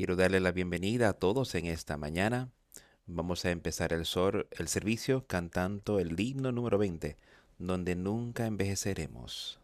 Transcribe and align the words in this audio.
Quiero 0.00 0.16
darle 0.16 0.40
la 0.40 0.50
bienvenida 0.50 1.10
a 1.10 1.12
todos 1.12 1.54
en 1.54 1.66
esta 1.66 1.98
mañana. 1.98 2.48
Vamos 3.04 3.44
a 3.44 3.50
empezar 3.50 3.92
el, 3.92 4.06
sor- 4.06 4.48
el 4.52 4.66
servicio 4.66 5.26
cantando 5.26 5.98
el 5.98 6.18
himno 6.18 6.52
número 6.52 6.78
20, 6.78 7.18
donde 7.58 7.96
nunca 7.96 8.46
envejeceremos. 8.46 9.59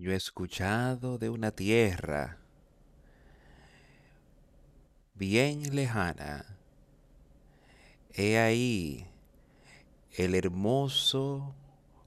Yo 0.00 0.12
he 0.12 0.16
escuchado 0.16 1.18
de 1.18 1.28
una 1.28 1.50
tierra 1.50 2.38
bien 5.12 5.76
lejana. 5.76 6.46
He 8.14 8.38
ahí 8.38 9.06
el 10.16 10.34
hermoso 10.34 11.54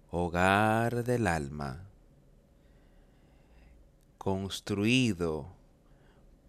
hogar 0.09 1.03
del 1.03 1.27
alma, 1.27 1.83
construido 4.17 5.45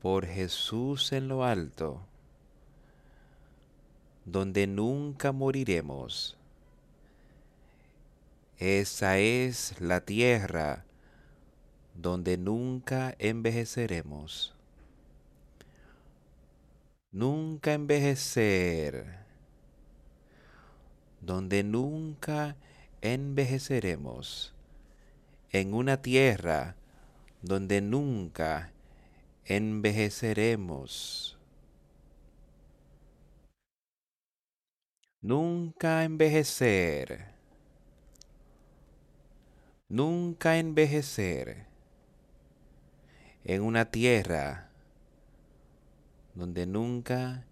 por 0.01 0.25
Jesús 0.25 1.13
en 1.13 1.29
lo 1.29 1.45
alto, 1.45 2.01
donde 4.25 4.67
nunca 4.67 5.31
moriremos. 5.31 6.39
Esa 8.57 9.19
es 9.19 9.79
la 9.79 10.01
tierra 10.01 10.87
donde 11.95 12.37
nunca 12.37 13.15
envejeceremos. 13.19 14.55
Nunca 17.11 17.73
envejecer, 17.73 19.25
donde 21.21 21.63
nunca 21.63 22.57
envejeceremos. 23.01 24.53
En 25.51 25.73
una 25.73 26.03
tierra 26.03 26.75
donde 27.41 27.81
nunca 27.81 28.73
envejeceremos. 29.45 31.39
Nunca 35.21 36.03
envejecer. 36.05 37.35
Nunca 39.89 40.59
envejecer. 40.59 41.74
En 43.45 43.63
una 43.63 43.91
tierra 43.91 44.71
donde 46.35 46.67
nunca 46.67 47.45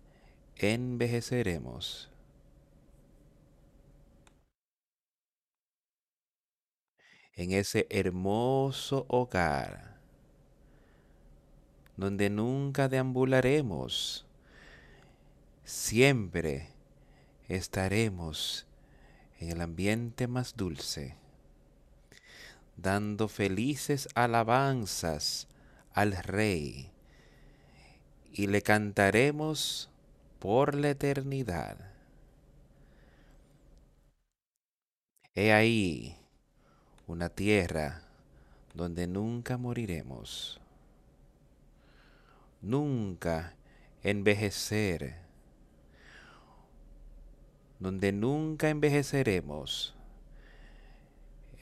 envejeceremos. 0.56 2.10
En 7.34 7.52
ese 7.52 7.86
hermoso 7.90 9.06
hogar 9.08 9.92
donde 11.96 12.30
nunca 12.30 12.88
deambularemos. 12.88 14.26
Siempre 15.64 16.68
estaremos 17.48 18.66
en 19.38 19.50
el 19.50 19.60
ambiente 19.60 20.26
más 20.26 20.56
dulce, 20.56 21.16
dando 22.76 23.28
felices 23.28 24.08
alabanzas 24.14 25.46
al 25.94 26.12
Rey 26.12 26.90
y 28.32 28.46
le 28.46 28.62
cantaremos 28.62 29.90
por 30.38 30.74
la 30.74 30.90
eternidad. 30.90 31.76
He 35.34 35.52
ahí 35.52 36.16
una 37.06 37.28
tierra 37.28 38.02
donde 38.74 39.06
nunca 39.06 39.56
moriremos, 39.56 40.60
nunca 42.60 43.54
envejecer, 44.02 45.16
donde 47.78 48.12
nunca 48.12 48.68
envejeceremos, 48.68 49.94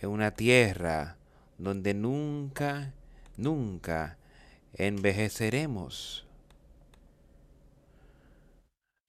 en 0.00 0.08
una 0.08 0.30
tierra 0.30 1.16
donde 1.58 1.94
nunca, 1.94 2.92
nunca 3.36 4.16
envejeceremos. 4.74 6.26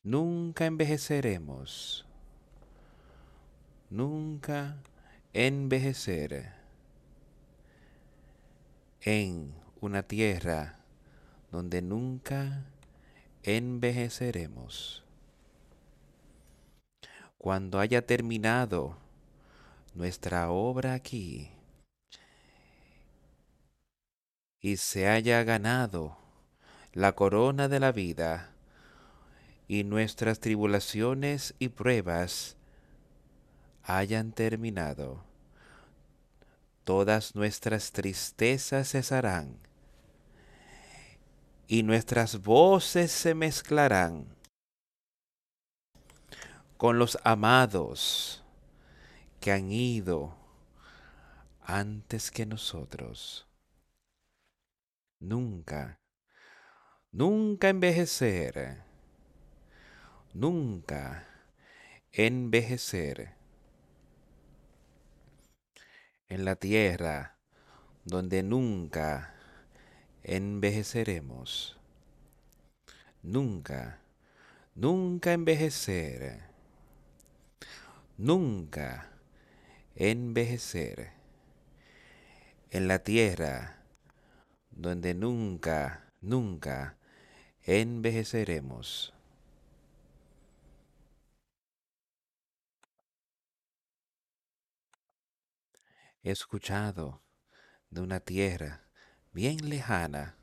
Nunca 0.03 0.65
envejeceremos. 0.65 2.05
Nunca 3.89 4.77
envejecer. 5.33 6.53
En 9.01 9.53
una 9.79 10.03
tierra 10.03 10.79
donde 11.51 11.81
nunca 11.81 12.65
envejeceremos. 13.43 15.03
Cuando 17.37 17.79
haya 17.79 18.05
terminado 18.05 18.97
nuestra 19.93 20.51
obra 20.51 20.93
aquí 20.93 21.51
y 24.61 24.77
se 24.77 25.07
haya 25.07 25.43
ganado 25.43 26.17
la 26.93 27.13
corona 27.13 27.67
de 27.67 27.79
la 27.79 27.91
vida, 27.91 28.51
y 29.67 29.83
nuestras 29.83 30.39
tribulaciones 30.39 31.55
y 31.57 31.69
pruebas 31.69 32.57
hayan 33.83 34.33
terminado. 34.33 35.23
Todas 36.83 37.35
nuestras 37.35 37.91
tristezas 37.91 38.91
cesarán 38.91 39.57
y 41.67 41.83
nuestras 41.83 42.41
voces 42.41 43.11
se 43.11 43.33
mezclarán 43.33 44.35
con 46.75 46.99
los 46.99 47.17
amados 47.23 48.43
que 49.39 49.53
han 49.53 49.71
ido 49.71 50.35
antes 51.63 52.29
que 52.29 52.45
nosotros. 52.45 53.47
Nunca, 55.21 56.01
nunca 57.11 57.69
envejecer 57.69 58.91
nunca 60.33 61.27
envejecer. 62.11 63.35
En 66.27 66.45
la 66.45 66.55
tierra 66.55 67.37
donde 68.05 68.43
nunca 68.43 69.33
envejeceremos. 70.23 71.77
Nunca, 73.21 73.99
nunca 74.75 75.33
envejecer. 75.33 76.49
Nunca 78.17 79.11
envejecer. 79.95 81.11
En 82.69 82.87
la 82.87 82.99
tierra 82.99 83.80
donde 84.71 85.13
nunca, 85.13 86.11
nunca 86.21 86.97
envejeceremos. 87.63 89.13
he 96.23 96.29
escuchado 96.29 97.21
de 97.89 98.01
una 98.01 98.19
tierra 98.19 98.83
bien 99.33 99.69
lejana 99.69 100.35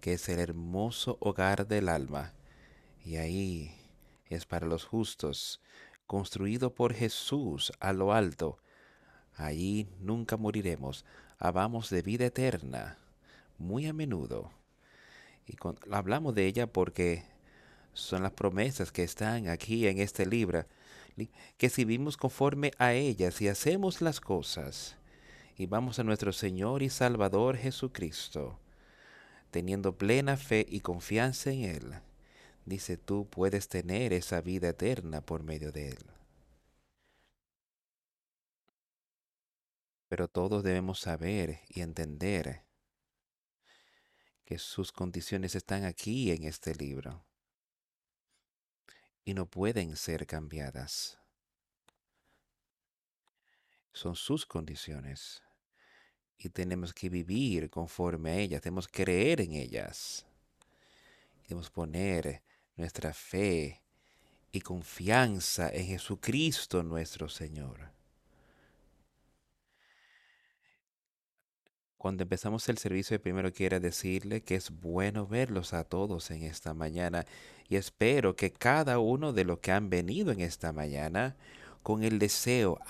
que 0.00 0.14
es 0.14 0.28
el 0.28 0.40
hermoso 0.40 1.16
hogar 1.20 1.66
del 1.66 1.88
alma 1.88 2.34
y 3.04 3.16
ahí 3.16 3.74
es 4.26 4.46
para 4.46 4.66
los 4.66 4.84
justos, 4.84 5.60
construido 6.06 6.74
por 6.74 6.94
Jesús 6.94 7.72
a 7.80 7.92
lo 7.92 8.12
alto. 8.12 8.58
Allí 9.34 9.88
nunca 10.00 10.36
moriremos, 10.36 11.04
habamos 11.42 11.90
de 11.90 12.02
vida 12.02 12.26
eterna 12.26 12.96
muy 13.58 13.86
a 13.86 13.92
menudo. 13.92 14.52
Y 15.48 15.56
hablamos 15.90 16.36
de 16.36 16.46
ella 16.46 16.68
porque 16.68 17.24
son 17.92 18.22
las 18.22 18.30
promesas 18.32 18.92
que 18.92 19.02
están 19.02 19.48
aquí 19.48 19.88
en 19.88 19.98
este 19.98 20.24
libro, 20.24 20.64
li- 21.16 21.30
que 21.58 21.68
si 21.68 21.84
vivimos 21.84 22.16
conforme 22.16 22.70
a 22.78 22.92
ellas 22.92 23.42
y 23.42 23.48
hacemos 23.48 24.00
las 24.00 24.20
cosas, 24.20 24.96
y 25.58 25.66
vamos 25.66 25.98
a 25.98 26.04
nuestro 26.04 26.32
Señor 26.32 26.80
y 26.80 26.88
Salvador 26.88 27.56
Jesucristo, 27.56 28.56
teniendo 29.50 29.98
plena 29.98 30.36
fe 30.36 30.64
y 30.68 30.78
confianza 30.80 31.50
en 31.50 31.64
Él, 31.64 31.94
dice 32.66 32.96
tú 32.96 33.26
puedes 33.28 33.68
tener 33.68 34.12
esa 34.12 34.40
vida 34.40 34.68
eterna 34.68 35.20
por 35.20 35.42
medio 35.42 35.72
de 35.72 35.88
Él. 35.88 36.11
Pero 40.12 40.28
todos 40.28 40.62
debemos 40.62 41.00
saber 41.00 41.60
y 41.70 41.80
entender 41.80 42.66
que 44.44 44.58
sus 44.58 44.92
condiciones 44.92 45.54
están 45.54 45.86
aquí 45.86 46.30
en 46.30 46.44
este 46.44 46.74
libro 46.74 47.24
y 49.24 49.32
no 49.32 49.46
pueden 49.46 49.96
ser 49.96 50.26
cambiadas. 50.26 51.18
Son 53.94 54.14
sus 54.14 54.44
condiciones 54.44 55.42
y 56.36 56.50
tenemos 56.50 56.92
que 56.92 57.08
vivir 57.08 57.70
conforme 57.70 58.32
a 58.32 58.36
ellas, 58.36 58.60
tenemos 58.60 58.88
que 58.88 59.04
creer 59.04 59.40
en 59.40 59.54
ellas. 59.54 60.26
Debemos 61.44 61.70
poner 61.70 62.42
nuestra 62.76 63.14
fe 63.14 63.82
y 64.52 64.60
confianza 64.60 65.70
en 65.70 65.86
Jesucristo 65.86 66.82
nuestro 66.82 67.30
Señor. 67.30 68.01
Cuando 72.02 72.24
empezamos 72.24 72.68
el 72.68 72.78
servicio, 72.78 73.22
primero 73.22 73.52
quiero 73.52 73.78
decirle 73.78 74.40
que 74.40 74.56
es 74.56 74.72
bueno 74.72 75.24
verlos 75.24 75.72
a 75.72 75.84
todos 75.84 76.32
en 76.32 76.42
esta 76.42 76.74
mañana 76.74 77.26
y 77.68 77.76
espero 77.76 78.34
que 78.34 78.52
cada 78.52 78.98
uno 78.98 79.32
de 79.32 79.44
los 79.44 79.60
que 79.60 79.70
han 79.70 79.88
venido 79.88 80.32
en 80.32 80.40
esta 80.40 80.72
mañana 80.72 81.36
con 81.84 82.02
el 82.02 82.18
deseo, 82.18 82.80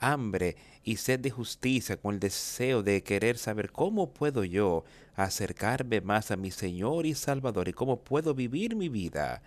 hambre 0.00 0.56
y 0.82 0.96
sed 0.96 1.20
de 1.20 1.30
justicia, 1.30 1.96
con 1.96 2.14
el 2.14 2.18
deseo 2.18 2.82
de 2.82 3.04
querer 3.04 3.38
saber 3.38 3.70
cómo 3.70 4.10
puedo 4.10 4.42
yo 4.42 4.82
acercarme 5.14 6.00
más 6.00 6.32
a 6.32 6.36
mi 6.36 6.50
Señor 6.50 7.06
y 7.06 7.14
Salvador 7.14 7.68
y 7.68 7.72
cómo 7.72 8.00
puedo 8.00 8.34
vivir 8.34 8.74
mi 8.74 8.88
vida 8.88 9.42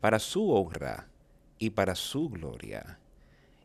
para 0.00 0.18
su 0.18 0.50
honra 0.50 1.06
y 1.58 1.68
para 1.68 1.94
su 1.94 2.30
gloria. 2.30 2.98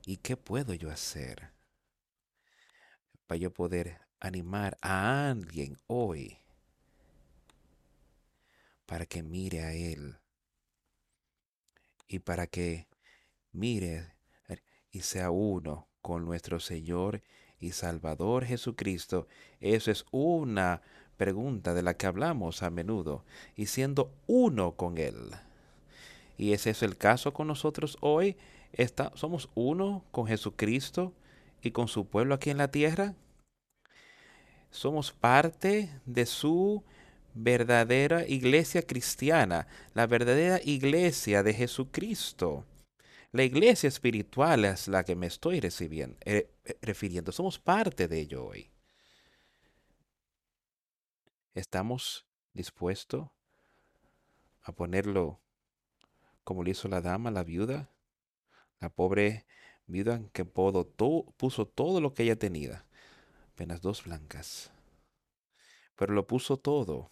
¿Y 0.05 0.17
qué 0.17 0.35
puedo 0.35 0.73
yo 0.73 0.91
hacer? 0.91 1.52
Para 3.27 3.37
yo 3.37 3.51
poder 3.51 3.99
animar 4.19 4.77
a 4.81 5.29
alguien 5.29 5.77
hoy 5.87 6.37
para 8.85 9.05
que 9.05 9.23
mire 9.23 9.63
a 9.63 9.73
Él 9.73 10.17
y 12.07 12.19
para 12.19 12.47
que 12.47 12.87
mire 13.51 14.13
y 14.91 15.01
sea 15.01 15.31
uno 15.31 15.87
con 16.01 16.25
nuestro 16.25 16.59
Señor 16.59 17.23
y 17.59 17.71
Salvador 17.71 18.45
Jesucristo. 18.45 19.27
Eso 19.59 19.89
es 19.89 20.05
una 20.11 20.81
pregunta 21.17 21.73
de 21.73 21.81
la 21.81 21.95
que 21.95 22.05
hablamos 22.05 22.61
a 22.61 22.69
menudo 22.69 23.25
y 23.55 23.65
siendo 23.65 24.13
uno 24.27 24.73
con 24.73 24.97
Él. 24.97 25.31
Y 26.37 26.53
ese 26.53 26.71
es 26.71 26.83
el 26.83 26.97
caso 26.97 27.33
con 27.33 27.47
nosotros 27.47 27.97
hoy. 28.01 28.37
Está, 28.73 29.11
somos 29.15 29.49
uno 29.55 30.03
con 30.11 30.27
Jesucristo 30.27 31.13
y 31.63 31.71
con 31.71 31.87
su 31.87 32.07
pueblo 32.07 32.35
aquí 32.35 32.49
en 32.49 32.57
la 32.57 32.67
tierra? 32.67 33.15
Somos 34.69 35.11
parte 35.11 36.01
de 36.05 36.25
su 36.25 36.83
verdadera 37.33 38.27
iglesia 38.27 38.85
cristiana, 38.85 39.67
la 39.93 40.05
verdadera 40.05 40.59
iglesia 40.63 41.41
de 41.41 41.53
Jesucristo. 41.53 42.65
La 43.31 43.43
iglesia 43.43 43.87
espiritual 43.87 44.65
es 44.65 44.87
la 44.87 45.03
que 45.03 45.15
me 45.15 45.25
estoy 45.25 45.59
recibiendo, 45.59 46.17
eh, 46.21 46.51
eh, 46.65 46.77
refiriendo. 46.81 47.31
Somos 47.31 47.57
parte 47.57 48.07
de 48.07 48.19
ello 48.19 48.45
hoy. 48.45 48.69
¿Estamos 51.55 52.27
dispuestos 52.53 53.29
a 54.61 54.71
ponerlo 54.73 55.39
como 56.43 56.63
lo 56.63 56.69
hizo 56.69 56.87
la 56.87 57.01
dama, 57.01 57.31
la 57.31 57.43
viuda? 57.43 57.89
La 58.79 58.89
pobre 58.89 59.45
viuda 59.87 60.21
que 60.33 60.45
puso 60.45 61.65
todo 61.67 62.01
lo 62.01 62.13
que 62.13 62.23
ella 62.23 62.35
tenía, 62.37 62.85
apenas 63.53 63.81
dos 63.81 64.03
blancas. 64.05 64.71
Pero 65.95 66.13
lo 66.13 66.27
puso 66.27 66.57
todo, 66.57 67.11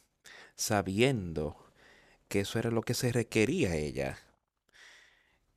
sabiendo 0.56 1.56
que 2.28 2.42
eso 2.42 2.60
era 2.60 2.72
lo 2.72 2.82
que 2.82 2.94
se 2.94 3.12
requería 3.12 3.72
a 3.72 3.76
ella. 3.76 4.18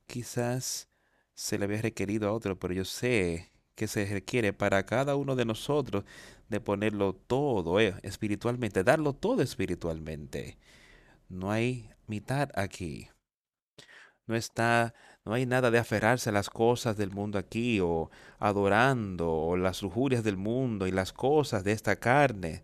Quizás 0.07 0.89
se 1.33 1.57
le 1.57 1.65
había 1.65 1.81
requerido 1.81 2.27
a 2.29 2.33
otro, 2.33 2.57
pero 2.59 2.73
yo 2.73 2.85
sé 2.85 3.51
que 3.75 3.87
se 3.87 4.05
requiere 4.05 4.53
para 4.53 4.85
cada 4.85 5.15
uno 5.15 5.35
de 5.35 5.45
nosotros 5.45 6.05
de 6.49 6.61
ponerlo 6.61 7.13
todo 7.13 7.79
eh, 7.79 7.95
espiritualmente, 8.03 8.83
darlo 8.83 9.13
todo 9.13 9.41
espiritualmente. 9.41 10.57
No 11.29 11.51
hay 11.51 11.89
mitad 12.07 12.49
aquí. 12.55 13.09
No 14.27 14.35
está 14.35 14.93
no 15.25 15.33
hay 15.33 15.47
nada 15.47 15.71
de 15.71 15.79
aferrarse 15.79 16.29
a 16.29 16.33
las 16.33 16.51
cosas 16.51 16.97
del 16.97 17.09
mundo 17.09 17.39
aquí 17.39 17.79
o 17.79 18.11
adorando 18.37 19.31
o 19.31 19.57
las 19.57 19.81
lujurias 19.81 20.23
del 20.23 20.37
mundo 20.37 20.85
y 20.85 20.91
las 20.91 21.13
cosas 21.13 21.63
de 21.63 21.71
esta 21.71 21.95
carne 21.95 22.63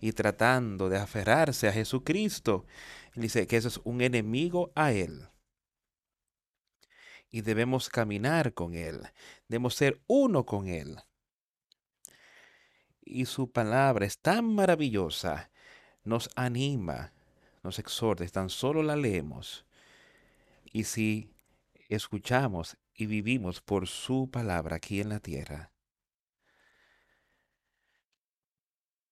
y 0.00 0.12
tratando 0.12 0.88
de 0.88 0.98
aferrarse 0.98 1.68
a 1.68 1.72
Jesucristo. 1.72 2.66
Dice 3.14 3.46
que 3.46 3.56
eso 3.56 3.68
es 3.68 3.80
un 3.84 4.00
enemigo 4.00 4.72
a 4.74 4.90
Él. 4.90 5.28
Y 7.30 7.42
debemos 7.42 7.88
caminar 7.88 8.54
con 8.54 8.74
Él. 8.74 9.02
Debemos 9.46 9.76
ser 9.76 10.00
uno 10.08 10.44
con 10.44 10.66
Él. 10.66 10.96
Y 13.02 13.26
su 13.26 13.52
palabra 13.52 14.04
es 14.04 14.18
tan 14.18 14.52
maravillosa. 14.52 15.50
Nos 16.02 16.28
anima, 16.34 17.12
nos 17.62 17.78
exhorta, 17.78 18.26
tan 18.26 18.50
solo 18.50 18.82
la 18.82 18.96
leemos. 18.96 19.64
Y 20.72 20.84
si 20.84 21.30
escuchamos 21.94 22.76
y 22.94 23.06
vivimos 23.06 23.60
por 23.60 23.86
su 23.86 24.30
palabra 24.30 24.76
aquí 24.76 25.00
en 25.00 25.10
la 25.10 25.20
tierra. 25.20 25.72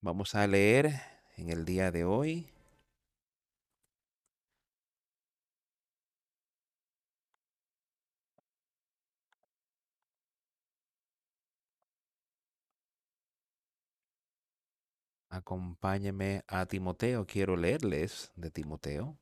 Vamos 0.00 0.34
a 0.34 0.46
leer 0.46 1.00
en 1.36 1.50
el 1.50 1.64
día 1.64 1.90
de 1.90 2.04
hoy 2.04 2.50
Acompáñeme 15.30 16.42
a 16.48 16.66
Timoteo. 16.66 17.26
Quiero 17.26 17.56
leerles 17.56 18.32
de 18.34 18.50
Timoteo. 18.50 19.18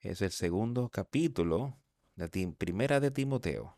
Es 0.00 0.22
el 0.22 0.30
segundo 0.30 0.90
capítulo 0.90 1.76
de 2.14 2.28
Primera 2.56 3.00
de 3.00 3.10
Timoteo. 3.10 3.76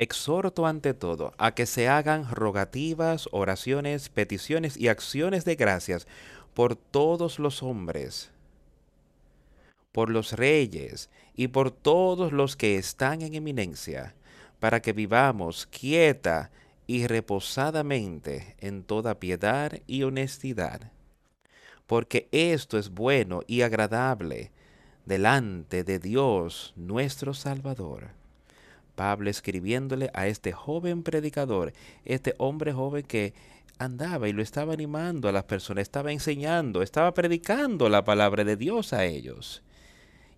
Exhorto 0.00 0.66
ante 0.66 0.92
todo 0.92 1.34
a 1.38 1.54
que 1.54 1.66
se 1.66 1.88
hagan 1.88 2.28
rogativas, 2.28 3.28
oraciones, 3.30 4.08
peticiones 4.08 4.76
y 4.76 4.88
acciones 4.88 5.44
de 5.44 5.54
gracias 5.54 6.08
por 6.52 6.74
todos 6.74 7.38
los 7.38 7.62
hombres, 7.62 8.32
por 9.92 10.10
los 10.10 10.32
reyes 10.32 11.10
y 11.34 11.48
por 11.48 11.70
todos 11.70 12.32
los 12.32 12.56
que 12.56 12.76
están 12.76 13.22
en 13.22 13.34
eminencia 13.34 14.14
para 14.60 14.80
que 14.80 14.92
vivamos 14.92 15.66
quieta 15.66 16.50
y 16.86 17.06
reposadamente 17.06 18.56
en 18.58 18.82
toda 18.82 19.20
piedad 19.20 19.72
y 19.86 20.02
honestidad. 20.02 20.90
Porque 21.86 22.28
esto 22.32 22.78
es 22.78 22.90
bueno 22.90 23.42
y 23.46 23.62
agradable 23.62 24.52
delante 25.04 25.84
de 25.84 25.98
Dios 25.98 26.72
nuestro 26.76 27.34
Salvador. 27.34 28.10
Pablo 28.94 29.30
escribiéndole 29.30 30.10
a 30.12 30.26
este 30.26 30.52
joven 30.52 31.02
predicador, 31.02 31.72
este 32.04 32.34
hombre 32.38 32.72
joven 32.72 33.04
que 33.04 33.32
andaba 33.78 34.28
y 34.28 34.32
lo 34.32 34.42
estaba 34.42 34.72
animando 34.72 35.28
a 35.28 35.32
las 35.32 35.44
personas, 35.44 35.82
estaba 35.82 36.10
enseñando, 36.10 36.82
estaba 36.82 37.14
predicando 37.14 37.88
la 37.88 38.04
palabra 38.04 38.44
de 38.44 38.56
Dios 38.56 38.92
a 38.92 39.04
ellos. 39.04 39.62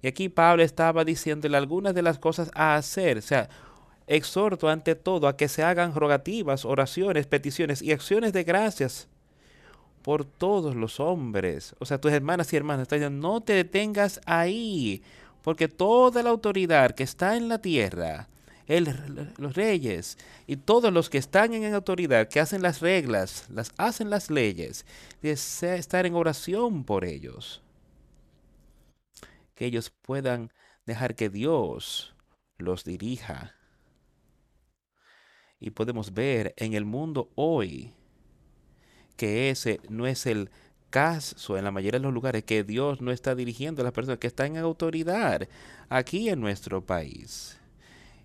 Y 0.03 0.09
aquí 0.09 0.29
Pablo 0.29 0.63
estaba 0.63 1.05
diciéndole 1.05 1.57
algunas 1.57 1.95
de 1.95 2.03
las 2.03 2.19
cosas 2.19 2.51
a 2.55 2.77
hacer, 2.77 3.19
o 3.19 3.23
sea, 3.23 3.49
exhorto 4.11 4.69
ante 4.69 4.97
todo 4.97 5.29
a 5.29 5.37
que 5.37 5.47
se 5.47 5.63
hagan 5.63 5.95
rogativas, 5.95 6.65
oraciones, 6.65 7.29
peticiones 7.29 7.81
y 7.81 7.93
acciones 7.93 8.33
de 8.33 8.43
gracias 8.43 9.09
por 10.03 10.25
todos 10.25 10.75
los 10.75 10.99
hombres. 10.99 11.77
O 11.79 11.87
sea, 11.87 12.01
tus 12.01 12.11
hermanas 12.11 12.53
y 12.53 12.57
hermanos 12.57 12.89
no 13.13 13.41
te 13.41 13.53
detengas 13.53 14.21
ahí, 14.27 15.05
porque 15.43 15.69
toda 15.69 16.25
la 16.25 16.31
autoridad 16.31 16.91
que 16.91 17.05
está 17.05 17.37
en 17.37 17.49
la 17.49 17.61
tierra, 17.61 18.29
los 18.67 19.55
reyes 19.55 20.19
y 20.49 20.57
todos 20.57 20.93
los 20.93 21.09
que 21.09 21.19
están 21.19 21.55
en 21.55 21.73
autoridad, 21.73 22.27
que 22.27 22.41
hacen 22.41 22.63
las 22.63 22.81
reglas, 22.81 23.47
las 23.49 23.71
hacen 23.77 24.11
las 24.11 24.29
leyes, 24.29 24.87
desea 25.23 25.77
estar 25.77 26.05
en 26.05 26.17
oración 26.17 26.83
por 26.83 27.05
ellos. 27.05 27.63
Que 29.55 29.67
ellos 29.67 29.93
puedan 30.03 30.53
dejar 30.85 31.15
que 31.15 31.31
Dios 31.31 32.17
los 32.59 32.83
dirija 32.83 33.55
y 35.61 35.71
podemos 35.71 36.15
ver 36.15 36.55
en 36.57 36.73
el 36.75 36.85
mundo 36.85 37.31
hoy 37.35 37.93
que 39.17 39.51
ese 39.51 39.81
no 39.89 40.07
es 40.07 40.27
el 40.27 40.51
caso, 40.89 41.57
en 41.57 41.65
la 41.65 41.71
mayoría 41.71 42.01
de 42.01 42.05
los 42.05 42.15
lugares, 42.15 42.43
que 42.45 42.65
Dios 42.65 43.01
no 43.01 43.13
está 43.13 43.35
dirigiendo 43.35 43.83
a 43.83 43.85
las 43.85 43.93
personas 43.93 44.19
que 44.19 44.27
están 44.27 44.57
en 44.57 44.63
autoridad 44.63 45.47
aquí 45.89 46.31
en 46.31 46.41
nuestro 46.41 46.85
país 46.85 47.59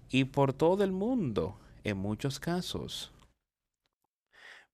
y 0.10 0.24
por 0.24 0.54
todo 0.54 0.84
el 0.84 0.92
mundo, 0.92 1.60
en 1.84 1.98
muchos 1.98 2.40
casos. 2.40 3.12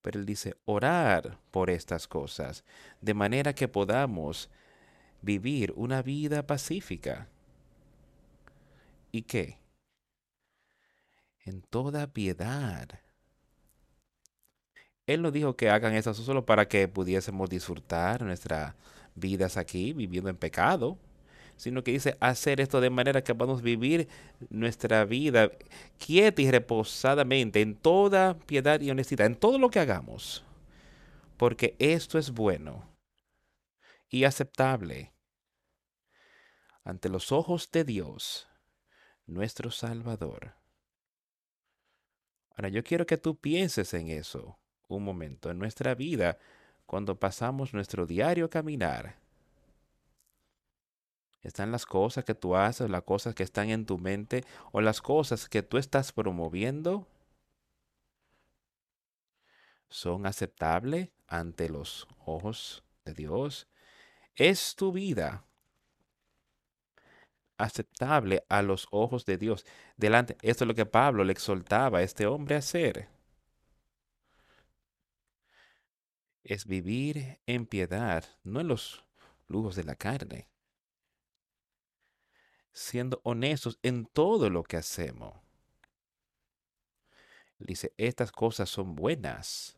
Pero 0.02 0.20
Él 0.20 0.26
dice, 0.26 0.56
orar 0.66 1.40
por 1.52 1.70
estas 1.70 2.08
cosas, 2.08 2.64
de 3.02 3.14
manera 3.14 3.54
que 3.54 3.68
podamos 3.68 4.50
vivir 5.22 5.74
una 5.76 6.02
vida 6.02 6.46
pacífica. 6.46 7.28
¿Y 9.12 9.24
qué? 9.24 9.61
En 11.46 11.62
toda 11.62 12.08
piedad. 12.14 12.88
Él 15.08 15.22
no 15.22 15.32
dijo 15.32 15.56
que 15.56 15.70
hagan 15.70 15.94
eso 15.94 16.14
solo 16.14 16.46
para 16.46 16.68
que 16.68 16.88
pudiésemos 16.88 17.50
disfrutar 17.50 18.22
nuestras 18.22 18.76
vidas 19.16 19.58
aquí 19.58 19.94
viviendo 19.94 20.30
en 20.30 20.38
pecado, 20.38 20.98
sino 21.58 21.84
que 21.84 21.92
dice 21.92 22.18
hacer 22.20 22.62
esto 22.62 22.82
de 22.82 22.90
manera 22.90 23.24
que 23.24 23.36
podamos 23.36 23.62
vivir 23.62 24.08
nuestra 24.50 25.06
vida 25.06 25.52
quieta 25.98 26.42
y 26.42 26.50
reposadamente 26.52 27.62
en 27.62 27.76
toda 27.76 28.38
piedad 28.40 28.80
y 28.80 28.92
honestidad, 28.92 29.28
en 29.28 29.36
todo 29.36 29.58
lo 29.58 29.70
que 29.70 29.80
hagamos, 29.80 30.44
porque 31.38 31.76
esto 31.80 32.18
es 32.18 32.32
bueno 32.32 32.88
y 34.10 34.24
aceptable 34.24 35.14
ante 36.84 37.10
los 37.10 37.32
ojos 37.32 37.70
de 37.72 37.84
Dios, 37.84 38.48
nuestro 39.26 39.72
Salvador. 39.72 40.61
Yo 42.70 42.84
quiero 42.84 43.06
que 43.06 43.18
tú 43.18 43.36
pienses 43.36 43.94
en 43.94 44.10
eso 44.10 44.58
un 44.88 45.04
momento 45.04 45.50
en 45.50 45.58
nuestra 45.58 45.96
vida 45.96 46.38
cuando 46.86 47.20
pasamos 47.20 47.74
nuestro 47.74 48.06
diario 48.06 48.50
caminar. 48.50 49.16
Están 51.42 51.72
las 51.72 51.86
cosas 51.86 52.24
que 52.24 52.36
tú 52.36 52.56
haces, 52.56 52.90
las 52.90 53.04
cosas 53.04 53.34
que 53.34 53.44
están 53.44 53.70
en 53.70 53.86
tu 53.86 53.98
mente 53.98 54.44
o 54.72 54.82
las 54.82 55.02
cosas 55.02 55.50
que 55.50 55.64
tú 55.64 55.78
estás 55.78 56.12
promoviendo. 56.12 57.08
¿Son 59.90 60.26
aceptables 60.26 61.10
ante 61.28 61.68
los 61.68 62.08
ojos 62.26 62.84
de 63.06 63.14
Dios? 63.14 63.68
¿Es 64.36 64.76
tu 64.76 64.92
vida 64.92 65.44
aceptable 67.64 68.44
a 68.50 68.62
los 68.62 68.88
ojos 68.92 69.26
de 69.26 69.38
Dios? 69.38 69.66
Delante, 69.98 70.38
esto 70.42 70.64
es 70.64 70.68
lo 70.68 70.76
que 70.76 70.86
Pablo 70.86 71.24
le 71.24 71.34
exhortaba 71.34 72.00
a 72.00 72.04
este 72.04 72.26
hombre 72.26 72.56
a 72.56 72.60
hacer. 72.60 73.10
es 76.44 76.66
vivir 76.66 77.40
en 77.46 77.66
piedad, 77.66 78.26
no 78.44 78.62
en 78.62 78.68
los 78.68 79.04
lujos 79.48 79.76
de 79.76 79.84
la 79.84 79.96
carne, 79.96 80.48
siendo 82.74 83.22
honestos 83.24 83.80
en 83.84 84.06
todo 84.06 84.50
lo 84.50 84.64
que 84.64 84.78
hacemos. 84.78 85.36
Dice, 87.60 87.94
estas 87.98 88.32
cosas 88.32 88.70
son 88.70 88.96
buenas 88.96 89.78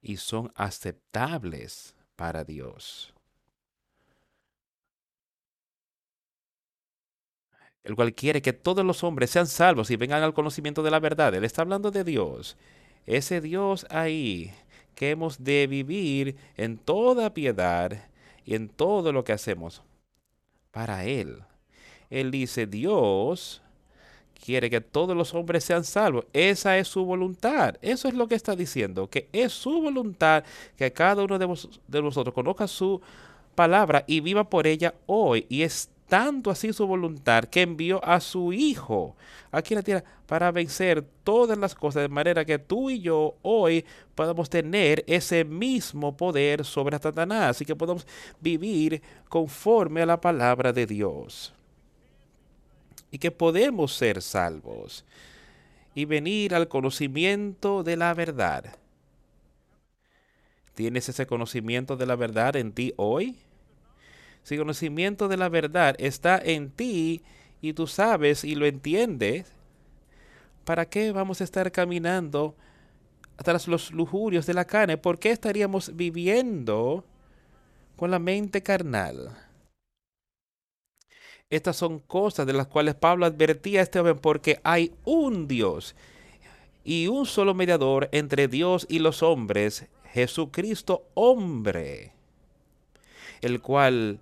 y 0.00 0.16
son 0.16 0.52
aceptables 0.56 1.94
para 2.16 2.42
Dios. 2.42 3.14
El 7.84 7.96
cual 7.96 8.14
quiere 8.14 8.42
que 8.42 8.52
todos 8.52 8.84
los 8.84 9.02
hombres 9.02 9.30
sean 9.30 9.46
salvos 9.46 9.90
y 9.90 9.96
vengan 9.96 10.22
al 10.22 10.34
conocimiento 10.34 10.82
de 10.82 10.90
la 10.90 11.00
verdad. 11.00 11.34
Él 11.34 11.44
está 11.44 11.62
hablando 11.62 11.90
de 11.90 12.04
Dios. 12.04 12.56
Ese 13.06 13.40
Dios 13.40 13.86
ahí 13.90 14.52
que 14.94 15.10
hemos 15.10 15.42
de 15.42 15.66
vivir 15.66 16.36
en 16.56 16.78
toda 16.78 17.34
piedad 17.34 18.04
y 18.44 18.54
en 18.54 18.68
todo 18.68 19.12
lo 19.12 19.24
que 19.24 19.32
hacemos 19.32 19.82
para 20.70 21.04
Él. 21.04 21.42
Él 22.10 22.30
dice, 22.30 22.66
Dios 22.66 23.62
quiere 24.44 24.68
que 24.68 24.80
todos 24.80 25.16
los 25.16 25.34
hombres 25.34 25.64
sean 25.64 25.84
salvos. 25.84 26.26
Esa 26.32 26.76
es 26.78 26.88
su 26.88 27.04
voluntad. 27.04 27.76
Eso 27.80 28.08
es 28.08 28.14
lo 28.14 28.28
que 28.28 28.34
está 28.34 28.54
diciendo, 28.54 29.08
que 29.08 29.28
es 29.32 29.52
su 29.52 29.80
voluntad 29.80 30.44
que 30.76 30.92
cada 30.92 31.22
uno 31.22 31.38
de, 31.38 31.46
vos, 31.46 31.80
de 31.88 32.00
vosotros 32.00 32.34
conozca 32.34 32.66
su 32.66 33.00
palabra 33.54 34.04
y 34.06 34.20
viva 34.20 34.44
por 34.44 34.66
ella 34.66 34.94
hoy. 35.06 35.46
Y 35.48 35.62
es 35.62 35.90
tanto 36.12 36.50
así 36.50 36.74
su 36.74 36.86
voluntad 36.86 37.44
que 37.44 37.62
envió 37.62 38.04
a 38.04 38.20
su 38.20 38.52
Hijo 38.52 39.16
aquí 39.50 39.72
en 39.72 39.78
la 39.78 39.82
tierra 39.82 40.04
para 40.26 40.52
vencer 40.52 41.02
todas 41.24 41.56
las 41.56 41.74
cosas, 41.74 42.02
de 42.02 42.08
manera 42.10 42.44
que 42.44 42.58
tú 42.58 42.90
y 42.90 43.00
yo 43.00 43.36
hoy 43.40 43.82
podamos 44.14 44.50
tener 44.50 45.02
ese 45.06 45.42
mismo 45.42 46.14
poder 46.14 46.66
sobre 46.66 46.98
Satanás 46.98 47.62
y 47.62 47.64
que 47.64 47.74
podamos 47.74 48.06
vivir 48.42 49.00
conforme 49.30 50.02
a 50.02 50.06
la 50.06 50.20
palabra 50.20 50.70
de 50.70 50.84
Dios. 50.84 51.54
Y 53.10 53.16
que 53.16 53.30
podemos 53.30 53.94
ser 53.94 54.20
salvos 54.20 55.06
y 55.94 56.04
venir 56.04 56.54
al 56.54 56.68
conocimiento 56.68 57.82
de 57.82 57.96
la 57.96 58.12
verdad. 58.12 58.76
¿Tienes 60.74 61.08
ese 61.08 61.26
conocimiento 61.26 61.96
de 61.96 62.04
la 62.04 62.16
verdad 62.16 62.56
en 62.56 62.72
ti 62.72 62.92
hoy? 62.98 63.38
Si 64.42 64.54
el 64.54 64.60
conocimiento 64.60 65.28
de 65.28 65.36
la 65.36 65.48
verdad 65.48 65.94
está 65.98 66.38
en 66.38 66.70
ti 66.70 67.22
y 67.60 67.74
tú 67.74 67.86
sabes 67.86 68.44
y 68.44 68.54
lo 68.54 68.66
entiendes, 68.66 69.52
¿para 70.64 70.86
qué 70.86 71.12
vamos 71.12 71.40
a 71.40 71.44
estar 71.44 71.70
caminando 71.70 72.56
tras 73.36 73.68
los 73.68 73.92
lujurios 73.92 74.46
de 74.46 74.54
la 74.54 74.64
carne? 74.64 74.96
¿Por 74.98 75.18
qué 75.18 75.30
estaríamos 75.30 75.94
viviendo 75.96 77.04
con 77.96 78.10
la 78.10 78.18
mente 78.18 78.62
carnal? 78.62 79.30
Estas 81.50 81.76
son 81.76 81.98
cosas 82.00 82.46
de 82.46 82.54
las 82.54 82.66
cuales 82.66 82.94
Pablo 82.94 83.26
advertía 83.26 83.80
a 83.80 83.82
este 83.82 83.98
joven 83.98 84.18
porque 84.18 84.58
hay 84.64 84.94
un 85.04 85.46
Dios 85.46 85.94
y 86.82 87.08
un 87.08 87.26
solo 87.26 87.54
mediador 87.54 88.08
entre 88.12 88.48
Dios 88.48 88.86
y 88.88 88.98
los 88.98 89.22
hombres, 89.22 89.86
Jesucristo 90.12 91.06
hombre, 91.14 92.12
el 93.42 93.60
cual 93.60 94.20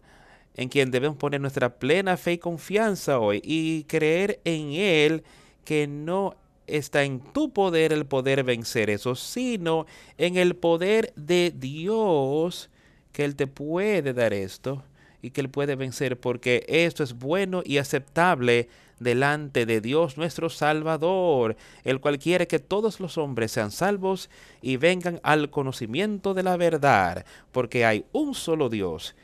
en 0.61 0.69
quien 0.69 0.91
debemos 0.91 1.17
poner 1.17 1.41
nuestra 1.41 1.79
plena 1.79 2.19
fe 2.19 2.35
y 2.35 2.39
confianza 2.39 3.19
hoy 3.19 3.41
y 3.43 3.85
creer 3.85 4.41
en 4.45 4.73
Él 4.73 5.25
que 5.65 5.87
no 5.87 6.37
está 6.67 7.03
en 7.03 7.21
tu 7.21 7.51
poder 7.51 7.95
el 7.95 8.05
poder 8.05 8.45
vencer 8.45 8.91
eso, 8.91 9.15
sino 9.15 9.87
en 10.19 10.37
el 10.37 10.55
poder 10.55 11.15
de 11.17 11.51
Dios 11.57 12.69
que 13.13 13.25
Él 13.25 13.37
te 13.37 13.47
puede 13.47 14.13
dar 14.13 14.35
esto 14.35 14.85
y 15.23 15.31
que 15.31 15.41
Él 15.41 15.49
puede 15.49 15.77
vencer 15.77 16.21
porque 16.21 16.67
esto 16.69 17.03
es 17.05 17.15
bueno 17.15 17.63
y 17.65 17.79
aceptable 17.79 18.69
delante 18.99 19.65
de 19.65 19.81
Dios 19.81 20.19
nuestro 20.19 20.51
Salvador, 20.51 21.57
el 21.85 22.01
cual 22.01 22.19
quiere 22.19 22.47
que 22.47 22.59
todos 22.59 23.01
los 23.01 23.17
hombres 23.17 23.53
sean 23.53 23.71
salvos 23.71 24.29
y 24.61 24.77
vengan 24.77 25.21
al 25.23 25.49
conocimiento 25.49 26.35
de 26.35 26.43
la 26.43 26.59
verdad, 26.59 27.25
porque 27.51 27.87
hay 27.87 28.05
un 28.13 28.35
solo 28.35 28.69
Dios 28.69 29.17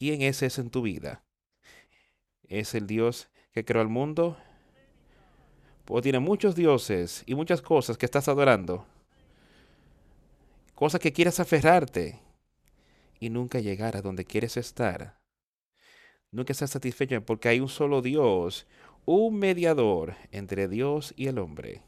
¿Quién 0.00 0.22
es 0.22 0.42
ese 0.42 0.62
en 0.62 0.70
tu 0.70 0.80
vida? 0.80 1.22
¿Es 2.48 2.74
el 2.74 2.86
Dios 2.86 3.28
que 3.52 3.66
creó 3.66 3.82
el 3.82 3.88
mundo? 3.88 4.38
¿O 5.90 6.00
tiene 6.00 6.20
muchos 6.20 6.54
dioses 6.54 7.22
y 7.26 7.34
muchas 7.34 7.60
cosas 7.60 7.98
que 7.98 8.06
estás 8.06 8.26
adorando? 8.26 8.86
Cosas 10.74 11.02
que 11.02 11.12
quieres 11.12 11.38
aferrarte 11.38 12.18
y 13.18 13.28
nunca 13.28 13.60
llegar 13.60 13.94
a 13.94 14.00
donde 14.00 14.24
quieres 14.24 14.56
estar. 14.56 15.20
Nunca 16.30 16.54
estás 16.54 16.70
satisfecho 16.70 17.22
porque 17.22 17.50
hay 17.50 17.60
un 17.60 17.68
solo 17.68 18.00
Dios, 18.00 18.66
un 19.04 19.38
mediador 19.38 20.16
entre 20.30 20.66
Dios 20.66 21.12
y 21.14 21.26
el 21.26 21.38
hombre. 21.38 21.82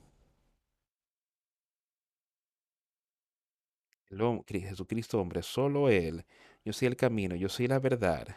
El 4.11 4.21
hombre, 4.21 4.61
Jesucristo 4.61 5.19
hombre, 5.19 5.43
solo 5.43 5.89
Él 5.89 6.27
yo 6.65 6.73
soy 6.73 6.89
el 6.89 6.97
camino, 6.97 7.35
yo 7.35 7.49
soy 7.49 7.67
la 7.67 7.79
verdad. 7.79 8.37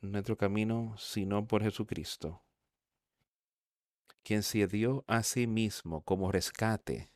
Nuestro 0.00 0.36
camino, 0.36 0.94
sino 0.96 1.46
por 1.46 1.62
Jesucristo, 1.62 2.42
quien 4.22 4.42
se 4.42 4.66
dio 4.66 5.04
a 5.08 5.22
sí 5.22 5.46
mismo 5.46 6.02
como 6.02 6.32
rescate 6.32 7.12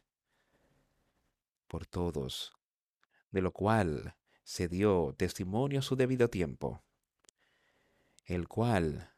por 1.68 1.87
todos, 1.87 2.52
de 3.30 3.40
lo 3.40 3.52
cual 3.52 4.16
se 4.42 4.68
dio 4.68 5.14
testimonio 5.16 5.78
a 5.78 5.83
su 5.83 5.97
debido 5.97 6.28
tiempo, 6.28 6.83
el 8.26 8.49
cual 8.49 9.13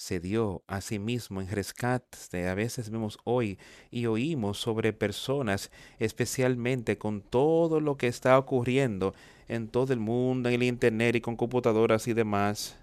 se 0.00 0.18
dio 0.18 0.62
a 0.66 0.80
sí 0.80 0.98
mismo 0.98 1.42
en 1.42 1.48
rescate. 1.50 2.48
A 2.48 2.54
veces 2.54 2.88
vemos 2.88 3.18
hoy 3.24 3.58
y 3.90 4.06
oímos 4.06 4.58
sobre 4.58 4.94
personas, 4.94 5.70
especialmente 5.98 6.96
con 6.96 7.20
todo 7.20 7.80
lo 7.80 7.98
que 7.98 8.06
está 8.06 8.38
ocurriendo 8.38 9.14
en 9.46 9.68
todo 9.68 9.92
el 9.92 10.00
mundo, 10.00 10.48
en 10.48 10.54
el 10.54 10.62
Internet 10.62 11.16
y 11.16 11.20
con 11.20 11.36
computadoras 11.36 12.08
y 12.08 12.14
demás. 12.14 12.78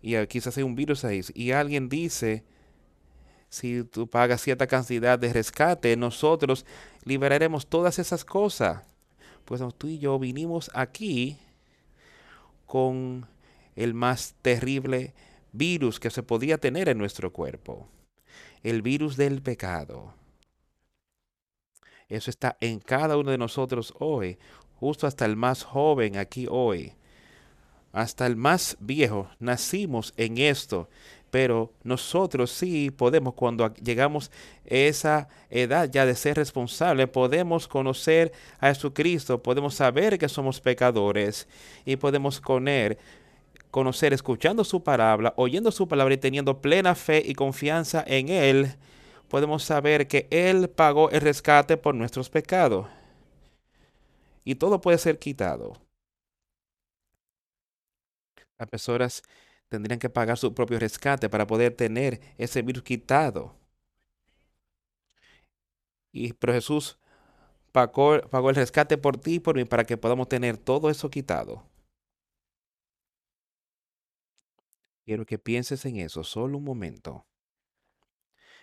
Y 0.00 0.16
quizás 0.26 0.56
hay 0.56 0.62
un 0.62 0.74
virus 0.74 1.04
ahí. 1.04 1.20
Y 1.34 1.50
alguien 1.50 1.90
dice 1.90 2.42
si 3.50 3.84
tú 3.84 4.08
pagas 4.08 4.40
cierta 4.40 4.66
cantidad 4.66 5.18
de 5.18 5.30
rescate, 5.30 5.94
nosotros 5.94 6.64
liberaremos 7.04 7.66
todas 7.66 7.98
esas 7.98 8.24
cosas. 8.24 8.82
Pues 9.44 9.60
tú 9.76 9.88
y 9.88 9.98
yo 9.98 10.18
vinimos 10.18 10.70
aquí 10.72 11.36
con 12.64 13.26
el 13.76 13.92
más 13.92 14.36
terrible 14.40 15.12
virus 15.54 16.00
que 16.00 16.10
se 16.10 16.22
podía 16.22 16.58
tener 16.58 16.88
en 16.88 16.98
nuestro 16.98 17.32
cuerpo, 17.32 17.88
el 18.62 18.82
virus 18.82 19.16
del 19.16 19.40
pecado. 19.40 20.14
Eso 22.08 22.30
está 22.30 22.58
en 22.60 22.80
cada 22.80 23.16
uno 23.16 23.30
de 23.30 23.38
nosotros 23.38 23.94
hoy, 23.98 24.36
justo 24.74 25.06
hasta 25.06 25.24
el 25.24 25.36
más 25.36 25.62
joven 25.62 26.16
aquí 26.16 26.46
hoy, 26.50 26.92
hasta 27.92 28.26
el 28.26 28.36
más 28.36 28.76
viejo. 28.80 29.30
Nacimos 29.38 30.12
en 30.16 30.38
esto, 30.38 30.88
pero 31.30 31.72
nosotros 31.84 32.50
sí 32.50 32.90
podemos, 32.90 33.34
cuando 33.34 33.72
llegamos 33.74 34.30
a 34.30 34.74
esa 34.74 35.28
edad 35.50 35.88
ya 35.90 36.04
de 36.04 36.16
ser 36.16 36.36
responsable, 36.36 37.06
podemos 37.06 37.68
conocer 37.68 38.32
a 38.58 38.68
Jesucristo, 38.68 39.42
podemos 39.42 39.76
saber 39.76 40.18
que 40.18 40.28
somos 40.28 40.60
pecadores 40.60 41.46
y 41.84 41.96
podemos 41.96 42.40
conocer 42.40 42.98
conocer 43.74 44.12
escuchando 44.12 44.62
su 44.62 44.84
palabra, 44.84 45.34
oyendo 45.36 45.72
su 45.72 45.88
palabra 45.88 46.14
y 46.14 46.18
teniendo 46.18 46.60
plena 46.60 46.94
fe 46.94 47.20
y 47.26 47.34
confianza 47.34 48.04
en 48.06 48.28
Él, 48.28 48.76
podemos 49.26 49.64
saber 49.64 50.06
que 50.06 50.28
Él 50.30 50.70
pagó 50.70 51.10
el 51.10 51.20
rescate 51.20 51.76
por 51.76 51.92
nuestros 51.96 52.30
pecados. 52.30 52.86
Y 54.44 54.54
todo 54.54 54.80
puede 54.80 54.96
ser 54.98 55.18
quitado. 55.18 55.72
Las 58.58 58.68
personas 58.68 59.24
tendrían 59.68 59.98
que 59.98 60.08
pagar 60.08 60.38
su 60.38 60.54
propio 60.54 60.78
rescate 60.78 61.28
para 61.28 61.44
poder 61.44 61.74
tener 61.74 62.20
ese 62.38 62.62
virus 62.62 62.84
quitado. 62.84 63.56
Y 66.12 66.32
pero 66.34 66.52
Jesús 66.52 66.96
pagó, 67.72 68.20
pagó 68.30 68.50
el 68.50 68.56
rescate 68.56 68.98
por 68.98 69.16
ti 69.16 69.34
y 69.34 69.40
por 69.40 69.56
mí 69.56 69.64
para 69.64 69.82
que 69.82 69.96
podamos 69.96 70.28
tener 70.28 70.58
todo 70.58 70.90
eso 70.90 71.10
quitado. 71.10 71.73
Quiero 75.04 75.26
que 75.26 75.38
pienses 75.38 75.84
en 75.84 75.96
eso 75.96 76.24
solo 76.24 76.58
un 76.58 76.64
momento. 76.64 77.26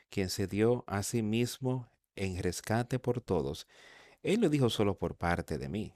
Quien 0.10 0.30
se 0.30 0.48
dio 0.48 0.84
a 0.88 1.04
sí 1.04 1.22
mismo 1.22 1.90
en 2.16 2.42
rescate 2.42 3.00
por 3.00 3.22
todos. 3.22 3.68
Él 4.24 4.42
lo 4.42 4.50
dijo 4.50 4.70
solo 4.70 4.98
por 4.98 5.16
parte 5.16 5.58
de 5.58 5.70
mí. 5.70 5.94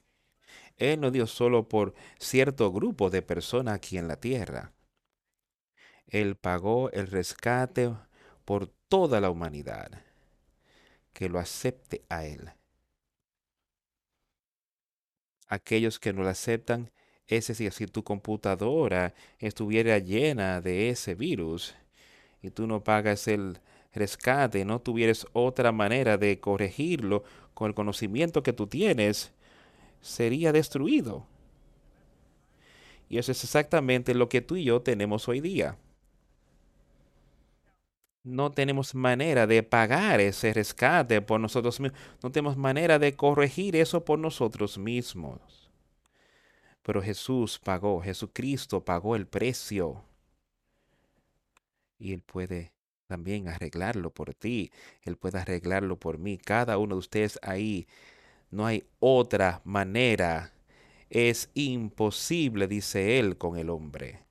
Él 0.78 1.02
no 1.02 1.12
dio 1.12 1.28
solo 1.28 1.68
por 1.68 1.94
cierto 2.20 2.72
grupo 2.72 3.10
de 3.10 3.22
personas 3.22 3.75
aquí 3.75 3.98
en 3.98 4.08
la 4.08 4.18
tierra. 4.18 4.74
Él 6.08 6.36
pagó 6.36 6.92
el 6.92 7.08
rescate 7.08 7.94
por 8.46 8.68
toda 8.88 9.20
la 9.20 9.30
humanidad. 9.30 10.04
Que 11.14 11.30
lo 11.30 11.40
acepte 11.40 12.04
a 12.10 12.25
Él. 12.25 12.52
Aquellos 15.48 16.00
que 16.00 16.14
no 16.14 16.24
lo 16.24 16.30
aceptan, 16.30 16.92
es 17.27 17.48
decir, 17.48 17.72
si 17.72 17.88
tu 17.88 18.03
computadora 18.03 19.13
estuviera 19.39 19.98
llena 19.98 20.62
de 20.62 20.89
ese 20.89 21.15
virus 21.15 21.75
y 22.41 22.51
tú 22.51 22.67
no 22.67 22.84
pagas 22.84 23.27
el 23.27 23.60
rescate, 23.94 24.65
no 24.65 24.79
tuvieras 24.79 25.25
otra 25.34 25.72
manera 25.72 26.17
de 26.17 26.39
corregirlo 26.39 27.24
con 27.53 27.70
el 27.70 27.74
conocimiento 27.74 28.44
que 28.44 28.53
tú 28.53 28.67
tienes, 28.67 29.32
sería 30.01 30.51
destruido. 30.51 31.25
Y 33.10 33.17
eso 33.17 33.32
es 33.32 33.44
exactamente 33.44 34.13
lo 34.13 34.29
que 34.29 34.41
tú 34.41 34.55
y 34.55 34.65
yo 34.65 34.82
tenemos 34.82 35.27
hoy 35.27 35.39
día. 35.39 35.77
No 38.24 38.51
tenemos 38.51 38.96
manera 38.96 39.46
de 39.46 39.62
pagar 39.62 40.20
ese 40.20 40.51
rescate 40.51 41.22
por 41.22 41.39
nosotros 41.39 41.79
mismos. 41.79 42.00
No 42.24 42.32
tenemos 42.32 42.58
manera 42.58 42.98
de 42.98 43.15
corregir 43.15 43.75
eso 43.75 44.03
por 44.03 44.18
nosotros 44.18 44.79
mismos. 44.79 45.65
Pero 46.85 47.01
Jesús 47.01 47.57
pagó, 47.57 48.00
Jesucristo 48.00 48.85
pagó 48.85 49.15
el 49.15 49.25
precio. 49.25 50.05
Y 51.98 52.13
Él 52.13 52.21
puede 52.21 52.74
también 53.07 53.48
arreglarlo 53.48 54.11
por 54.11 54.35
ti. 54.35 54.71
Él 55.01 55.17
puede 55.17 55.39
arreglarlo 55.39 55.98
por 55.98 56.19
mí. 56.19 56.37
Cada 56.37 56.77
uno 56.77 56.93
de 56.93 57.00
ustedes 57.00 57.39
ahí. 57.41 57.87
No 58.51 58.67
hay 58.67 58.85
otra 59.00 59.63
manera. 59.63 60.53
Es 61.09 61.50
imposible, 61.55 62.67
dice 62.67 63.17
Él, 63.17 63.35
con 63.39 63.57
el 63.57 63.71
hombre. 63.71 64.24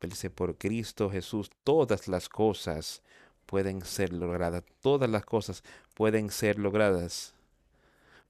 Dice, 0.00 0.30
por 0.30 0.58
Cristo 0.58 1.08
Jesús, 1.10 1.48
todas 1.62 2.08
las 2.08 2.28
cosas 2.28 3.04
pueden 3.46 3.82
ser 3.84 4.12
logradas. 4.12 4.64
Todas 4.80 5.08
las 5.08 5.24
cosas 5.24 5.62
pueden 5.94 6.30
ser 6.30 6.58
logradas. 6.58 7.36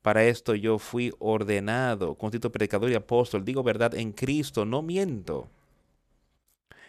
Para 0.05 0.25
esto 0.25 0.55
yo 0.55 0.79
fui 0.79 1.15
ordenado, 1.19 2.15
constituto 2.17 2.53
predicador 2.53 2.91
y 2.91 2.95
apóstol. 2.95 3.43
Digo 3.43 3.63
verdad 3.63 3.95
en 3.95 4.13
Cristo, 4.13 4.67
no 4.67 4.83
miento. 4.83 5.49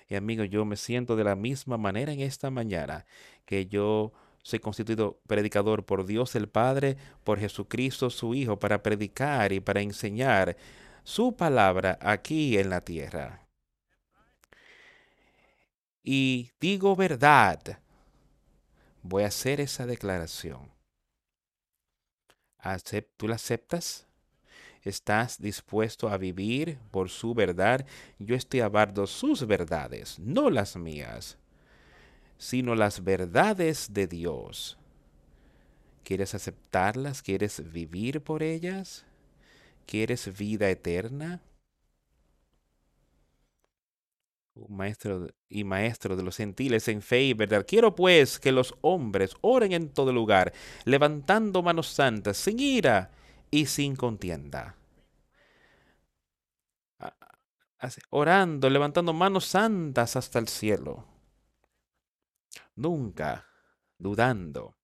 Y 0.09 0.15
amigo, 0.15 0.43
yo 0.43 0.65
me 0.65 0.75
siento 0.75 1.15
de 1.15 1.23
la 1.23 1.37
misma 1.37 1.77
manera 1.77 2.11
en 2.11 2.19
esta 2.19 2.49
mañana 2.49 3.05
que 3.45 3.67
yo 3.67 4.11
soy 4.43 4.59
constituido 4.59 5.17
predicador 5.27 5.85
por 5.85 6.05
Dios 6.05 6.35
el 6.35 6.49
Padre, 6.49 6.97
por 7.23 7.39
Jesucristo 7.39 8.09
su 8.09 8.35
Hijo, 8.35 8.59
para 8.59 8.83
predicar 8.83 9.53
y 9.53 9.61
para 9.61 9.79
enseñar 9.79 10.57
su 11.05 11.37
palabra 11.37 11.97
aquí 12.01 12.57
en 12.57 12.69
la 12.69 12.81
tierra. 12.81 13.47
Y 16.03 16.51
digo 16.59 16.97
verdad. 16.97 17.79
Voy 19.03 19.23
a 19.23 19.27
hacer 19.27 19.61
esa 19.61 19.85
declaración. 19.85 20.74
¿Tú 23.17 23.27
la 23.27 23.35
aceptas? 23.35 24.07
¿Estás 24.83 25.39
dispuesto 25.39 26.09
a 26.09 26.17
vivir 26.17 26.79
por 26.91 27.09
su 27.09 27.33
verdad? 27.33 27.85
Yo 28.17 28.35
estoy 28.35 28.61
hablando 28.61 29.05
sus 29.05 29.45
verdades, 29.45 30.17
no 30.19 30.49
las 30.49 30.75
mías, 30.75 31.37
sino 32.37 32.73
las 32.75 33.03
verdades 33.03 33.93
de 33.93 34.07
Dios. 34.07 34.77
¿Quieres 36.03 36.33
aceptarlas? 36.33 37.21
¿Quieres 37.21 37.71
vivir 37.71 38.21
por 38.21 38.41
ellas? 38.41 39.05
¿Quieres 39.85 40.35
vida 40.35 40.69
eterna? 40.69 41.41
Maestro 44.69 45.27
y 45.49 45.63
maestro 45.63 46.15
de 46.15 46.23
los 46.23 46.37
gentiles 46.37 46.87
en 46.87 47.01
fe 47.01 47.23
y 47.23 47.33
verdad. 47.33 47.65
Quiero 47.67 47.95
pues 47.95 48.39
que 48.39 48.51
los 48.51 48.75
hombres 48.81 49.35
oren 49.41 49.71
en 49.73 49.89
todo 49.89 50.13
lugar, 50.13 50.53
levantando 50.85 51.61
manos 51.61 51.87
santas, 51.87 52.37
sin 52.37 52.59
ira 52.59 53.11
y 53.51 53.65
sin 53.65 53.95
contienda. 53.95 54.75
Orando, 58.09 58.69
levantando 58.69 59.13
manos 59.13 59.45
santas 59.45 60.15
hasta 60.15 60.39
el 60.39 60.47
cielo. 60.47 61.05
Nunca 62.75 63.45
dudando 63.97 64.75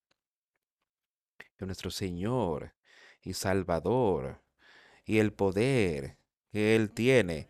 que 1.58 1.66
nuestro 1.66 1.90
Señor 1.90 2.74
y 3.22 3.34
Salvador 3.34 4.42
y 5.06 5.20
el 5.20 5.34
poder 5.34 6.18
que 6.52 6.76
Él 6.76 6.92
tiene 6.92 7.50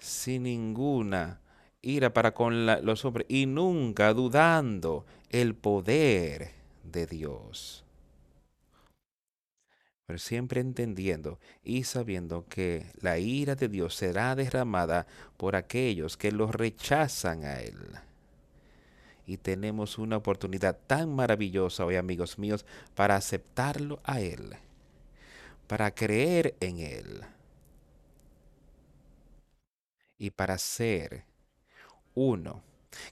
sin 0.00 0.44
ninguna 0.44 1.40
ira 1.82 2.12
para 2.12 2.32
con 2.32 2.66
los 2.66 3.04
hombres 3.04 3.26
y 3.28 3.46
nunca 3.46 4.12
dudando 4.12 5.04
el 5.30 5.54
poder 5.54 6.50
de 6.84 7.06
Dios. 7.06 7.84
Pero 10.06 10.18
siempre 10.18 10.60
entendiendo 10.60 11.38
y 11.62 11.84
sabiendo 11.84 12.44
que 12.48 12.86
la 13.00 13.18
ira 13.18 13.54
de 13.54 13.68
Dios 13.68 13.94
será 13.94 14.34
derramada 14.34 15.06
por 15.36 15.54
aquellos 15.54 16.16
que 16.16 16.32
lo 16.32 16.50
rechazan 16.50 17.44
a 17.44 17.60
Él. 17.60 17.78
Y 19.24 19.36
tenemos 19.36 19.98
una 19.98 20.16
oportunidad 20.16 20.76
tan 20.88 21.14
maravillosa 21.14 21.84
hoy, 21.84 21.94
amigos 21.94 22.40
míos, 22.40 22.66
para 22.96 23.14
aceptarlo 23.14 24.00
a 24.02 24.20
Él, 24.20 24.56
para 25.68 25.92
creer 25.92 26.56
en 26.58 26.78
Él 26.80 27.24
y 30.20 30.30
para 30.30 30.58
ser 30.58 31.24
uno. 32.14 32.62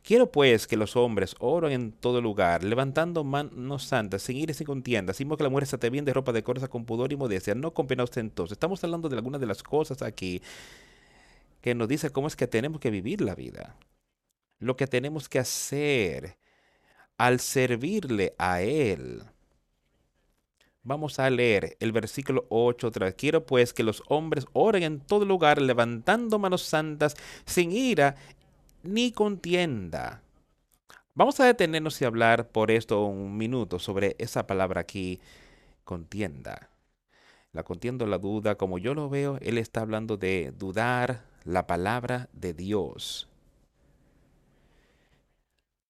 Quiero 0.03 0.31
pues 0.31 0.67
que 0.67 0.77
los 0.77 0.95
hombres 0.95 1.35
oren 1.39 1.73
en 1.73 1.93
todo 1.93 2.21
lugar, 2.21 2.63
levantando 2.63 3.25
manos 3.25 3.85
santas, 3.85 4.23
sin 4.23 4.37
ir 4.37 4.51
y 4.51 4.55
sin 4.55 4.67
contienda, 4.67 5.15
sin 5.15 5.29
que 5.35 5.43
la 5.43 5.49
mujer 5.49 5.67
se 5.67 5.91
bien 5.91 6.05
de 6.05 6.13
ropa 6.13 6.33
de 6.33 6.43
corza 6.43 6.69
con 6.69 6.85
pudor 6.85 7.13
y 7.13 7.17
modestia, 7.17 7.55
no 7.55 7.73
con 7.73 7.87
pena 7.87 8.05
ostentosa. 8.05 8.53
Estamos 8.53 8.85
hablando 8.85 9.09
de 9.09 9.17
algunas 9.17 9.41
de 9.41 9.47
las 9.47 9.63
cosas 9.63 10.03
aquí 10.03 10.43
que 11.63 11.75
nos 11.75 11.89
dice 11.89 12.11
cómo 12.11 12.27
es 12.27 12.37
que 12.37 12.47
tenemos 12.47 12.81
que 12.81 12.91
vivir 12.91 13.23
la 13.23 13.35
vida. 13.35 13.77
Lo 14.59 14.77
que 14.77 14.87
tenemos 14.87 15.29
que 15.29 15.39
hacer 15.39 16.37
al 17.17 17.41
servirle 17.41 18.35
a 18.37 18.61
Él 18.61 19.23
Vamos 20.89 21.19
a 21.19 21.29
leer 21.29 21.77
el 21.81 21.93
versículo 21.93 22.47
8 22.49 22.87
otra. 22.87 23.13
Quiero 23.13 23.45
pues 23.45 23.75
que 23.75 23.83
los 23.83 24.03
hombres 24.09 24.47
oren 24.55 24.83
en 24.83 25.01
todo 25.01 25.27
lugar, 25.27 25.61
levantando 25.61 26.39
manos 26.39 26.63
santas, 26.63 27.15
sin 27.45 27.73
ira 27.73 28.17
ni 28.83 29.13
contienda. 29.13 30.23
Vamos 31.13 31.41
a 31.41 31.45
detenernos 31.45 32.01
y 32.01 32.07
hablar 32.07 32.49
por 32.49 32.71
esto 32.71 33.05
un 33.05 33.37
minuto 33.37 33.79
sobre 33.79 34.17
esa 34.19 34.47
palabra 34.47 34.81
aquí, 34.81 35.21
contienda. 35.85 36.71
La 37.53 37.65
contienda 37.65 38.07
la 38.07 38.17
duda, 38.17 38.55
como 38.55 38.79
yo 38.79 38.95
lo 38.95 39.11
veo, 39.11 39.37
él 39.43 39.59
está 39.59 39.83
hablando 39.83 40.17
de 40.17 40.55
dudar 40.57 41.27
la 41.45 41.67
palabra 41.67 42.31
de 42.33 42.55
Dios. 42.55 43.29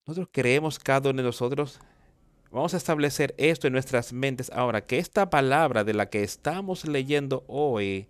Nosotros 0.06 0.28
creemos 0.32 0.80
cada 0.80 1.11
uno 1.11 1.18
de 1.18 1.28
nosotros 1.28 1.78
Vamos 2.50 2.72
a 2.72 2.78
establecer 2.78 3.34
esto 3.37 3.66
en 3.66 3.74
nuestras 3.74 4.12
mentes 4.12 4.50
ahora, 4.50 4.87
que 4.87 4.98
esta 4.98 5.28
palabra 5.28 5.84
de 5.84 5.92
la 5.92 6.08
que 6.08 6.22
estamos 6.22 6.87
leyendo 6.87 7.44
hoy, 7.46 8.08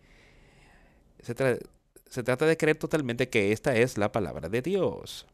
se, 1.21 1.35
trata 1.35 2.47
de 2.47 2.57
creer 2.57 2.77
totalmente 2.77 3.29
que 3.29 3.51
esta 3.53 3.77
es 3.77 3.99
la 3.99 4.13
palabra 4.13 4.49
de 4.49 4.63
Dios. 4.63 5.27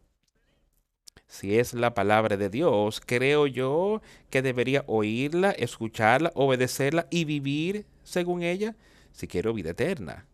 Si 1.26 1.58
es 1.58 1.74
la 1.74 1.94
palabra 1.94 2.36
de 2.36 2.48
Dios, 2.48 3.02
creo 3.04 3.46
yo 3.46 4.00
que 4.30 4.40
debería 4.40 4.84
oírla, 4.86 5.50
escucharla, 5.50 6.32
obedecerla 6.34 7.06
y 7.10 7.24
vivir 7.24 7.86
según 8.04 8.42
ella 8.42 8.74
si 9.12 9.26
quiero 9.26 9.52
vida 9.52 9.70
eterna 9.70 10.26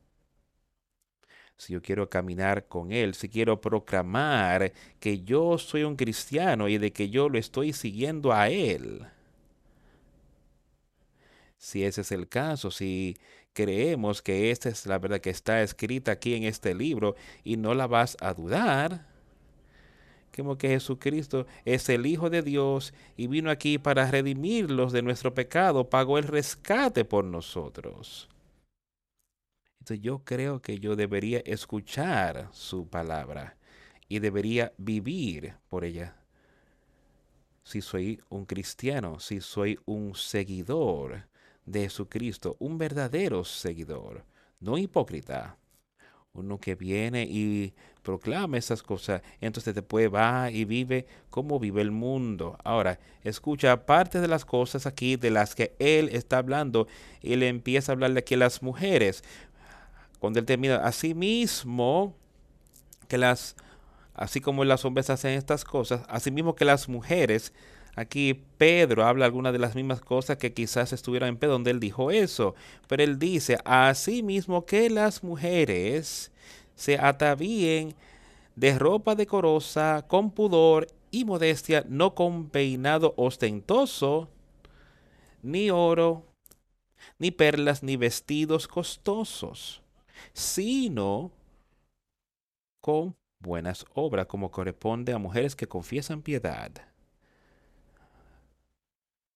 si 1.60 1.74
yo 1.74 1.82
quiero 1.82 2.08
caminar 2.08 2.68
con 2.68 2.90
Él, 2.90 3.12
si 3.12 3.28
quiero 3.28 3.60
proclamar 3.60 4.72
que 4.98 5.20
yo 5.20 5.58
soy 5.58 5.84
un 5.84 5.94
cristiano 5.94 6.68
y 6.68 6.78
de 6.78 6.90
que 6.90 7.10
yo 7.10 7.28
lo 7.28 7.38
estoy 7.38 7.74
siguiendo 7.74 8.32
a 8.32 8.48
Él. 8.48 9.06
Si 11.58 11.84
ese 11.84 12.00
es 12.00 12.12
el 12.12 12.28
caso, 12.28 12.70
si 12.70 13.18
creemos 13.52 14.22
que 14.22 14.50
esta 14.50 14.70
es 14.70 14.86
la 14.86 14.98
verdad 14.98 15.20
que 15.20 15.28
está 15.28 15.62
escrita 15.62 16.12
aquí 16.12 16.34
en 16.34 16.44
este 16.44 16.74
libro 16.74 17.14
y 17.44 17.58
no 17.58 17.74
la 17.74 17.86
vas 17.86 18.16
a 18.22 18.32
dudar, 18.32 19.06
como 20.34 20.56
que 20.56 20.68
Jesucristo 20.68 21.46
es 21.66 21.90
el 21.90 22.06
Hijo 22.06 22.30
de 22.30 22.40
Dios 22.40 22.94
y 23.18 23.26
vino 23.26 23.50
aquí 23.50 23.76
para 23.76 24.10
redimirlos 24.10 24.92
de 24.92 25.02
nuestro 25.02 25.34
pecado, 25.34 25.90
pagó 25.90 26.16
el 26.16 26.24
rescate 26.24 27.04
por 27.04 27.26
nosotros. 27.26 28.30
Yo 29.94 30.24
creo 30.24 30.60
que 30.60 30.78
yo 30.78 30.96
debería 30.96 31.40
escuchar 31.44 32.48
su 32.52 32.88
palabra 32.88 33.56
y 34.08 34.18
debería 34.18 34.72
vivir 34.76 35.54
por 35.68 35.84
ella. 35.84 36.16
Si 37.62 37.80
soy 37.80 38.20
un 38.28 38.46
cristiano, 38.46 39.20
si 39.20 39.40
soy 39.40 39.78
un 39.84 40.14
seguidor 40.14 41.28
de 41.64 41.82
Jesucristo, 41.82 42.56
un 42.58 42.78
verdadero 42.78 43.44
seguidor, 43.44 44.24
no 44.58 44.76
hipócrita, 44.78 45.56
uno 46.32 46.58
que 46.58 46.74
viene 46.74 47.24
y 47.24 47.74
proclama 48.02 48.56
esas 48.56 48.82
cosas, 48.82 49.22
entonces 49.40 49.74
después 49.74 50.12
va 50.12 50.50
y 50.50 50.64
vive 50.64 51.06
como 51.28 51.58
vive 51.58 51.82
el 51.82 51.90
mundo. 51.90 52.56
Ahora, 52.64 52.98
escucha 53.22 53.84
parte 53.84 54.20
de 54.20 54.28
las 54.28 54.44
cosas 54.44 54.86
aquí 54.86 55.16
de 55.16 55.30
las 55.30 55.54
que 55.54 55.74
él 55.78 56.08
está 56.12 56.38
hablando 56.38 56.86
y 57.20 57.36
le 57.36 57.48
empieza 57.48 57.92
a 57.92 57.94
hablarle 57.94 58.20
aquí 58.20 58.34
a 58.34 58.38
las 58.38 58.62
mujeres 58.62 59.22
cuando 60.20 60.38
él 60.38 60.44
termina, 60.44 60.76
así 60.76 61.14
mismo 61.14 62.14
que 63.08 63.18
las, 63.18 63.56
así 64.14 64.40
como 64.40 64.64
las 64.64 64.84
hombres 64.84 65.10
hacen 65.10 65.32
estas 65.32 65.64
cosas, 65.64 66.02
así 66.08 66.30
mismo 66.30 66.54
que 66.54 66.66
las 66.66 66.88
mujeres, 66.88 67.54
aquí 67.96 68.44
Pedro 68.58 69.04
habla 69.04 69.24
algunas 69.24 69.54
de 69.54 69.58
las 69.58 69.74
mismas 69.74 70.00
cosas 70.00 70.36
que 70.36 70.52
quizás 70.52 70.92
estuvieran 70.92 71.30
en 71.30 71.36
Pedro, 71.38 71.54
donde 71.54 71.70
él 71.70 71.80
dijo 71.80 72.10
eso, 72.10 72.54
pero 72.86 73.02
él 73.02 73.18
dice, 73.18 73.58
así 73.64 74.22
mismo 74.22 74.66
que 74.66 74.90
las 74.90 75.24
mujeres 75.24 76.30
se 76.74 76.98
atavíen 76.98 77.94
de 78.56 78.78
ropa 78.78 79.14
decorosa, 79.14 80.04
con 80.06 80.30
pudor 80.30 80.86
y 81.10 81.24
modestia, 81.24 81.82
no 81.88 82.14
con 82.14 82.50
peinado 82.50 83.14
ostentoso, 83.16 84.28
ni 85.42 85.70
oro, 85.70 86.26
ni 87.18 87.30
perlas, 87.30 87.82
ni 87.82 87.96
vestidos 87.96 88.68
costosos 88.68 89.80
sino 90.32 91.32
con 92.80 93.16
buenas 93.38 93.84
obras, 93.94 94.26
como 94.26 94.50
corresponde 94.50 95.12
a 95.12 95.18
mujeres 95.18 95.56
que 95.56 95.68
confiesan 95.68 96.22
piedad. 96.22 96.70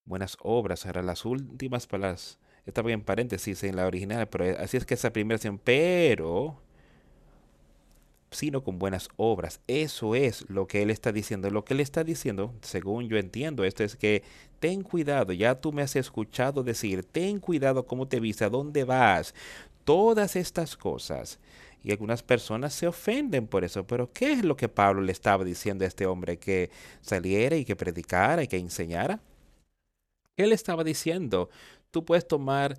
Buenas 0.04 0.36
obras, 0.40 0.84
eran 0.84 1.06
las 1.06 1.24
últimas 1.24 1.86
palabras. 1.86 2.38
Estaba 2.66 2.92
en 2.92 3.02
paréntesis 3.02 3.62
en 3.64 3.76
la 3.76 3.86
original, 3.86 4.28
pero 4.28 4.58
así 4.58 4.76
es 4.76 4.84
que 4.86 4.94
esa 4.94 5.12
primera 5.12 5.36
acción, 5.36 5.58
pero 5.58 6.58
sino 8.34 8.62
con 8.62 8.78
buenas 8.78 9.08
obras. 9.16 9.60
Eso 9.66 10.14
es 10.14 10.48
lo 10.50 10.66
que 10.66 10.82
él 10.82 10.90
está 10.90 11.12
diciendo. 11.12 11.50
Lo 11.50 11.64
que 11.64 11.74
él 11.74 11.80
está 11.80 12.04
diciendo, 12.04 12.52
según 12.62 13.08
yo 13.08 13.16
entiendo, 13.16 13.64
esto 13.64 13.84
es 13.84 13.96
que 13.96 14.22
ten 14.60 14.82
cuidado, 14.82 15.32
ya 15.32 15.54
tú 15.60 15.72
me 15.72 15.82
has 15.82 15.96
escuchado 15.96 16.62
decir, 16.62 17.04
ten 17.04 17.38
cuidado 17.38 17.86
cómo 17.86 18.08
te 18.08 18.20
viste, 18.20 18.44
a 18.44 18.50
dónde 18.50 18.84
vas, 18.84 19.34
todas 19.84 20.36
estas 20.36 20.76
cosas. 20.76 21.38
Y 21.82 21.90
algunas 21.92 22.22
personas 22.22 22.72
se 22.72 22.86
ofenden 22.86 23.46
por 23.46 23.62
eso. 23.62 23.86
Pero 23.86 24.10
¿qué 24.12 24.32
es 24.32 24.44
lo 24.44 24.56
que 24.56 24.70
Pablo 24.70 25.02
le 25.02 25.12
estaba 25.12 25.44
diciendo 25.44 25.84
a 25.84 25.88
este 25.88 26.06
hombre? 26.06 26.38
Que 26.38 26.70
saliera 27.02 27.56
y 27.56 27.64
que 27.64 27.76
predicara 27.76 28.42
y 28.42 28.48
que 28.48 28.56
enseñara. 28.56 29.20
Él 30.36 30.52
estaba 30.52 30.82
diciendo, 30.82 31.50
tú 31.90 32.04
puedes 32.04 32.26
tomar, 32.26 32.76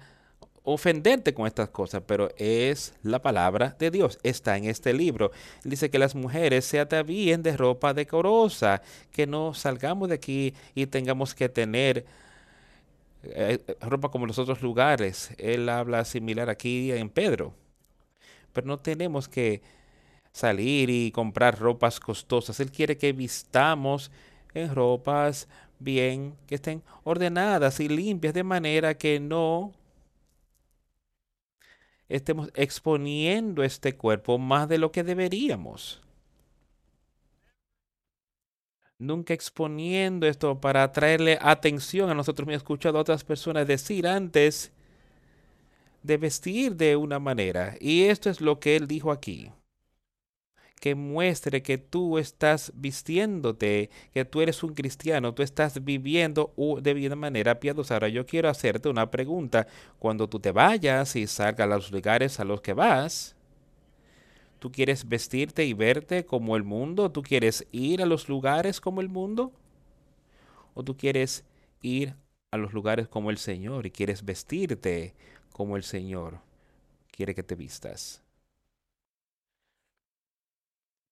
ofenderte 0.63 1.35
con 1.35 1.45
estas 1.45 1.69
cosas, 1.69 2.01
pero 2.05 2.29
es 2.37 2.95
la 3.03 3.21
palabra 3.21 3.75
de 3.77 3.91
Dios. 3.91 4.17
Está 4.23 4.57
en 4.57 4.65
este 4.65 4.91
libro. 4.91 5.31
Dice 5.63 5.91
que 5.91 5.99
las 5.99 6.15
mujeres 6.15 6.65
se 6.65 6.79
atavíen 6.79 7.43
de 7.43 7.55
ropa 7.55 7.93
decorosa, 7.93 8.81
que 9.11 9.27
no 9.27 9.53
salgamos 9.53 10.09
de 10.09 10.15
aquí 10.15 10.53
y 10.73 10.87
tengamos 10.87 11.35
que 11.35 11.47
tener 11.47 12.05
ropa 13.81 14.09
como 14.09 14.25
los 14.25 14.39
otros 14.39 14.61
lugares. 14.61 15.31
Él 15.38 15.69
habla 15.69 16.05
similar 16.05 16.49
aquí 16.49 16.91
en 16.91 17.09
Pedro. 17.09 17.53
Pero 18.53 18.67
no 18.67 18.79
tenemos 18.79 19.27
que 19.27 19.61
salir 20.31 20.89
y 20.89 21.11
comprar 21.11 21.59
ropas 21.59 21.99
costosas. 21.99 22.59
Él 22.59 22.71
quiere 22.71 22.97
que 22.97 23.13
vistamos 23.13 24.11
en 24.53 24.73
ropas 24.73 25.47
bien, 25.79 26.35
que 26.47 26.55
estén 26.55 26.83
ordenadas 27.03 27.79
y 27.79 27.89
limpias 27.89 28.33
de 28.33 28.43
manera 28.43 28.97
que 28.97 29.19
no 29.19 29.73
estemos 32.07 32.49
exponiendo 32.55 33.63
este 33.63 33.95
cuerpo 33.95 34.38
más 34.38 34.69
de 34.69 34.77
lo 34.77 34.91
que 34.91 35.03
deberíamos 35.03 36.04
nunca 38.97 39.34
exponiendo 39.34 40.27
esto 40.27 40.60
para 40.60 40.84
atraerle 40.84 41.38
atención 41.41 42.10
a 42.10 42.13
nosotros. 42.13 42.47
Me 42.47 42.53
he 42.53 42.58
escuchado 42.58 42.97
a 42.97 43.01
otras 43.01 43.23
personas 43.23 43.67
decir 43.67 44.08
antes 44.08 44.71
de 46.03 46.17
vestir 46.17 46.75
de 46.75 46.95
una 46.95 47.19
manera. 47.19 47.75
Y 47.79 48.03
esto 48.03 48.29
es 48.29 48.41
lo 48.41 48.60
que 48.60 48.75
él 48.75 48.88
dijo 48.88 49.12
aquí. 49.12 49.51
Que 50.79 50.93
muestre 50.93 51.63
que 51.63 51.77
tú 51.79 52.19
estás 52.19 52.71
vistiéndote, 52.75 53.89
que 54.13 54.25
tú 54.25 54.41
eres 54.41 54.62
un 54.62 54.75
cristiano, 54.75 55.34
tú 55.34 55.41
estás 55.41 55.84
viviendo 55.84 56.53
de 56.81 57.08
una 57.08 57.15
manera 57.15 57.60
piadosa. 57.60 57.95
Ahora 57.95 58.10
yo 58.10 58.25
quiero 58.25 58.49
hacerte 58.49 58.89
una 58.89 59.10
pregunta. 59.10 59.67
Cuando 59.97 60.29
tú 60.29 60.39
te 60.39 60.51
vayas 60.51 61.15
y 61.15 61.27
salgas 61.27 61.65
a 61.65 61.69
los 61.69 61.91
lugares 61.91 62.39
a 62.39 62.45
los 62.45 62.62
que 62.62 62.73
vas, 62.73 63.35
¿Tú 64.65 64.71
quieres 64.71 65.08
vestirte 65.08 65.63
y 65.63 65.73
verte 65.73 66.25
como 66.25 66.56
el 66.56 66.63
mundo? 66.63 67.12
¿Tú 67.12 67.21
quieres 67.21 67.67
ir 67.71 68.01
a 68.01 68.08
los 68.08 68.28
lugares 68.30 68.82
como 68.82 68.99
el 68.99 69.10
mundo? 69.10 69.51
¿O 70.73 70.84
tú 70.84 70.97
quieres 70.97 71.45
ir 71.84 72.15
a 72.49 72.58
los 72.58 72.73
lugares 72.73 73.08
como 73.08 73.30
el 73.30 73.38
Señor 73.38 73.86
y 73.86 73.91
quieres 73.91 74.25
vestirte 74.25 75.13
como 75.54 75.78
el 75.78 75.84
Señor 75.84 76.39
quiere 77.12 77.36
que 77.36 77.43
te 77.43 77.54
vistas? 77.54 78.23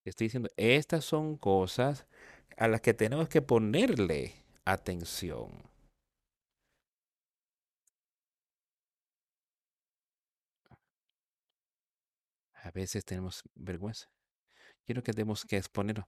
Estoy 0.04 0.26
diciendo, 0.26 0.50
estas 0.58 1.06
son 1.06 1.38
cosas 1.38 2.08
a 2.58 2.68
las 2.68 2.82
que 2.82 2.96
tenemos 2.96 3.30
que 3.30 3.44
ponerle 3.44 4.34
atención. 4.66 5.52
A 12.64 12.72
veces 12.72 13.04
tenemos 13.04 13.44
vergüenza. 13.56 14.08
Quiero 14.86 15.04
que 15.04 15.12
tenemos 15.12 15.46
que 15.46 15.58
exponer. 15.58 16.04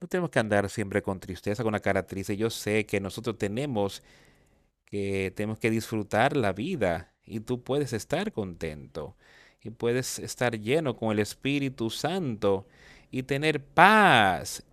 No 0.00 0.08
tenemos 0.08 0.30
que 0.30 0.38
andar 0.38 0.70
siempre 0.70 1.02
con 1.02 1.18
tristeza, 1.18 1.62
con 1.62 1.70
una 1.70 1.80
cara 1.80 2.06
triste. 2.06 2.36
Yo 2.36 2.50
sé 2.50 2.86
que 2.86 3.00
nosotros 3.00 3.36
tenemos 3.36 4.02
que 4.86 5.32
tenemos 5.36 5.58
que 5.58 5.70
disfrutar 5.70 6.36
la 6.36 6.52
vida 6.52 7.12
y 7.24 7.40
tú 7.40 7.62
puedes 7.62 7.92
estar 7.92 8.32
contento 8.32 9.16
y 9.62 9.70
puedes 9.70 10.18
estar 10.18 10.58
lleno 10.58 10.96
con 10.96 11.12
el 11.12 11.18
Espíritu 11.18 11.90
Santo 11.90 12.66
y 13.10 13.24
tener 13.24 13.62
paz 13.62 14.64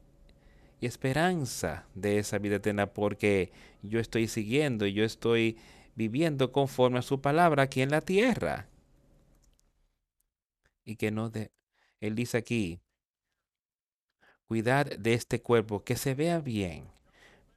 y 0.79 0.85
esperanza 0.85 1.85
de 1.93 2.19
esa 2.19 2.37
vida 2.37 2.55
eterna 2.55 2.87
porque 2.87 3.51
yo 3.81 3.99
estoy 3.99 4.27
siguiendo 4.27 4.85
y 4.85 4.93
yo 4.93 5.03
estoy 5.03 5.57
viviendo 5.95 6.51
conforme 6.51 6.99
a 6.99 7.03
su 7.03 7.21
palabra 7.21 7.63
aquí 7.63 7.81
en 7.81 7.91
la 7.91 8.01
tierra 8.01 8.67
y 10.87 10.95
que 10.95 11.11
no 11.11 11.29
de... 11.29 11.51
Él 11.99 12.15
dice 12.15 12.37
aquí, 12.37 12.81
Cuidad 14.47 14.85
de 14.85 15.13
este 15.13 15.41
cuerpo, 15.41 15.83
que 15.83 15.97
se 15.97 16.15
vea 16.15 16.39
bien. 16.39 16.85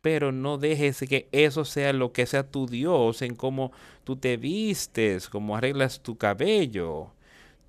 Pero 0.03 0.33
no 0.33 0.59
dejes 0.59 1.01
que 1.09 1.29
eso 1.33 1.64
sea 1.64 1.93
lo 1.93 2.12
que 2.12 2.27
sea 2.27 2.51
tu 2.51 2.66
Dios 2.66 3.23
en 3.23 3.37
cómo 3.37 3.73
tú 4.05 4.16
te 4.16 4.37
vistes, 4.37 5.29
cómo 5.29 5.57
arreglas 5.57 6.03
tu 6.03 6.19
cabello. 6.19 7.12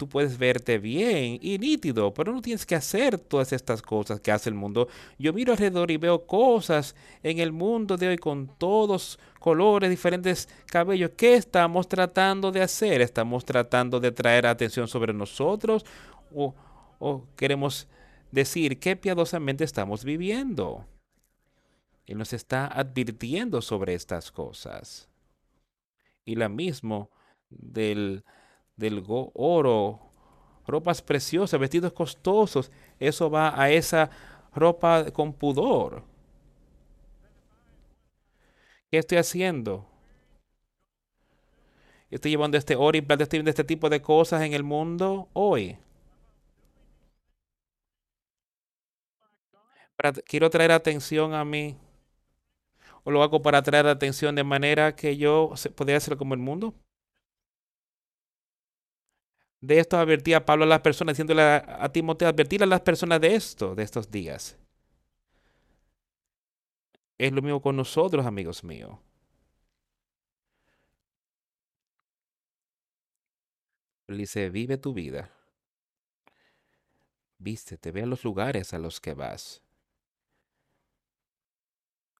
Tú 0.01 0.09
puedes 0.09 0.39
verte 0.39 0.79
bien 0.79 1.37
y 1.43 1.59
nítido, 1.59 2.11
pero 2.11 2.33
no 2.33 2.41
tienes 2.41 2.65
que 2.65 2.73
hacer 2.73 3.19
todas 3.19 3.53
estas 3.53 3.83
cosas 3.83 4.19
que 4.19 4.31
hace 4.31 4.49
el 4.49 4.55
mundo. 4.55 4.87
Yo 5.19 5.31
miro 5.31 5.51
alrededor 5.51 5.91
y 5.91 5.97
veo 5.97 6.25
cosas 6.25 6.95
en 7.21 7.37
el 7.37 7.51
mundo 7.51 7.97
de 7.97 8.07
hoy 8.07 8.17
con 8.17 8.47
todos 8.57 9.19
colores, 9.39 9.91
diferentes 9.91 10.49
cabellos. 10.65 11.11
¿Qué 11.15 11.35
estamos 11.35 11.87
tratando 11.87 12.51
de 12.51 12.63
hacer? 12.63 12.99
¿Estamos 12.99 13.45
tratando 13.45 13.99
de 13.99 14.11
traer 14.11 14.47
atención 14.47 14.87
sobre 14.87 15.13
nosotros? 15.13 15.85
¿O, 16.33 16.55
o 16.97 17.27
queremos 17.35 17.87
decir 18.31 18.79
qué 18.79 18.95
piadosamente 18.95 19.63
estamos 19.63 20.03
viviendo? 20.03 20.83
Él 22.07 22.17
nos 22.17 22.33
está 22.33 22.65
advirtiendo 22.65 23.61
sobre 23.61 23.93
estas 23.93 24.31
cosas. 24.31 25.07
Y 26.25 26.33
la 26.33 26.49
mismo 26.49 27.11
del, 27.51 28.23
del 28.81 29.03
oro, 29.35 29.99
ropas 30.67 31.01
preciosas, 31.01 31.59
vestidos 31.59 31.93
costosos, 31.93 32.71
eso 32.99 33.29
va 33.31 33.59
a 33.61 33.71
esa 33.71 34.09
ropa 34.55 35.11
con 35.11 35.33
pudor. 35.33 36.03
¿Qué 38.89 38.97
estoy 38.99 39.17
haciendo? 39.17 39.85
Estoy 42.11 42.29
llevando 42.31 42.57
este 42.59 42.75
oro 42.75 42.95
y 42.97 43.01
estoy 43.23 43.39
este 43.47 43.63
tipo 43.63 43.89
de 43.89 44.01
cosas 44.03 44.43
en 44.43 44.53
el 44.53 44.63
mundo 44.63 45.29
hoy. 45.33 45.77
Quiero 50.25 50.49
traer 50.49 50.71
atención 50.71 51.33
a 51.33 51.45
mí. 51.45 51.77
O 53.03 53.11
lo 53.11 53.21
hago 53.23 53.41
para 53.43 53.61
traer 53.61 53.85
atención 53.87 54.33
de 54.35 54.43
manera 54.43 54.95
que 54.95 55.15
yo 55.17 55.51
se- 55.55 55.69
podría 55.69 55.97
hacerlo 55.97 56.17
como 56.17 56.33
el 56.33 56.39
mundo. 56.39 56.73
De 59.61 59.77
esto 59.77 59.97
advertía 59.97 60.43
Pablo 60.43 60.63
a 60.63 60.67
las 60.67 60.81
personas, 60.81 61.13
diciéndole 61.13 61.43
a, 61.43 61.89
Timoteo, 61.91 62.27
advertir 62.27 62.63
a 62.63 62.65
las 62.65 62.81
personas 62.81 63.21
de 63.21 63.35
esto, 63.35 63.75
de 63.75 63.83
estos 63.83 64.09
días. 64.09 64.57
Es 67.19 67.31
lo 67.31 67.43
mismo 67.43 67.61
con 67.61 67.75
nosotros, 67.75 68.25
amigos 68.25 68.63
míos. 68.63 68.97
Él 74.07 74.17
dice, 74.17 74.49
vive 74.49 74.77
tu 74.77 74.93
vida, 74.93 75.31
vístete, 77.37 77.91
ve 77.91 78.01
a 78.01 78.05
los 78.07 78.23
lugares 78.23 78.73
a 78.73 78.79
los 78.79 78.99
que 78.99 79.13
vas. 79.13 79.61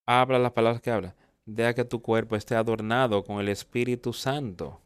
Habla 0.06 0.38
las 0.38 0.52
palabras 0.52 0.82
que 0.82 0.92
habla. 0.92 1.16
Deja 1.46 1.74
que 1.74 1.86
tu 1.86 2.02
cuerpo 2.02 2.36
esté 2.36 2.56
adornado 2.56 3.24
con 3.24 3.40
el 3.40 3.50
Espíritu 3.50 4.14
Santo. 4.14 4.82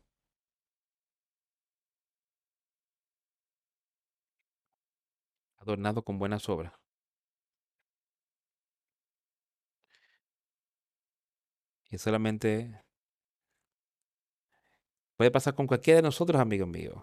Adornado 5.66 6.04
con 6.04 6.20
buenas 6.20 6.48
obras. 6.48 6.74
Y 11.90 11.98
solamente 11.98 12.84
puede 15.18 15.32
pasar 15.32 15.56
con 15.56 15.66
cualquiera 15.66 15.98
de 15.98 16.04
nosotros, 16.04 16.40
amigos 16.40 16.68
míos. 16.68 17.02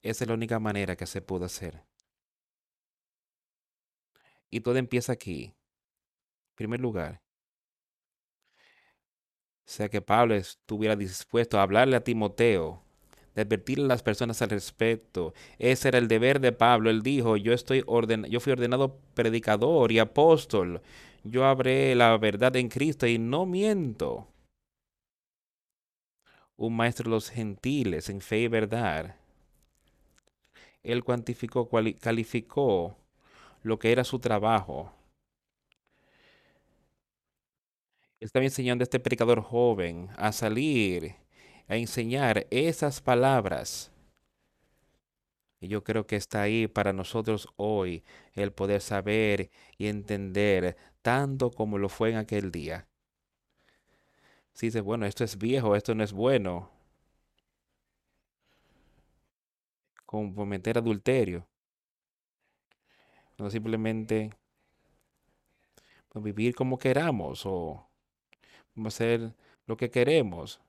Esa 0.00 0.22
es 0.22 0.28
la 0.28 0.34
única 0.34 0.60
manera 0.60 0.94
que 0.94 1.06
se 1.06 1.22
puede 1.22 1.46
hacer. 1.46 1.84
Y 4.48 4.60
todo 4.60 4.76
empieza 4.76 5.12
aquí. 5.12 5.46
En 6.50 6.54
primer 6.54 6.78
lugar, 6.78 7.20
sea 9.64 9.88
que 9.88 10.00
Pablo 10.00 10.36
estuviera 10.36 10.94
dispuesto 10.94 11.58
a 11.58 11.62
hablarle 11.62 11.96
a 11.96 12.04
Timoteo, 12.04 12.83
de 13.34 13.42
advertirle 13.42 13.84
a 13.84 13.88
las 13.88 14.02
personas 14.02 14.40
al 14.42 14.50
respecto. 14.50 15.34
Ese 15.58 15.88
era 15.88 15.98
el 15.98 16.08
deber 16.08 16.40
de 16.40 16.52
Pablo. 16.52 16.90
Él 16.90 17.02
dijo, 17.02 17.36
yo, 17.36 17.52
estoy 17.52 17.82
orden 17.86 18.24
yo 18.24 18.40
fui 18.40 18.52
ordenado 18.52 18.98
predicador 19.14 19.92
y 19.92 19.98
apóstol. 19.98 20.80
Yo 21.24 21.44
habré 21.46 21.94
la 21.94 22.16
verdad 22.18 22.54
en 22.56 22.68
Cristo 22.68 23.06
y 23.06 23.18
no 23.18 23.46
miento. 23.46 24.28
Un 26.56 26.76
maestro 26.76 27.04
de 27.04 27.10
los 27.10 27.30
gentiles 27.30 28.08
en 28.08 28.20
fe 28.20 28.40
y 28.40 28.48
verdad. 28.48 29.16
Él 30.82 31.02
cuantificó, 31.02 31.68
calificó 32.00 32.96
lo 33.62 33.78
que 33.78 33.90
era 33.90 34.04
su 34.04 34.18
trabajo. 34.20 34.92
Estaba 38.20 38.44
enseñando 38.44 38.82
a 38.82 38.84
este 38.84 39.00
predicador 39.00 39.40
joven 39.42 40.08
a 40.16 40.30
salir, 40.32 41.14
a 41.68 41.76
enseñar 41.76 42.46
esas 42.50 43.00
palabras. 43.00 43.90
Y 45.60 45.68
yo 45.68 45.82
creo 45.82 46.06
que 46.06 46.16
está 46.16 46.42
ahí 46.42 46.68
para 46.68 46.92
nosotros 46.92 47.48
hoy 47.56 48.04
el 48.34 48.52
poder 48.52 48.80
saber 48.80 49.50
y 49.78 49.86
entender 49.86 50.76
tanto 51.02 51.50
como 51.50 51.78
lo 51.78 51.88
fue 51.88 52.10
en 52.10 52.16
aquel 52.16 52.50
día. 52.50 52.86
Si 54.52 54.66
dices, 54.66 54.82
bueno, 54.82 55.06
esto 55.06 55.24
es 55.24 55.38
viejo, 55.38 55.74
esto 55.74 55.94
no 55.94 56.04
es 56.04 56.12
bueno, 56.12 56.70
como 60.06 60.34
cometer 60.34 60.78
adulterio, 60.78 61.48
no 63.36 63.50
simplemente 63.50 64.30
pues, 66.08 66.24
vivir 66.24 66.54
como 66.54 66.78
queramos 66.78 67.44
o 67.46 67.88
hacer 68.84 69.34
lo 69.66 69.76
que 69.76 69.90
queremos. 69.90 70.60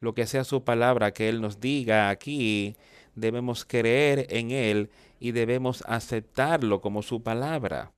Lo 0.00 0.14
que 0.14 0.26
sea 0.26 0.44
su 0.44 0.64
palabra 0.64 1.12
que 1.12 1.28
Él 1.28 1.40
nos 1.40 1.60
diga 1.60 2.10
aquí, 2.10 2.76
debemos 3.14 3.64
creer 3.64 4.26
en 4.30 4.50
Él 4.50 4.90
y 5.18 5.32
debemos 5.32 5.82
aceptarlo 5.86 6.80
como 6.80 7.02
su 7.02 7.22
palabra. 7.22 7.92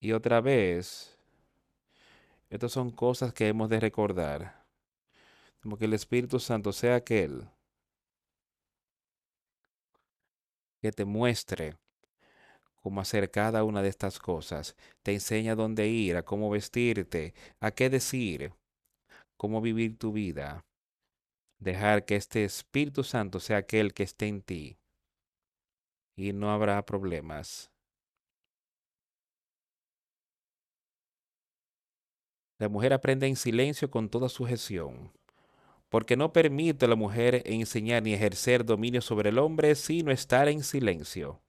Y 0.00 0.12
otra 0.12 0.40
vez, 0.40 1.18
estas 2.48 2.72
son 2.72 2.90
cosas 2.90 3.32
que 3.32 3.48
hemos 3.48 3.68
de 3.68 3.80
recordar. 3.80 4.64
Como 5.60 5.76
que 5.76 5.86
el 5.86 5.94
Espíritu 5.94 6.38
Santo 6.38 6.72
sea 6.72 6.94
aquel 6.94 7.48
que 10.80 10.92
te 10.92 11.04
muestre 11.04 11.76
cómo 12.76 13.00
hacer 13.00 13.32
cada 13.32 13.64
una 13.64 13.82
de 13.82 13.88
estas 13.88 14.20
cosas. 14.20 14.76
Te 15.02 15.12
enseña 15.12 15.56
dónde 15.56 15.88
ir, 15.88 16.16
a 16.16 16.22
cómo 16.22 16.50
vestirte, 16.50 17.34
a 17.58 17.72
qué 17.72 17.90
decir, 17.90 18.52
cómo 19.36 19.60
vivir 19.60 19.98
tu 19.98 20.12
vida. 20.12 20.64
Dejar 21.58 22.04
que 22.04 22.16
este 22.16 22.44
Espíritu 22.44 23.04
Santo 23.04 23.40
sea 23.40 23.58
aquel 23.58 23.94
que 23.94 24.02
esté 24.02 24.26
en 24.28 24.42
ti. 24.42 24.78
Y 26.16 26.32
no 26.32 26.50
habrá 26.50 26.84
problemas. 26.84 27.70
La 32.58 32.70
mujer 32.70 32.94
aprende 32.94 33.26
en 33.26 33.36
silencio 33.36 33.90
con 33.90 34.08
toda 34.08 34.30
sujeción, 34.30 35.12
porque 35.90 36.16
no 36.16 36.32
permite 36.32 36.86
a 36.86 36.88
la 36.88 36.96
mujer 36.96 37.42
enseñar 37.44 38.02
ni 38.02 38.14
ejercer 38.14 38.64
dominio 38.64 39.02
sobre 39.02 39.28
el 39.28 39.38
hombre, 39.38 39.74
sino 39.74 40.10
estar 40.10 40.48
en 40.48 40.62
silencio. 40.62 41.42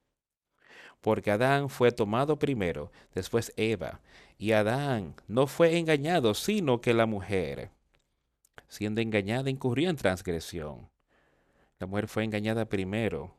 Porque 1.00 1.32
Adán 1.32 1.69
fue 1.69 1.93
tomado 1.93 2.38
primero, 2.38 2.91
después 3.13 3.54
Eva, 3.56 4.02
y 4.38 4.52
Adán 4.52 5.15
no 5.28 5.47
fue 5.47 5.78
engañado, 5.78 6.34
sino 6.34 6.82
que 6.82 6.93
la 6.93 7.06
mujer, 7.06 7.71
siendo 8.67 9.01
engañada, 9.01 9.49
incurrió 9.49 9.89
en 9.89 9.95
transgresión. 9.95 10.89
La 11.80 11.88
mujer 11.88 12.08
fue 12.08 12.23
engañada 12.23 12.65
primero, 12.65 13.36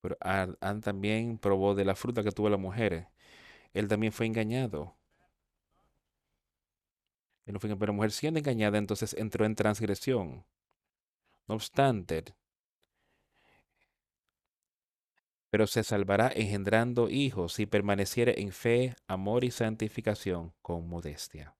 pero 0.00 0.16
Adán 0.20 0.80
también 0.80 1.38
probó 1.38 1.74
de 1.74 1.84
la 1.84 1.96
fruta 1.96 2.22
que 2.22 2.30
tuvo 2.30 2.48
la 2.48 2.56
mujer. 2.56 3.08
Él 3.74 3.88
también 3.88 4.12
fue 4.12 4.26
engañado. 4.26 4.96
Pero 7.44 7.86
la 7.86 7.92
mujer 7.92 8.12
siendo 8.12 8.38
engañada, 8.38 8.78
entonces 8.78 9.14
entró 9.14 9.44
en 9.44 9.54
transgresión. 9.54 10.44
No 11.48 11.54
obstante, 11.54 12.24
pero 15.50 15.66
se 15.66 15.84
salvará 15.84 16.30
engendrando 16.34 17.08
hijos 17.08 17.54
si 17.54 17.66
permaneciere 17.66 18.40
en 18.40 18.52
fe, 18.52 18.94
amor 19.06 19.42
y 19.42 19.50
santificación 19.50 20.52
con 20.60 20.88
modestia. 20.88 21.56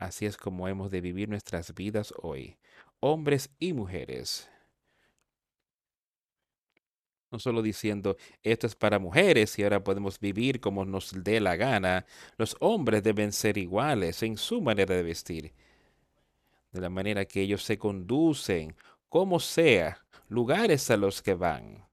Así 0.00 0.24
es 0.24 0.38
como 0.38 0.66
hemos 0.66 0.90
de 0.90 1.02
vivir 1.02 1.28
nuestras 1.28 1.74
vidas 1.74 2.14
hoy, 2.22 2.56
hombres 3.00 3.50
y 3.58 3.74
mujeres. 3.74 4.48
No 7.30 7.38
solo 7.38 7.60
diciendo 7.60 8.16
esto 8.42 8.66
es 8.66 8.74
para 8.74 8.98
mujeres 8.98 9.58
y 9.58 9.62
ahora 9.62 9.84
podemos 9.84 10.18
vivir 10.18 10.58
como 10.58 10.86
nos 10.86 11.12
dé 11.22 11.38
la 11.38 11.54
gana. 11.56 12.06
Los 12.38 12.56
hombres 12.60 13.02
deben 13.02 13.30
ser 13.30 13.58
iguales 13.58 14.22
en 14.22 14.38
su 14.38 14.62
manera 14.62 14.96
de 14.96 15.02
vestir, 15.02 15.52
de 16.72 16.80
la 16.80 16.88
manera 16.88 17.26
que 17.26 17.42
ellos 17.42 17.62
se 17.62 17.76
conducen, 17.76 18.74
como 19.10 19.38
sea, 19.38 20.02
lugares 20.28 20.90
a 20.90 20.96
los 20.96 21.20
que 21.20 21.34
van. 21.34 21.86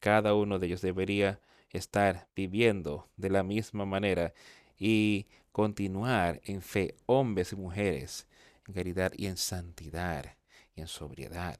Cada 0.00 0.32
uno 0.32 0.58
de 0.58 0.68
ellos 0.68 0.80
debería 0.80 1.42
estar 1.68 2.26
viviendo 2.34 3.10
de 3.18 3.28
la 3.28 3.42
misma 3.42 3.84
manera 3.84 4.32
y 4.78 5.26
continuar 5.54 6.40
en 6.46 6.62
fe, 6.62 6.96
hombres 7.06 7.52
y 7.52 7.56
mujeres, 7.56 8.26
en 8.66 8.74
caridad 8.74 9.12
y 9.16 9.26
en 9.26 9.36
santidad 9.36 10.36
y 10.74 10.80
en 10.80 10.88
sobriedad. 10.88 11.56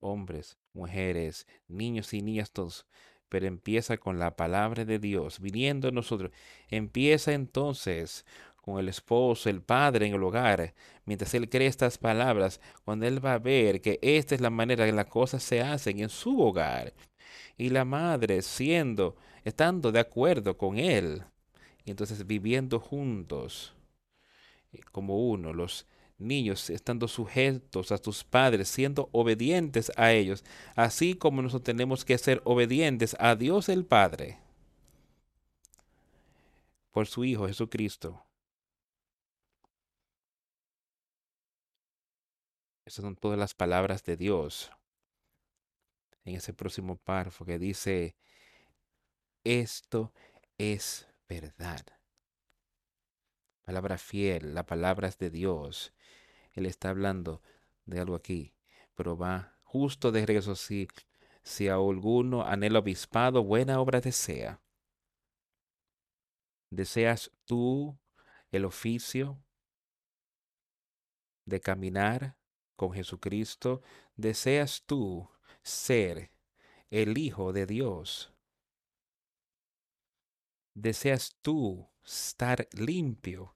Hombres, 0.00 0.58
mujeres, 0.74 1.46
niños 1.68 2.12
y 2.12 2.20
niñas 2.20 2.50
todos, 2.50 2.86
pero 3.30 3.46
empieza 3.46 3.96
con 3.96 4.18
la 4.18 4.36
palabra 4.36 4.84
de 4.84 4.98
Dios 4.98 5.40
viniendo 5.40 5.88
a 5.88 5.92
nosotros. 5.92 6.30
Empieza 6.68 7.32
entonces 7.32 8.26
con 8.60 8.78
el 8.78 8.90
esposo, 8.90 9.48
el 9.48 9.62
padre 9.62 10.06
en 10.06 10.14
el 10.14 10.22
hogar, 10.22 10.74
mientras 11.06 11.32
él 11.32 11.48
cree 11.48 11.68
estas 11.68 11.96
palabras, 11.96 12.60
cuando 12.84 13.06
él 13.06 13.24
va 13.24 13.32
a 13.32 13.38
ver 13.38 13.80
que 13.80 13.98
esta 14.02 14.34
es 14.34 14.42
la 14.42 14.50
manera 14.50 14.84
que 14.84 14.92
las 14.92 15.06
cosas 15.06 15.42
se 15.42 15.62
hacen 15.62 16.00
en 16.00 16.10
su 16.10 16.38
hogar, 16.38 16.92
y 17.56 17.70
la 17.70 17.86
madre 17.86 18.42
siendo, 18.42 19.16
estando 19.42 19.90
de 19.90 20.00
acuerdo 20.00 20.58
con 20.58 20.78
él, 20.78 21.24
y 21.84 21.90
entonces 21.90 22.26
viviendo 22.26 22.80
juntos 22.80 23.74
eh, 24.72 24.80
como 24.92 25.28
uno, 25.28 25.52
los 25.52 25.86
niños 26.18 26.70
estando 26.70 27.08
sujetos 27.08 27.92
a 27.92 27.98
sus 27.98 28.24
padres, 28.24 28.68
siendo 28.68 29.08
obedientes 29.12 29.92
a 29.96 30.12
ellos, 30.12 30.44
así 30.76 31.14
como 31.14 31.42
nosotros 31.42 31.64
tenemos 31.64 32.04
que 32.04 32.16
ser 32.18 32.40
obedientes 32.44 33.16
a 33.18 33.34
Dios 33.36 33.68
el 33.68 33.84
Padre 33.84 34.38
por 36.92 37.06
su 37.06 37.24
Hijo 37.24 37.46
Jesucristo. 37.46 38.24
Estas 42.84 43.02
son 43.02 43.16
todas 43.16 43.38
las 43.38 43.54
palabras 43.54 44.04
de 44.04 44.16
Dios 44.16 44.70
en 46.24 46.36
ese 46.36 46.52
próximo 46.52 46.96
párrafo 46.96 47.44
que 47.44 47.58
dice, 47.58 48.16
esto 49.44 50.12
es 50.58 51.06
verdad. 51.32 51.86
Palabra 53.62 53.96
fiel, 53.96 54.54
la 54.54 54.66
palabra 54.66 55.08
es 55.08 55.16
de 55.18 55.30
Dios. 55.30 55.94
Él 56.52 56.66
está 56.66 56.90
hablando 56.90 57.40
de 57.86 58.00
algo 58.00 58.16
aquí, 58.16 58.54
pero 58.94 59.16
va 59.16 59.56
justo 59.62 60.12
de 60.12 60.26
regreso 60.26 60.54
si, 60.54 60.88
si 61.42 61.68
a 61.68 61.74
alguno 61.74 62.42
anhela 62.44 62.80
obispado, 62.80 63.42
buena 63.42 63.80
obra 63.80 64.00
desea. 64.00 64.60
¿Deseas 66.70 67.30
tú 67.46 67.98
el 68.50 68.64
oficio 68.64 69.42
de 71.46 71.60
caminar 71.60 72.36
con 72.76 72.92
Jesucristo? 72.92 73.80
¿Deseas 74.16 74.82
tú 74.84 75.30
ser 75.62 76.30
el 76.90 77.16
Hijo 77.16 77.52
de 77.52 77.64
Dios? 77.66 78.32
¿Deseas 80.74 81.36
tú 81.42 81.88
estar 82.04 82.68
limpio 82.72 83.54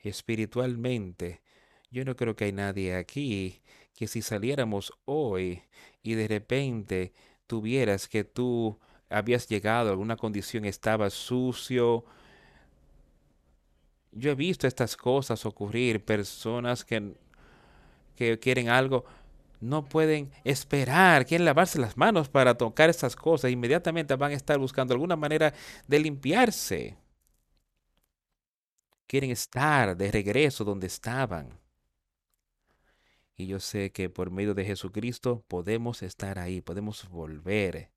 espiritualmente? 0.00 1.42
Yo 1.90 2.04
no 2.04 2.16
creo 2.16 2.34
que 2.34 2.46
hay 2.46 2.52
nadie 2.52 2.96
aquí 2.96 3.62
que 3.94 4.06
si 4.06 4.22
saliéramos 4.22 4.92
hoy 5.04 5.62
y 6.02 6.14
de 6.14 6.28
repente 6.28 7.12
tuvieras 7.46 8.08
que 8.08 8.24
tú 8.24 8.78
habías 9.08 9.48
llegado 9.48 9.88
a 9.88 9.92
alguna 9.92 10.16
condición, 10.16 10.64
estabas 10.64 11.14
sucio, 11.14 12.04
yo 14.12 14.30
he 14.30 14.34
visto 14.34 14.66
estas 14.66 14.96
cosas 14.96 15.44
ocurrir, 15.46 16.04
personas 16.04 16.84
que, 16.84 17.14
que 18.16 18.38
quieren 18.38 18.68
algo, 18.68 19.04
no 19.60 19.84
pueden 19.84 20.30
esperar, 20.44 21.26
quieren 21.26 21.44
lavarse 21.44 21.78
las 21.78 21.96
manos 21.96 22.28
para 22.28 22.56
tocar 22.56 22.90
estas 22.90 23.16
cosas, 23.16 23.50
inmediatamente 23.50 24.14
van 24.16 24.32
a 24.32 24.34
estar 24.34 24.58
buscando 24.58 24.94
alguna 24.94 25.16
manera 25.16 25.54
de 25.86 25.98
limpiarse. 25.98 26.96
Quieren 29.06 29.30
estar 29.30 29.96
de 29.96 30.10
regreso 30.10 30.64
donde 30.64 30.86
estaban. 30.86 31.60
Y 33.36 33.46
yo 33.46 33.60
sé 33.60 33.92
que 33.92 34.08
por 34.08 34.30
medio 34.30 34.54
de 34.54 34.64
Jesucristo 34.64 35.44
podemos 35.46 36.02
estar 36.02 36.38
ahí, 36.38 36.60
podemos 36.60 37.08
volver. 37.08 37.90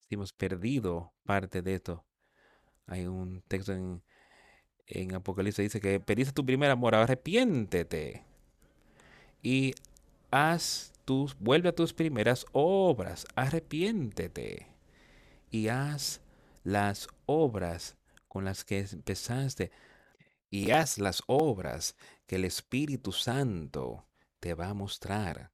Si 0.00 0.14
hemos 0.14 0.32
perdido 0.32 1.12
parte 1.24 1.62
de 1.62 1.74
esto, 1.74 2.04
hay 2.86 3.06
un 3.06 3.42
texto 3.42 3.72
en, 3.72 4.02
en 4.86 5.14
Apocalipsis 5.14 5.62
dice 5.64 5.80
que 5.80 6.00
pediste 6.00 6.32
tu 6.32 6.44
primer 6.44 6.70
amor, 6.70 6.94
arrepiéntete 6.94 8.29
y 9.42 9.74
haz 10.30 10.92
tus, 11.04 11.38
vuelve 11.38 11.70
a 11.70 11.74
tus 11.74 11.92
primeras 11.92 12.46
obras, 12.52 13.26
arrepiéntete 13.34 14.66
y 15.50 15.68
haz 15.68 16.20
las 16.62 17.08
obras 17.26 17.96
con 18.28 18.44
las 18.44 18.64
que 18.64 18.80
empezaste 18.80 19.70
y 20.50 20.70
haz 20.70 20.98
las 20.98 21.22
obras 21.26 21.96
que 22.26 22.36
el 22.36 22.44
Espíritu 22.44 23.12
Santo 23.12 24.06
te 24.40 24.54
va 24.54 24.68
a 24.68 24.74
mostrar. 24.74 25.52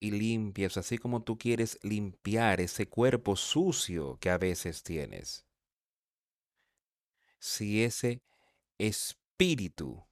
y 0.00 0.10
limpias, 0.12 0.76
así 0.76 0.98
como 0.98 1.22
tú 1.22 1.38
quieres 1.38 1.78
limpiar 1.82 2.60
ese 2.60 2.86
cuerpo 2.86 3.36
sucio 3.36 4.18
que 4.20 4.30
a 4.30 4.38
veces 4.38 4.82
tienes. 4.82 5.44
Si 7.38 7.82
ese 7.82 8.22
espíritu, 9.38 10.04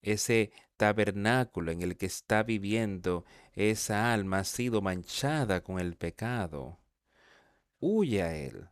ese 0.00 0.50
tabernáculo 0.78 1.72
en 1.72 1.82
el 1.82 1.98
que 1.98 2.06
está 2.06 2.42
viviendo 2.42 3.26
esa 3.52 4.14
alma 4.14 4.38
ha 4.38 4.44
sido 4.44 4.80
manchada 4.80 5.62
con 5.62 5.78
el 5.78 5.94
pecado, 5.94 6.80
huye 7.78 8.22
a 8.22 8.34
él. 8.34 8.70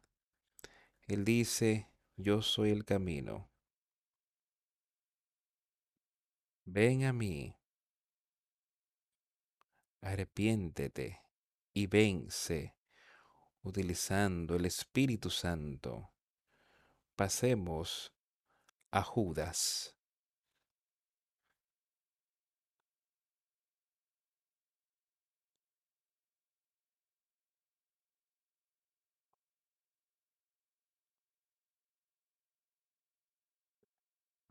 Él 1.07 1.27
dice, 1.27 1.91
yo 2.17 2.41
soy 2.41 2.71
el 2.71 2.87
camino. 2.87 3.51
Ven 6.65 7.05
a 7.05 7.13
mí 7.13 7.55
arrepiéntete 10.01 11.21
y 11.75 11.89
vence 11.89 12.75
utilizando 13.63 14.57
el 14.57 14.65
Espíritu 14.65 15.29
Santo. 15.29 16.11
Pasemos 17.17 18.14
a 18.95 19.03
Judas. 19.03 19.93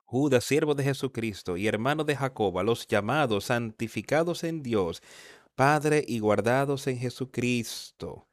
Judas, 0.06 0.44
siervo 0.46 0.76
de 0.76 0.84
Jesucristo 0.84 1.58
y 1.58 1.68
hermano 1.68 2.04
de 2.04 2.16
Jacob, 2.16 2.60
a 2.60 2.64
los 2.64 2.86
llamados, 2.88 3.46
santificados 3.46 4.44
en 4.44 4.62
Dios, 4.62 5.02
Padre, 5.56 6.04
y 6.08 6.20
guardados 6.20 6.88
en 6.88 6.98
Jesucristo. 7.00 8.28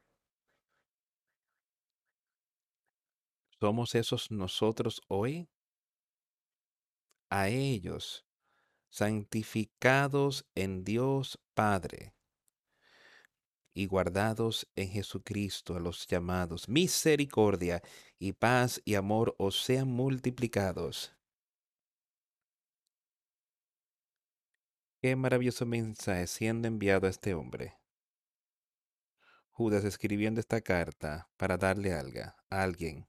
¿Somos 3.61 3.95
esos 3.95 4.29
nosotros 4.29 5.01
hoy? 5.07 5.47
A 7.33 7.47
ellos, 7.47 8.25
santificados 8.89 10.45
en 10.53 10.83
Dios 10.83 11.39
Padre 11.53 12.13
y 13.73 13.85
guardados 13.85 14.67
en 14.75 14.89
Jesucristo 14.89 15.77
a 15.77 15.79
los 15.79 16.05
llamados, 16.07 16.67
misericordia 16.67 17.81
y 18.19 18.33
paz 18.33 18.81
y 18.83 18.95
amor 18.95 19.33
os 19.37 19.63
sean 19.63 19.87
multiplicados. 19.87 21.15
Qué 25.01 25.15
maravilloso 25.15 25.65
mensaje 25.65 26.27
siendo 26.27 26.67
enviado 26.67 27.07
a 27.07 27.11
este 27.11 27.33
hombre. 27.33 27.77
Judas 29.51 29.85
escribiendo 29.85 30.41
esta 30.41 30.59
carta 30.59 31.29
para 31.37 31.55
darle 31.55 31.93
algo 31.93 32.19
a 32.19 32.35
alguien. 32.49 33.07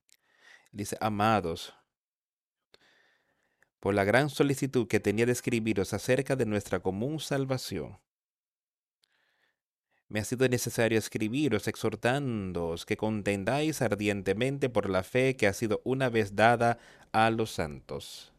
Dice, 0.71 0.97
amados, 1.01 1.75
por 3.83 3.93
la 3.93 4.05
gran 4.05 4.29
solicitud 4.29 4.87
que 4.87 5.01
tenía 5.01 5.25
de 5.25 5.33
escribiros 5.33 5.93
acerca 5.93 6.37
de 6.37 6.45
nuestra 6.45 6.79
común 6.79 7.19
salvación, 7.19 7.99
me 10.07 10.21
ha 10.21 10.23
sido 10.23 10.47
necesario 10.47 10.97
escribiros 10.97 11.67
exhortándoos 11.67 12.85
que 12.85 12.95
contendáis 12.95 13.81
ardientemente 13.81 14.69
por 14.69 14.89
la 14.89 15.03
fe 15.03 15.35
que 15.35 15.47
ha 15.47 15.53
sido 15.53 15.81
una 15.83 16.07
vez 16.07 16.33
dada 16.33 16.79
a 17.11 17.29
los 17.29 17.51
santos. 17.51 18.31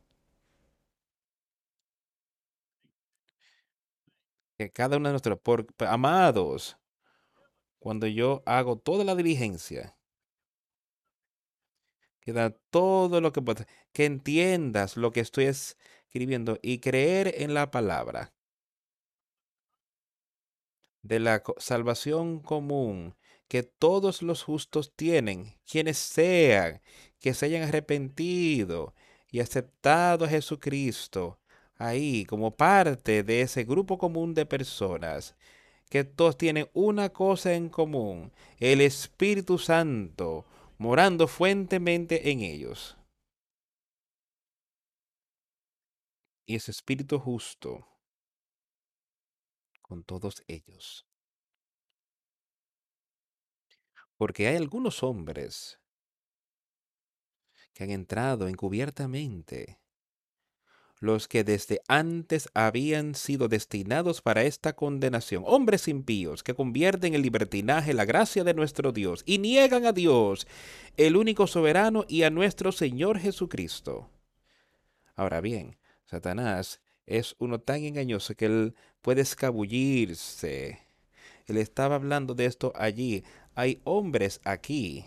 que 4.56 4.70
cada 4.72 4.96
uno 4.96 5.10
de 5.10 5.12
nuestros 5.12 5.38
por, 5.40 5.66
amados, 5.80 6.78
cuando 7.78 8.06
yo 8.06 8.42
hago 8.46 8.78
toda 8.78 9.04
la 9.04 9.14
diligencia, 9.14 9.94
que 12.24 12.32
da 12.32 12.50
todo 12.70 13.20
lo 13.20 13.32
que 13.32 13.42
puedes, 13.42 13.66
que 13.92 14.06
entiendas 14.06 14.96
lo 14.96 15.12
que 15.12 15.20
estoy 15.20 15.44
escribiendo 15.44 16.58
y 16.62 16.78
creer 16.78 17.34
en 17.38 17.54
la 17.54 17.70
palabra. 17.70 18.32
De 21.02 21.20
la 21.20 21.42
salvación 21.58 22.40
común 22.40 23.14
que 23.48 23.62
todos 23.62 24.22
los 24.22 24.42
justos 24.42 24.92
tienen, 24.96 25.54
quienes 25.70 25.98
sean, 25.98 26.80
que 27.20 27.34
se 27.34 27.46
hayan 27.46 27.62
arrepentido 27.62 28.94
y 29.30 29.40
aceptado 29.40 30.24
a 30.24 30.28
Jesucristo 30.28 31.38
ahí 31.76 32.24
como 32.24 32.56
parte 32.56 33.22
de 33.22 33.42
ese 33.42 33.64
grupo 33.64 33.98
común 33.98 34.34
de 34.34 34.46
personas, 34.46 35.36
que 35.90 36.04
todos 36.04 36.38
tienen 36.38 36.68
una 36.72 37.10
cosa 37.10 37.54
en 37.54 37.68
común, 37.68 38.32
el 38.58 38.80
Espíritu 38.80 39.58
Santo 39.58 40.46
morando 40.84 41.26
fuentemente 41.26 42.30
en 42.30 42.40
ellos. 42.40 42.94
Y 46.46 46.56
ese 46.56 46.72
Espíritu 46.72 47.18
justo 47.18 47.88
con 49.80 50.04
todos 50.04 50.42
ellos. 50.46 51.06
Porque 54.18 54.46
hay 54.46 54.56
algunos 54.56 55.02
hombres 55.02 55.80
que 57.72 57.84
han 57.84 57.90
entrado 57.90 58.46
encubiertamente, 58.46 59.80
los 61.04 61.28
que 61.28 61.44
desde 61.44 61.82
antes 61.86 62.48
habían 62.54 63.14
sido 63.14 63.48
destinados 63.48 64.22
para 64.22 64.42
esta 64.42 64.74
condenación, 64.74 65.44
hombres 65.46 65.86
impíos 65.86 66.42
que 66.42 66.54
convierten 66.54 67.14
en 67.14 67.22
libertinaje 67.22 67.92
la 67.92 68.06
gracia 68.06 68.42
de 68.42 68.54
nuestro 68.54 68.90
Dios 68.90 69.22
y 69.26 69.38
niegan 69.38 69.84
a 69.84 69.92
Dios, 69.92 70.46
el 70.96 71.16
único 71.16 71.46
soberano, 71.46 72.04
y 72.08 72.22
a 72.22 72.30
nuestro 72.30 72.72
Señor 72.72 73.18
Jesucristo. 73.18 74.08
Ahora 75.14 75.40
bien, 75.42 75.76
Satanás 76.06 76.80
es 77.06 77.36
uno 77.38 77.60
tan 77.60 77.84
engañoso 77.84 78.34
que 78.34 78.46
él 78.46 78.74
puede 79.02 79.20
escabullirse. 79.20 80.80
Él 81.46 81.58
estaba 81.58 81.96
hablando 81.96 82.34
de 82.34 82.46
esto 82.46 82.72
allí. 82.74 83.24
Hay 83.54 83.82
hombres 83.84 84.40
aquí 84.44 85.04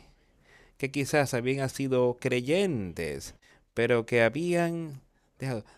que 0.77 0.91
quizás 0.91 1.33
habían 1.33 1.69
sido 1.69 2.17
creyentes, 2.19 3.33
pero 3.73 4.05
que 4.05 4.21
habían 4.21 5.01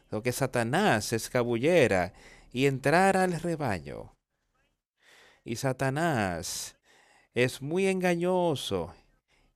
lo 0.10 0.24
que 0.24 0.32
Satanás 0.32 1.14
escabullera 1.14 2.14
y 2.51 2.66
entrara 2.66 3.24
al 3.24 3.39
rebaño. 3.39 4.16
Y 5.43 5.55
Satanás 5.55 6.78
es 7.34 7.62
muy 7.62 7.88
engañoso 7.88 8.93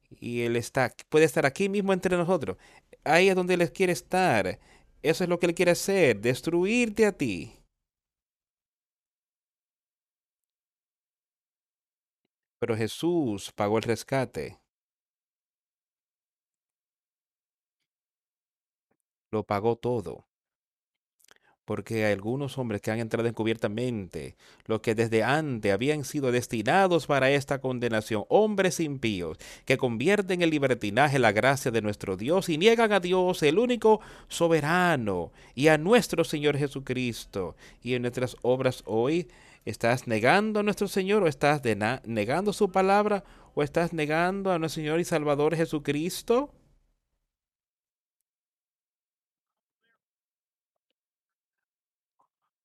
y 0.10 0.42
él 0.42 0.56
está, 0.56 0.94
puede 1.10 1.26
estar 1.26 1.46
aquí 1.46 1.70
mismo 1.70 1.94
entre 1.94 2.18
nosotros. 2.18 2.58
Ahí 3.04 3.30
es 3.30 3.36
donde 3.36 3.56
él 3.56 3.72
quiere 3.72 3.94
estar. 3.94 4.60
Eso 5.02 5.24
es 5.24 5.30
lo 5.30 5.40
que 5.40 5.48
él 5.48 5.56
quiere 5.56 5.72
hacer, 5.72 6.20
destruirte 6.22 7.06
a 7.06 7.12
ti. 7.12 7.60
Pero 12.60 12.78
Jesús 12.78 13.52
pagó 13.52 13.78
el 13.78 13.84
rescate, 13.84 14.58
lo 19.34 19.44
pagó 19.44 19.76
todo. 19.76 20.26
porque 21.66 22.06
algunos 22.06 22.58
hombres 22.58 22.82
que 22.82 22.92
han 22.92 23.00
entrado 23.00 23.28
encubiertamente, 23.28 24.36
los 24.66 24.82
que 24.82 24.96
desde 24.96 25.24
antes 25.24 25.72
habían 25.72 26.04
sido 26.04 26.32
destinados 26.32 27.08
para 27.08 27.32
esta 27.32 27.60
condenación, 27.62 28.26
hombres 28.28 28.80
impíos, 28.82 29.38
que 29.66 29.78
convierten 29.78 30.42
en 30.42 30.50
libertinaje 30.50 31.20
la 31.20 31.32
gracia 31.32 31.72
de 31.72 31.82
nuestro 31.82 32.18
Dios 32.18 32.50
y 32.50 32.58
niegan 32.58 32.92
a 32.92 33.00
Dios, 33.00 33.44
el 33.44 33.60
único 33.60 34.02
soberano, 34.28 35.32
y 35.56 35.70
a 35.70 35.78
nuestro 35.78 36.26
Señor 36.26 36.58
Jesucristo. 36.58 37.56
Y 37.82 37.94
en 37.94 38.02
nuestras 38.02 38.36
obras 38.42 38.84
hoy, 38.86 39.30
¿estás 39.64 40.06
negando 40.08 40.60
a 40.60 40.64
nuestro 40.64 40.90
Señor 40.90 41.24
o 41.24 41.28
estás 41.28 41.62
negando 42.04 42.52
su 42.52 42.72
palabra 42.72 43.24
o 43.56 43.64
estás 43.64 43.94
negando 43.94 44.52
a 44.52 44.60
nuestro 44.60 44.82
Señor 44.82 45.00
y 45.00 45.06
Salvador 45.06 45.56
Jesucristo? 45.56 46.52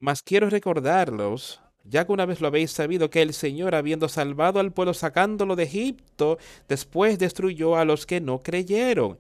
Mas 0.01 0.23
quiero 0.23 0.49
recordarlos, 0.49 1.61
ya 1.85 2.07
que 2.07 2.13
una 2.13 2.27
vez 2.27 2.41
lo 2.41 2.47
habéis 2.47 2.71
sabido, 2.71 3.11
que 3.11 3.23
el 3.23 3.35
Señor, 3.35 3.75
habiendo 3.75 4.09
salvado 4.09 4.61
al 4.61 4.73
pueblo 4.73 4.95
sacándolo 4.95 5.57
de 5.57 5.65
Egipto, 5.65 6.39
después 6.69 7.19
destruyó 7.19 7.77
a 7.77 7.85
los 7.85 8.07
que 8.07 8.21
no 8.21 8.43
creyeron. 8.43 9.19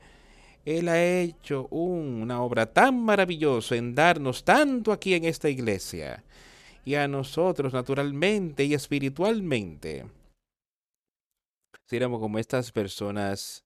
Él 0.65 0.89
ha 0.89 1.03
hecho 1.03 1.67
una 1.69 2.43
obra 2.43 2.67
tan 2.73 3.03
maravillosa 3.03 3.77
en 3.77 3.95
darnos 3.95 4.45
tanto 4.45 4.93
aquí 4.93 5.15
en 5.15 5.25
esta 5.25 5.49
iglesia 5.49 6.25
y 6.85 6.95
a 6.95 7.09
nosotros 7.09 7.73
naturalmente 7.73 8.65
y 8.65 8.75
espiritualmente. 8.75 10.07
Si 11.87 11.97
éramos 11.97 12.21
como 12.21 12.39
estas 12.39 12.71
personas 12.71 13.65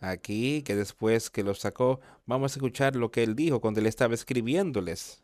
aquí, 0.00 0.62
que 0.62 0.74
después 0.74 1.28
que 1.28 1.42
los 1.42 1.60
sacó, 1.60 2.00
vamos 2.24 2.52
a 2.52 2.56
escuchar 2.56 2.96
lo 2.96 3.10
que 3.10 3.22
él 3.22 3.36
dijo 3.36 3.60
cuando 3.60 3.80
él 3.80 3.86
estaba 3.86 4.14
escribiéndoles. 4.14 5.22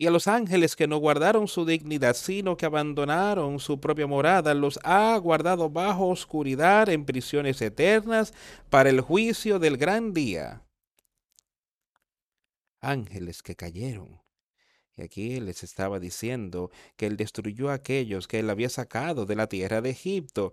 Y 0.00 0.06
a 0.06 0.12
los 0.12 0.28
ángeles 0.28 0.76
que 0.76 0.86
no 0.86 0.98
guardaron 0.98 1.48
su 1.48 1.66
dignidad, 1.66 2.14
sino 2.14 2.56
que 2.56 2.66
abandonaron 2.66 3.58
su 3.58 3.80
propia 3.80 4.06
morada, 4.06 4.54
los 4.54 4.78
ha 4.84 5.16
guardado 5.16 5.68
bajo 5.68 6.06
oscuridad 6.06 6.88
en 6.88 7.04
prisiones 7.04 7.60
eternas 7.60 8.32
para 8.70 8.90
el 8.90 9.00
juicio 9.00 9.58
del 9.58 9.76
gran 9.76 10.14
día. 10.14 10.62
Ángeles 12.80 13.42
que 13.42 13.56
cayeron. 13.56 14.20
Y 14.96 15.02
aquí 15.02 15.40
les 15.40 15.64
estaba 15.64 15.98
diciendo 15.98 16.70
que 16.96 17.06
él 17.06 17.16
destruyó 17.16 17.70
a 17.70 17.74
aquellos 17.74 18.28
que 18.28 18.38
él 18.38 18.50
había 18.50 18.68
sacado 18.68 19.26
de 19.26 19.34
la 19.34 19.48
tierra 19.48 19.80
de 19.80 19.90
Egipto 19.90 20.52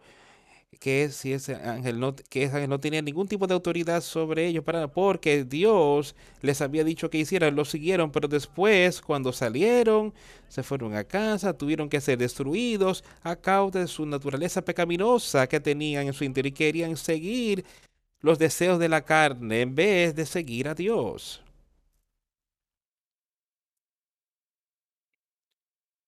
que 0.80 1.09
si 1.09 1.34
ese 1.34 1.55
ángel 1.55 1.99
no, 1.99 2.15
que 2.15 2.43
ese 2.43 2.67
no 2.67 2.80
tenía 2.80 3.01
ningún 3.01 3.28
tipo 3.28 3.47
de 3.47 3.53
autoridad 3.53 4.01
sobre 4.01 4.47
ellos 4.47 4.63
para 4.63 4.88
porque 4.88 5.43
Dios 5.43 6.15
les 6.41 6.61
había 6.61 6.84
dicho 6.84 7.09
que 7.09 7.17
hicieran, 7.17 7.55
lo 7.55 7.65
siguieron, 7.65 8.11
pero 8.11 8.28
después 8.28 9.01
cuando 9.01 9.34
salieron, 9.34 10.13
se 10.47 10.63
fueron 10.63 10.95
a 10.95 11.03
casa, 11.03 11.57
tuvieron 11.57 11.89
que 11.89 12.01
ser 12.01 12.17
destruidos 12.17 13.03
a 13.23 13.36
causa 13.36 13.80
de 13.80 13.88
su 13.88 14.05
naturaleza 14.05 14.63
pecaminosa 14.63 15.47
que 15.47 15.59
tenían 15.59 16.07
en 16.07 16.13
su 16.13 16.23
interior 16.23 16.47
y 16.47 16.51
querían 16.53 16.97
seguir 16.97 17.65
los 18.21 18.39
deseos 18.39 18.80
de 18.80 18.89
la 18.89 19.03
carne 19.03 19.61
en 19.61 19.76
vez 19.76 20.15
de 20.15 20.26
seguir 20.26 20.67
a 20.67 20.76
Dios. 20.76 21.43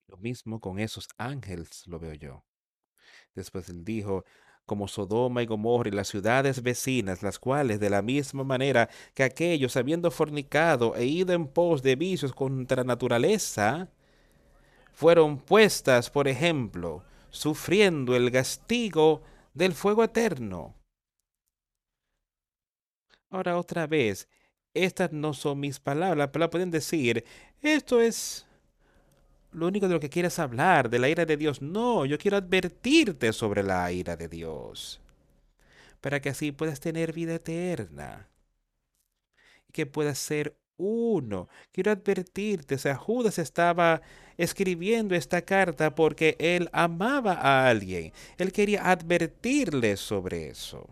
Lo 0.08 0.18
mismo 0.18 0.60
con 0.60 0.80
esos 0.80 1.08
ángeles 1.18 1.84
lo 1.88 2.00
veo 2.00 2.14
yo. 2.14 2.44
Después 3.36 3.70
él 3.70 3.84
dijo, 3.86 4.26
como 4.68 4.88
Sodoma 4.88 5.42
y 5.42 5.46
Gomorra 5.48 5.88
y 5.88 5.94
las 5.94 6.10
ciudades 6.10 6.62
vecinas, 6.62 7.24
las 7.24 7.40
cuales 7.40 7.80
de 7.80 7.90
la 7.90 8.02
misma 8.02 8.44
manera 8.44 8.90
que 9.16 9.24
aquellos, 9.24 9.78
habiendo 9.78 10.12
fornicado 10.12 10.94
e 10.96 11.06
ido 11.06 11.34
en 11.34 11.48
pos 11.48 11.82
de 11.82 11.96
vicios 11.96 12.34
contra 12.34 12.84
naturaleza, 12.84 13.88
fueron 14.92 15.38
puestas, 15.38 16.10
por 16.10 16.28
ejemplo, 16.28 17.04
sufriendo 17.30 18.16
el 18.16 18.30
castigo 18.32 19.22
del 19.54 19.74
fuego 19.74 20.04
eterno. 20.04 20.76
Ahora 23.30 23.58
otra 23.58 23.88
vez, 23.88 24.28
estas 24.74 25.14
no 25.14 25.34
son 25.34 25.62
mis 25.62 25.80
palabras, 25.80 26.30
pero 26.34 26.50
pueden 26.50 26.72
decir, 26.72 27.24
esto 27.62 28.02
es 28.02 28.47
lo 29.58 29.68
único 29.68 29.88
de 29.88 29.96
lo 29.96 30.00
que 30.00 30.10
quieres 30.10 30.38
hablar, 30.40 30.90
de 30.90 31.00
la 31.00 31.10
ira 31.10 31.26
de 31.26 31.36
Dios. 31.36 31.62
No, 31.62 32.06
yo 32.06 32.18
quiero 32.18 32.38
advertirte 32.38 33.34
sobre 33.34 33.64
la 33.64 33.92
ira 33.92 34.16
de 34.16 34.28
Dios, 34.28 35.02
para 36.00 36.22
que 36.22 36.30
así 36.30 36.52
puedas 36.52 36.80
tener 36.80 37.12
vida 37.12 37.36
eterna 37.36 38.28
y 39.68 39.74
que 39.74 39.88
puedas 39.88 40.20
ser 40.20 40.56
uno. 40.78 41.50
Quiero 41.72 41.92
advertirte, 41.92 42.76
o 42.76 42.78
sea, 42.78 42.96
Judas 42.96 43.40
estaba 43.40 44.02
escribiendo 44.38 45.16
esta 45.16 45.42
carta 45.42 45.96
porque 45.96 46.36
él 46.40 46.70
amaba 46.72 47.34
a 47.34 47.68
alguien. 47.68 48.14
Él 48.38 48.52
quería 48.52 48.92
advertirle 48.92 49.98
sobre 49.98 50.50
eso. 50.50 50.88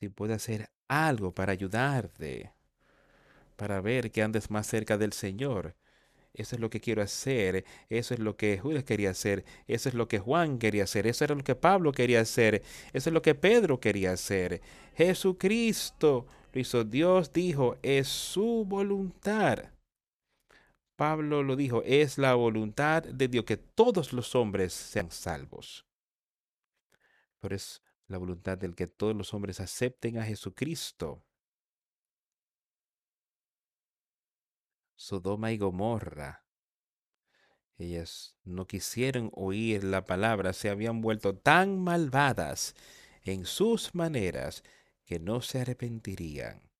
Si 0.00 0.08
puede 0.08 0.32
hacer 0.32 0.70
algo 0.88 1.32
para 1.32 1.52
ayudarte, 1.52 2.52
para 3.56 3.82
ver 3.82 4.10
que 4.10 4.22
andes 4.22 4.50
más 4.50 4.66
cerca 4.66 4.96
del 4.96 5.12
Señor, 5.12 5.76
Eso 6.34 6.56
es 6.56 6.60
lo 6.60 6.70
que 6.70 6.80
quiero 6.80 7.02
hacer. 7.02 7.64
Eso 7.88 8.14
es 8.14 8.20
lo 8.20 8.36
que 8.36 8.58
Judas 8.58 8.84
quería 8.84 9.10
hacer. 9.10 9.44
Eso 9.66 9.88
es 9.88 9.94
lo 9.94 10.08
que 10.08 10.18
Juan 10.18 10.58
quería 10.58 10.84
hacer. 10.84 11.06
Eso 11.06 11.24
era 11.24 11.34
lo 11.34 11.44
que 11.44 11.54
Pablo 11.54 11.92
quería 11.92 12.20
hacer. 12.20 12.62
Eso 12.92 13.10
es 13.10 13.14
lo 13.14 13.22
que 13.22 13.34
Pedro 13.34 13.80
quería 13.80 14.12
hacer. 14.12 14.62
Jesucristo 14.94 16.26
lo 16.52 16.60
hizo. 16.60 16.84
Dios 16.84 17.32
dijo, 17.32 17.76
es 17.82 18.08
su 18.08 18.64
voluntad. 18.66 19.72
Pablo 20.96 21.42
lo 21.42 21.54
dijo, 21.56 21.82
es 21.84 22.16
la 22.16 22.34
voluntad 22.34 23.02
de 23.02 23.28
Dios 23.28 23.44
que 23.44 23.56
todos 23.58 24.12
los 24.14 24.34
hombres 24.34 24.72
sean 24.72 25.10
salvos. 25.10 25.84
pero 27.40 27.56
es 27.56 27.82
la 28.08 28.18
voluntad 28.18 28.58
del 28.58 28.74
que 28.74 28.86
todos 28.86 29.14
los 29.16 29.34
hombres 29.34 29.60
acepten 29.60 30.18
a 30.18 30.24
Jesucristo. 30.24 31.22
Sodoma 34.94 35.52
y 35.52 35.58
Gomorra. 35.58 36.44
Ellas 37.78 38.36
no 38.44 38.66
quisieron 38.66 39.30
oír 39.34 39.82
la 39.84 40.04
palabra, 40.04 40.52
se 40.52 40.70
habían 40.70 41.00
vuelto 41.00 41.36
tan 41.36 41.78
malvadas 41.80 42.74
en 43.24 43.44
sus 43.44 43.94
maneras 43.94 44.62
que 45.04 45.18
no 45.18 45.40
se 45.40 45.60
arrepentirían. 45.60 46.70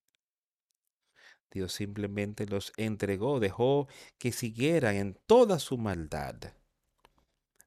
Dios 1.51 1.73
simplemente 1.73 2.47
los 2.47 2.73
entregó, 2.77 3.41
dejó 3.41 3.89
que 4.19 4.33
siguieran 4.33 4.97
en 4.97 5.19
toda 5.27 5.59
su 5.59 5.77
maldad, 5.77 6.37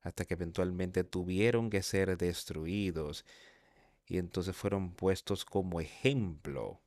hasta 0.02 0.26
que 0.26 0.34
eventualmente 0.34 1.04
tuvieron 1.04 1.70
que 1.70 1.84
ser 1.84 2.18
destruidos 2.18 3.26
y 4.08 4.18
entonces 4.18 4.56
fueron 4.56 4.94
puestos 4.96 5.46
como 5.46 5.82
ejemplo 5.82 6.85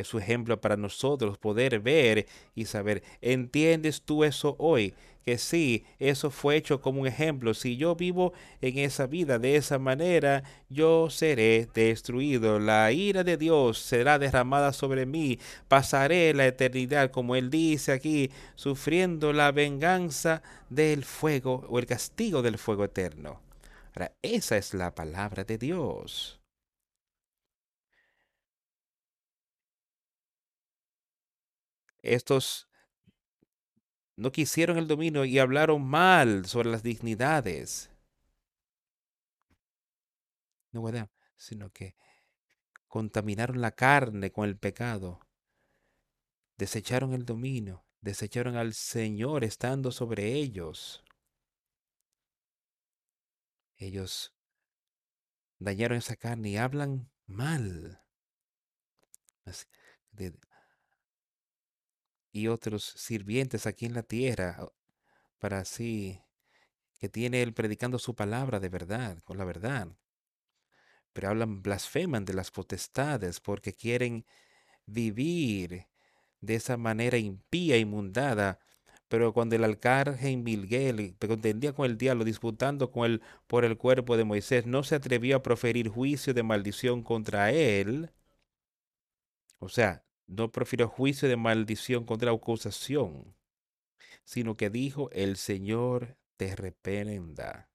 es 0.00 0.08
su 0.08 0.18
ejemplo 0.18 0.60
para 0.60 0.76
nosotros 0.76 1.38
poder 1.38 1.80
ver 1.80 2.26
y 2.54 2.66
saber, 2.66 3.02
¿entiendes 3.20 4.02
tú 4.02 4.24
eso 4.24 4.56
hoy? 4.58 4.94
Que 5.24 5.38
sí, 5.38 5.84
eso 5.98 6.30
fue 6.30 6.54
hecho 6.54 6.80
como 6.80 7.00
un 7.00 7.06
ejemplo. 7.08 7.52
Si 7.52 7.76
yo 7.76 7.96
vivo 7.96 8.32
en 8.60 8.78
esa 8.78 9.08
vida 9.08 9.40
de 9.40 9.56
esa 9.56 9.78
manera, 9.78 10.44
yo 10.68 11.10
seré 11.10 11.66
destruido. 11.74 12.60
La 12.60 12.92
ira 12.92 13.24
de 13.24 13.36
Dios 13.36 13.78
será 13.78 14.20
derramada 14.20 14.72
sobre 14.72 15.04
mí. 15.04 15.40
Pasaré 15.66 16.32
la 16.32 16.46
eternidad, 16.46 17.10
como 17.10 17.34
Él 17.34 17.50
dice 17.50 17.90
aquí, 17.90 18.30
sufriendo 18.54 19.32
la 19.32 19.50
venganza 19.50 20.42
del 20.70 21.04
fuego 21.04 21.66
o 21.68 21.80
el 21.80 21.86
castigo 21.86 22.42
del 22.42 22.56
fuego 22.56 22.84
eterno. 22.84 23.40
Ahora, 23.94 24.12
esa 24.22 24.56
es 24.56 24.74
la 24.74 24.94
palabra 24.94 25.42
de 25.42 25.58
Dios. 25.58 26.38
Estos 32.06 32.68
no 34.14 34.30
quisieron 34.30 34.78
el 34.78 34.86
dominio 34.86 35.24
y 35.24 35.40
hablaron 35.40 35.84
mal 35.84 36.46
sobre 36.46 36.70
las 36.70 36.84
dignidades. 36.84 37.90
No, 40.70 40.82
¿verdad? 40.84 41.10
Sino 41.36 41.70
que 41.70 41.96
contaminaron 42.86 43.60
la 43.60 43.72
carne 43.72 44.30
con 44.30 44.48
el 44.48 44.56
pecado. 44.56 45.20
Desecharon 46.56 47.12
el 47.12 47.26
dominio, 47.26 47.84
desecharon 48.00 48.56
al 48.56 48.72
Señor 48.72 49.42
estando 49.42 49.90
sobre 49.90 50.32
ellos. 50.32 51.02
Ellos 53.78 54.32
dañaron 55.58 55.98
esa 55.98 56.14
carne 56.14 56.50
y 56.50 56.56
hablan 56.56 57.10
mal 57.26 58.00
y 62.36 62.48
otros 62.48 62.84
sirvientes 62.96 63.66
aquí 63.66 63.86
en 63.86 63.94
la 63.94 64.02
tierra, 64.02 64.68
para 65.38 65.60
así 65.60 66.20
que 66.98 67.08
tiene 67.08 67.42
él 67.42 67.54
predicando 67.54 67.98
su 67.98 68.14
palabra 68.14 68.60
de 68.60 68.68
verdad, 68.68 69.18
con 69.24 69.38
la 69.38 69.44
verdad. 69.44 69.88
Pero 71.12 71.28
hablan, 71.30 71.62
blasfeman 71.62 72.26
de 72.26 72.34
las 72.34 72.50
potestades 72.50 73.40
porque 73.40 73.72
quieren 73.72 74.26
vivir 74.84 75.86
de 76.40 76.54
esa 76.56 76.76
manera 76.76 77.16
impía 77.16 77.78
y 77.78 77.86
mundada. 77.86 78.60
Pero 79.08 79.32
cuando 79.32 79.56
el 79.56 79.64
alcalde 79.64 80.36
Miguel 80.36 81.16
contendía 81.18 81.72
con 81.72 81.86
el 81.86 81.96
diablo, 81.96 82.24
disputando 82.24 82.90
con 82.90 83.06
él 83.06 83.22
por 83.46 83.64
el 83.64 83.78
cuerpo 83.78 84.16
de 84.16 84.24
Moisés, 84.24 84.66
no 84.66 84.82
se 84.82 84.96
atrevió 84.96 85.36
a 85.36 85.42
proferir 85.42 85.88
juicio 85.88 86.34
de 86.34 86.42
maldición 86.42 87.02
contra 87.02 87.50
él. 87.52 88.10
O 89.58 89.68
sea, 89.68 90.05
no 90.26 90.50
profirió 90.50 90.88
juicio 90.88 91.28
de 91.28 91.36
maldición 91.36 92.04
contra 92.04 92.30
la 92.30 92.36
acusación, 92.36 93.34
sino 94.24 94.56
que 94.56 94.70
dijo, 94.70 95.10
el 95.12 95.36
Señor 95.36 96.16
te 96.36 96.56
reprenda. 96.56 97.70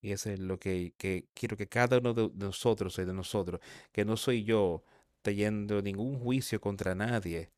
Y 0.00 0.12
eso 0.12 0.30
es 0.30 0.38
lo 0.38 0.58
que, 0.58 0.94
quiero 1.34 1.56
que 1.56 1.68
cada 1.68 1.98
uno 1.98 2.14
de 2.14 2.30
nosotros 2.34 2.96
de 2.96 3.12
nosotros, 3.12 3.60
que 3.92 4.04
no 4.04 4.16
soy 4.16 4.44
yo 4.44 4.84
teniendo 5.22 5.82
ningún 5.82 6.18
juicio 6.20 6.60
contra 6.60 6.94
nadie, 6.94 7.50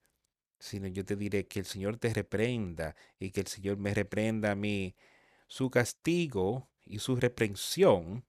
sino 0.59 0.88
yo 0.88 1.05
te 1.05 1.16
diré 1.16 1.47
que 1.47 1.61
el 1.61 1.66
Señor 1.66 1.99
te 1.99 2.12
reprenda 2.14 2.97
y 3.18 3.30
que 3.30 3.41
el 3.41 3.47
Señor 3.47 3.76
me 3.76 3.95
reprenda 3.95 4.53
a 4.53 4.55
mí. 4.55 4.95
Su 5.49 5.70
castigo 5.70 6.70
y 6.84 6.99
su 7.01 7.16
reprensión 7.16 8.24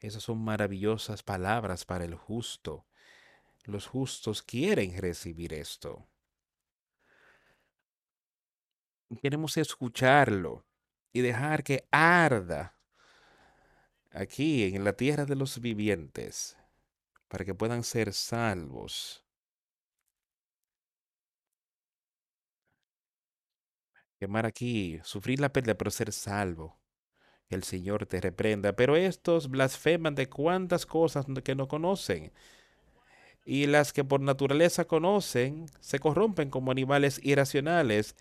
esas 0.00 0.22
son 0.22 0.38
maravillosas 0.38 1.22
palabras 1.22 1.84
para 1.84 2.04
el 2.04 2.14
justo. 2.14 2.86
Los 3.64 3.86
justos 3.86 4.42
quieren 4.42 4.96
recibir 5.00 5.52
esto. 5.54 6.06
Queremos 9.22 9.56
escucharlo 9.56 10.64
y 11.12 11.20
dejar 11.20 11.62
que 11.62 11.88
arda 11.90 12.76
aquí 14.10 14.64
en 14.74 14.84
la 14.84 14.92
tierra 14.92 15.24
de 15.24 15.36
los 15.36 15.60
vivientes 15.60 16.56
para 17.28 17.44
que 17.44 17.54
puedan 17.54 17.82
ser 17.82 18.12
salvos. 18.12 19.24
Quemar 24.18 24.46
aquí, 24.46 24.98
sufrir 25.04 25.40
la 25.40 25.52
pérdida, 25.52 25.74
pero 25.74 25.90
ser 25.90 26.12
salvo 26.12 26.78
el 27.48 27.62
Señor 27.62 28.06
te 28.06 28.20
reprenda. 28.20 28.74
Pero 28.74 28.96
estos 28.96 29.48
blasfeman 29.48 30.14
de 30.14 30.28
cuantas 30.28 30.86
cosas 30.86 31.26
que 31.44 31.54
no 31.54 31.68
conocen. 31.68 32.32
Y 33.44 33.66
las 33.66 33.92
que 33.92 34.04
por 34.04 34.20
naturaleza 34.20 34.86
conocen 34.86 35.66
se 35.80 35.98
corrompen 35.98 36.50
como 36.50 36.70
animales 36.70 37.20
irracionales. 37.22 38.16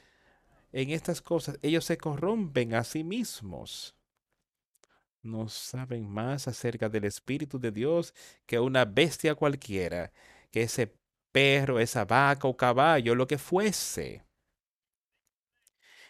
En 0.72 0.92
estas 0.92 1.22
cosas 1.22 1.58
ellos 1.62 1.86
se 1.86 1.98
corrompen 1.98 2.76
a 2.76 2.84
sí 2.84 3.04
mismos. 3.04 3.96
No 5.24 5.50
saben 5.50 6.08
más 6.08 6.48
acerca 6.48 6.88
del 6.90 7.06
Espíritu 7.06 7.60
de 7.60 7.72
Dios 7.72 8.14
que 8.46 8.60
una 8.60 8.86
bestia 8.86 9.34
cualquiera, 9.34 10.12
que 10.52 10.64
ese 10.64 10.94
perro, 11.32 11.80
esa 11.80 12.06
vaca 12.06 12.48
o 12.48 12.56
caballo, 12.56 13.16
lo 13.16 13.26
que 13.26 13.40
fuese. 13.40 14.25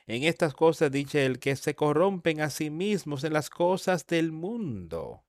En 0.08 0.24
estas 0.24 0.54
cosas 0.54 0.92
dice 0.92 1.26
el 1.26 1.40
que 1.40 1.56
se 1.56 1.76
corrompen 1.76 2.42
a 2.42 2.52
sí 2.52 2.70
mismos 2.70 3.24
en 3.24 3.34
las 3.34 3.50
cosas 3.50 4.06
del 4.06 4.32
mundo. 4.32 5.24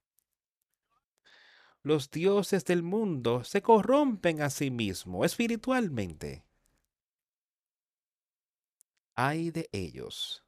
Los 1.83 2.11
dioses 2.11 2.64
del 2.64 2.83
mundo 2.83 3.43
se 3.45 3.62
corrompen 3.62 4.43
a 4.43 4.51
sí 4.51 4.70
mismos 4.70 5.24
espiritualmente. 5.27 6.45
Hay 9.14 9.51
de 9.51 9.70
ellos, 9.72 10.45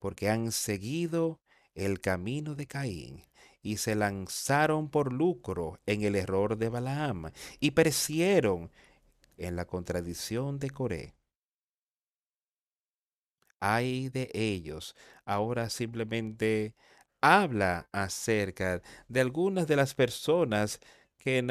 porque 0.00 0.28
han 0.28 0.50
seguido 0.50 1.40
el 1.74 2.00
camino 2.00 2.56
de 2.56 2.66
Caín 2.66 3.24
y 3.62 3.76
se 3.76 3.94
lanzaron 3.94 4.90
por 4.90 5.12
lucro 5.12 5.78
en 5.86 6.02
el 6.02 6.16
error 6.16 6.56
de 6.56 6.68
Balaam 6.68 7.30
y 7.60 7.70
perecieron 7.70 8.72
en 9.36 9.54
la 9.54 9.64
contradicción 9.64 10.58
de 10.58 10.70
Coré 10.70 11.21
hay 13.62 14.08
de 14.08 14.28
ellos. 14.34 14.96
Ahora 15.24 15.70
simplemente 15.70 16.74
habla 17.20 17.88
acerca 17.92 18.82
de 19.06 19.20
algunas 19.20 19.68
de 19.68 19.76
las 19.76 19.94
personas 19.94 20.80
que, 21.16 21.46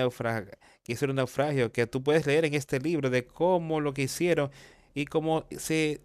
que 0.84 0.92
hicieron 0.92 1.16
naufragio, 1.16 1.72
que 1.72 1.88
tú 1.88 2.04
puedes 2.04 2.28
leer 2.28 2.44
en 2.44 2.54
este 2.54 2.80
libro 2.80 3.10
de 3.10 3.26
cómo 3.26 3.80
lo 3.80 3.94
que 3.94 4.04
hicieron 4.04 4.52
y 4.94 5.06
cómo 5.06 5.48
se, 5.58 6.02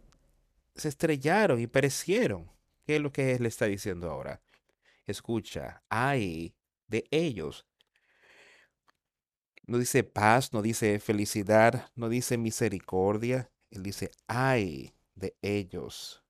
se 0.76 0.88
estrellaron 0.88 1.60
y 1.60 1.66
perecieron. 1.66 2.48
¿Qué 2.86 2.96
es 2.96 3.02
lo 3.02 3.10
que 3.12 3.32
él 3.32 3.44
está 3.44 3.66
diciendo 3.66 4.08
ahora? 4.08 4.40
Escucha, 5.08 5.82
hay 5.88 6.54
de 6.86 7.04
ellos. 7.10 7.66
No 9.66 9.78
dice 9.78 10.04
paz, 10.04 10.52
no 10.52 10.62
dice 10.62 11.00
felicidad, 11.00 11.90
no 11.96 12.08
dice 12.08 12.38
misericordia. 12.38 13.50
Él 13.72 13.82
dice, 13.82 14.12
hay 14.28 14.94
de 15.16 15.36
ellos, 15.42 16.22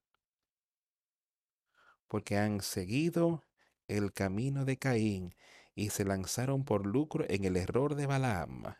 porque 2.07 2.37
han 2.37 2.61
seguido 2.61 3.43
el 3.87 4.11
camino 4.13 4.65
de 4.65 4.77
Caín 4.77 5.35
y 5.75 5.89
se 5.89 6.05
lanzaron 6.05 6.65
por 6.65 6.87
lucro 6.87 7.25
en 7.29 7.45
el 7.45 7.55
error 7.57 7.95
de 7.95 8.07
Balaam 8.07 8.75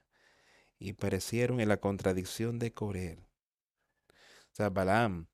y 0.79 0.93
perecieron 0.93 1.59
en 1.59 1.69
la 1.69 1.77
contradicción 1.77 2.57
de 2.57 2.73
Corel. 2.73 3.19
O 4.09 4.55
sea, 4.57 4.69
Balaam 4.69 5.27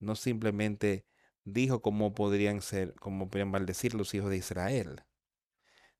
no 0.00 0.16
simplemente 0.16 1.06
dijo 1.44 1.82
cómo 1.82 2.14
podrían 2.14 2.62
ser, 2.62 2.94
cómo 2.94 3.28
podrían 3.28 3.50
maldecir 3.50 3.94
los 3.94 4.14
hijos 4.14 4.30
de 4.30 4.38
Israel, 4.38 5.04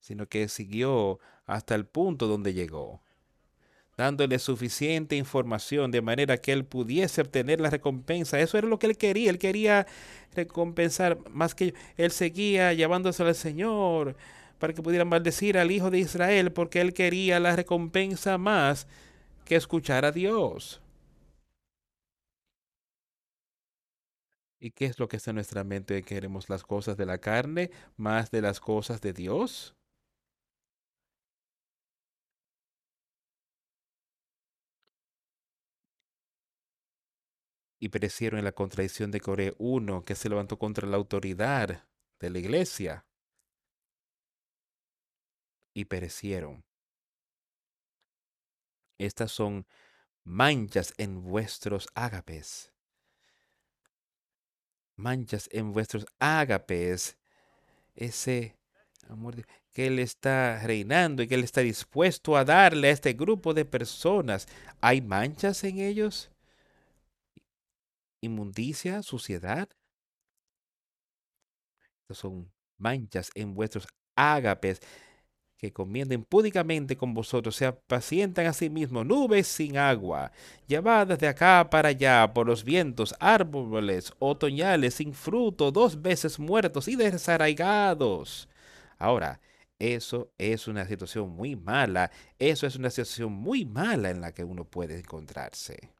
sino 0.01 0.29
que 0.29 0.49
siguió 0.49 1.19
hasta 1.45 1.75
el 1.75 1.87
punto 1.87 2.27
donde 2.27 2.55
llegó. 2.55 3.03
Dándole 3.99 4.39
suficiente 4.39 5.17
información 5.17 5.91
de 5.91 6.01
manera 6.01 6.39
que 6.39 6.53
él 6.53 6.65
pudiese 6.65 7.21
obtener 7.21 7.61
la 7.61 7.69
recompensa. 7.69 8.41
Eso 8.41 8.57
era 8.57 8.69
lo 8.69 8.79
que 8.79 8.87
él 8.87 8.97
quería. 8.97 9.29
Él 9.31 9.39
quería 9.39 9.87
recompensar 10.35 11.19
más 11.31 11.55
que 11.55 11.75
él 11.97 12.13
seguía 12.13 12.73
llevándose 12.73 13.25
al 13.25 13.35
Señor 13.35 14.17
para 14.61 14.73
que 14.73 14.83
pudiera 14.83 15.05
maldecir 15.05 15.59
al 15.59 15.71
hijo 15.73 15.91
de 15.91 15.99
Israel 15.99 16.53
porque 16.53 16.81
él 16.81 16.95
quería 16.95 17.41
la 17.41 17.57
recompensa 17.57 18.39
más 18.39 18.87
que 19.45 19.57
escuchar 19.57 20.05
a 20.05 20.13
Dios. 20.13 20.81
¿Y 24.61 24.71
qué 24.73 24.87
es 24.87 24.99
lo 25.01 25.09
que 25.09 25.17
está 25.17 25.31
en 25.33 25.37
nuestra 25.37 25.65
mente? 25.65 26.03
¿Queremos 26.05 26.49
las 26.49 26.63
cosas 26.65 26.97
de 26.97 27.07
la 27.07 27.19
carne 27.19 27.71
más 27.97 28.31
de 28.31 28.43
las 28.43 28.61
cosas 28.61 29.01
de 29.01 29.13
Dios? 29.13 29.75
Y 37.79 37.91
perecieron 37.91 38.39
en 38.39 38.45
la 38.45 38.53
contradicción 38.53 39.11
de 39.11 39.21
Coré 39.21 39.55
uno 39.59 40.05
que 40.05 40.15
se 40.15 40.29
levantó 40.29 40.59
contra 40.59 40.87
la 40.87 40.97
autoridad 40.97 41.85
de 42.19 42.31
la 42.31 42.39
iglesia 42.39 43.07
y 45.75 45.85
perecieron. 45.85 46.65
Estas 48.99 49.31
son 49.31 49.67
manchas 50.25 50.93
en 50.99 51.23
vuestros 51.23 51.87
ágapes. 51.95 52.73
Manchas 54.97 55.49
en 55.53 55.73
vuestros 55.73 56.07
ágapes. 56.19 57.17
Ese 57.95 58.57
amor 59.09 59.37
que 59.73 59.87
Él 59.87 60.01
está 60.01 60.61
reinando 60.65 61.23
y 61.23 61.29
que 61.29 61.37
Él 61.37 61.45
está 61.45 61.61
dispuesto 61.61 62.37
a 62.37 62.45
darle 62.45 62.89
a 62.89 62.93
este 62.93 63.13
grupo 63.13 63.55
de 63.55 63.65
personas. 63.65 64.49
¿Hay 64.81 65.01
manchas 65.01 65.63
en 65.63 65.79
ellos? 65.79 66.33
Inmundicia, 68.21 69.03
suciedad. 69.03 69.69
Estos 72.03 72.19
son 72.19 72.51
manchas 72.79 73.31
en 73.35 73.55
vuestros 73.55 73.87
ágapes 74.17 74.81
que 75.59 75.73
comienden 75.73 76.25
púdicamente 76.25 76.97
con 76.97 77.13
vosotros, 77.15 77.57
se 77.57 77.67
apacientan 77.67 78.47
a 78.47 78.53
sí 78.53 78.71
mismos, 78.71 79.05
nubes 79.05 79.49
sin 79.49 79.77
agua, 79.77 80.31
llevadas 80.69 81.19
de 81.19 81.27
acá 81.27 81.69
para 81.69 81.89
allá 81.89 82.33
por 82.33 82.47
los 82.47 82.63
vientos, 82.63 83.15
árboles 83.19 84.13
otoñales 84.21 84.95
sin 84.95 85.13
fruto, 85.13 85.73
dos 85.73 86.01
veces 86.01 86.39
muertos 86.39 86.87
y 86.87 86.95
desarraigados. 86.95 88.49
Ahora, 88.99 89.41
eso 89.81 90.31
es 90.39 90.69
una 90.69 90.87
situación 90.87 91.31
muy 91.31 91.57
mala, 91.57 92.11
eso 92.39 92.67
es 92.67 92.77
una 92.77 92.91
situación 92.91 93.33
muy 93.33 93.65
mala 93.65 94.11
en 94.11 94.21
la 94.21 94.33
que 94.33 94.45
uno 94.45 94.65
puede 94.65 94.99
encontrarse. 94.99 95.91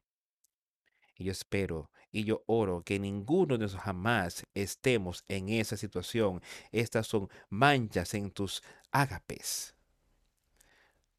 Y 1.17 1.25
yo 1.25 1.33
espero 1.33 1.91
y 2.11 2.23
yo 2.23 2.43
oro 2.47 2.83
que 2.83 2.99
ninguno 2.99 3.57
de 3.57 3.65
nosotros 3.65 3.83
jamás 3.83 4.45
estemos 4.53 5.23
en 5.27 5.49
esa 5.49 5.77
situación. 5.77 6.41
Estas 6.71 7.07
son 7.07 7.29
manchas 7.49 8.13
en 8.13 8.31
tus 8.31 8.63
ágapes. 8.91 9.75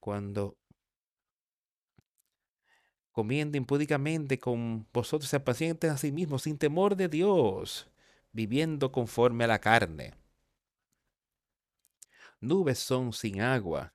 Cuando 0.00 0.56
comiendo 3.12 3.56
impúdicamente 3.58 4.38
con 4.38 4.86
vosotros, 4.92 5.28
se 5.28 5.40
pacientes 5.40 5.90
a 5.90 5.98
sí 5.98 6.10
mismos 6.12 6.42
sin 6.42 6.58
temor 6.58 6.96
de 6.96 7.08
Dios, 7.08 7.88
viviendo 8.32 8.92
conforme 8.92 9.44
a 9.44 9.48
la 9.48 9.60
carne. 9.60 10.14
Nubes 12.40 12.78
son 12.78 13.12
sin 13.12 13.42
agua. 13.42 13.92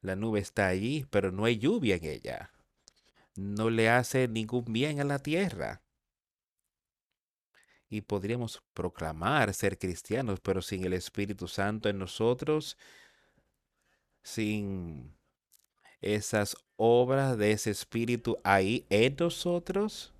La 0.00 0.14
nube 0.14 0.38
está 0.38 0.68
allí, 0.68 1.06
pero 1.10 1.32
no 1.32 1.46
hay 1.46 1.58
lluvia 1.58 1.96
en 1.96 2.04
ella. 2.04 2.52
No 3.36 3.70
le 3.70 3.88
hace 3.88 4.28
ningún 4.28 4.64
bien 4.66 5.00
a 5.00 5.04
la 5.04 5.18
tierra 5.18 5.83
y 7.94 8.00
podríamos 8.00 8.60
proclamar 8.74 9.54
ser 9.54 9.78
cristianos, 9.78 10.40
pero 10.40 10.60
sin 10.60 10.84
el 10.84 10.94
Espíritu 10.94 11.46
Santo 11.46 11.88
en 11.88 11.96
nosotros, 11.96 12.76
sin 14.20 15.14
esas 16.00 16.56
obras 16.74 17.38
de 17.38 17.52
ese 17.52 17.70
Espíritu 17.70 18.36
ahí 18.42 18.84
en 18.90 19.14
nosotros, 19.16 20.12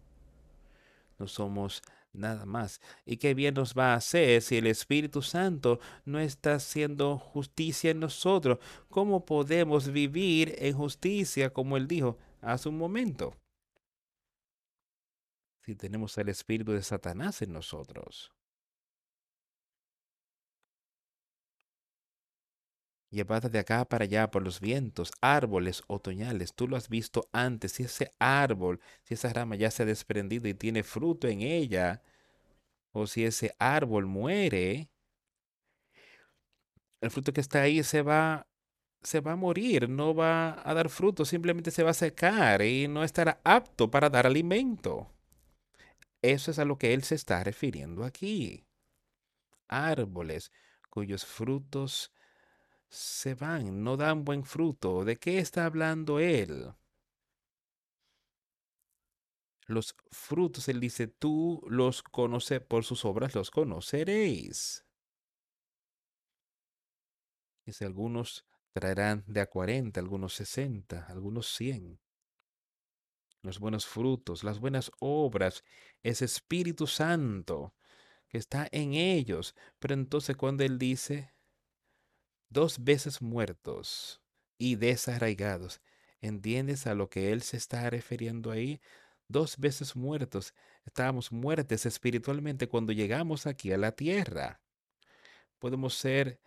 no 1.19 1.27
somos 1.27 1.83
nada 2.13 2.47
más. 2.47 2.81
¿Y 3.05 3.17
qué 3.17 3.35
bien 3.35 3.55
nos 3.55 3.75
va 3.75 3.93
a 3.93 3.97
hacer 3.97 4.41
si 4.41 4.59
el 4.59 4.69
Espíritu 4.69 5.21
Santo 5.21 5.81
no 6.05 6.21
está 6.21 6.55
haciendo 6.55 7.19
justicia 7.19 7.91
en 7.91 7.99
nosotros? 7.99 8.61
¿Cómo 8.89 9.25
podemos 9.25 9.91
vivir 9.91 10.55
en 10.59 10.77
justicia 10.77 11.51
como 11.51 11.77
él 11.77 11.89
dijo 11.89 12.19
hace 12.41 12.69
un 12.69 12.79
momento? 12.79 13.35
Si 15.65 15.75
tenemos 15.75 16.17
el 16.19 16.29
espíritu 16.29 16.73
de 16.73 16.83
Satanás 16.83 17.41
en 17.43 17.53
nosotros. 17.53 18.33
Llevada 23.11 23.49
de 23.49 23.61
acá 23.61 23.85
para 23.85 24.05
allá 24.05 24.31
por 24.31 24.43
los 24.43 24.61
vientos, 24.61 25.13
árboles 25.21 25.83
otoñales. 25.87 26.53
Tú 26.55 26.69
lo 26.69 26.77
has 26.77 26.89
visto 26.89 27.29
antes. 27.33 27.73
Si 27.73 27.85
ese 27.85 28.13
árbol, 28.19 28.81
si 29.05 29.15
esa 29.15 29.33
rama 29.33 29.57
ya 29.57 29.71
se 29.71 29.85
ha 29.85 29.87
desprendido 29.87 30.49
y 30.49 30.55
tiene 30.55 30.83
fruto 30.83 31.29
en 31.29 31.41
ella, 31.41 32.03
o 32.93 33.07
si 33.07 33.25
ese 33.25 33.55
árbol 33.59 34.07
muere, 34.07 34.91
el 37.01 37.11
fruto 37.11 37.33
que 37.33 37.41
está 37.41 37.63
ahí 37.63 37.83
se 37.85 38.03
va, 38.03 38.49
se 39.03 39.21
va 39.21 39.33
a 39.33 39.37
morir, 39.37 39.89
no 39.89 40.15
va 40.15 40.61
a 40.69 40.75
dar 40.75 40.89
fruto, 40.91 41.25
simplemente 41.25 41.71
se 41.71 41.85
va 41.85 41.91
a 41.91 41.95
secar 41.95 42.63
y 42.63 42.89
no 42.89 43.05
estará 43.05 43.41
apto 43.45 43.91
para 43.91 44.11
dar 44.11 44.27
alimento. 44.27 45.14
Eso 46.25 46.53
es 46.53 46.59
a 46.59 46.65
lo 46.65 46.79
que 46.79 46.95
él 46.95 47.03
se 47.03 47.17
está 47.17 47.45
refiriendo 47.45 48.03
aquí. 48.03 48.67
Árboles 49.69 50.53
cuyos 50.89 51.27
frutos 51.27 52.15
se 52.89 53.35
van, 53.35 53.85
no 53.85 53.99
dan 53.99 54.25
buen 54.25 54.43
fruto. 54.43 55.05
¿De 55.05 55.19
qué 55.19 55.39
está 55.39 55.67
hablando 55.67 56.21
él? 56.21 56.73
Los 59.67 59.95
frutos, 60.11 60.67
él 60.71 60.81
dice, 60.81 61.09
tú 61.09 61.63
los 61.69 62.03
conoces, 62.03 62.63
por 62.63 62.85
sus 62.85 63.05
obras 63.05 63.35
los 63.35 63.51
conoceréis. 63.51 64.87
Dice, 67.67 67.85
algunos 67.85 68.47
traerán 68.73 69.25
de 69.27 69.43
a 69.43 69.51
40, 69.51 70.01
algunos 70.01 70.33
60, 70.33 71.05
algunos 71.05 71.55
100 71.55 72.01
los 73.45 73.59
buenos 73.59 73.87
frutos, 73.87 74.43
las 74.43 74.59
buenas 74.59 74.91
obras, 74.99 75.65
ese 76.03 76.25
Espíritu 76.25 76.87
Santo 76.87 77.75
que 78.29 78.39
está 78.39 78.69
en 78.73 78.95
ellos. 78.95 79.55
Pero 79.79 79.95
entonces 79.95 80.37
cuando 80.37 80.65
Él 80.65 80.79
dice, 80.79 81.33
dos 82.49 82.83
veces 82.83 83.21
muertos 83.21 84.23
y 84.59 84.77
desarraigados, 84.77 85.83
¿entiendes 86.21 86.87
a 86.87 86.95
lo 86.95 87.11
que 87.11 87.33
Él 87.33 87.43
se 87.43 87.59
está 87.59 87.89
refiriendo 87.91 88.51
ahí? 88.51 88.81
Dos 89.29 89.59
veces 89.59 89.95
muertos. 89.95 90.55
Estábamos 90.85 91.31
muertes 91.31 91.87
espiritualmente 91.87 92.67
cuando 92.69 92.93
llegamos 92.93 93.47
aquí 93.47 93.73
a 93.73 93.79
la 93.79 93.93
tierra. 93.93 94.61
Podemos 95.59 95.95
ser 95.95 96.41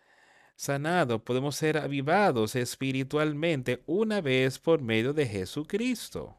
sanados, 0.56 1.22
podemos 1.22 1.56
ser 1.56 1.78
avivados 1.78 2.56
espiritualmente 2.56 3.84
una 3.86 4.22
vez 4.22 4.58
por 4.58 4.82
medio 4.82 5.14
de 5.14 5.28
Jesucristo. 5.28 6.38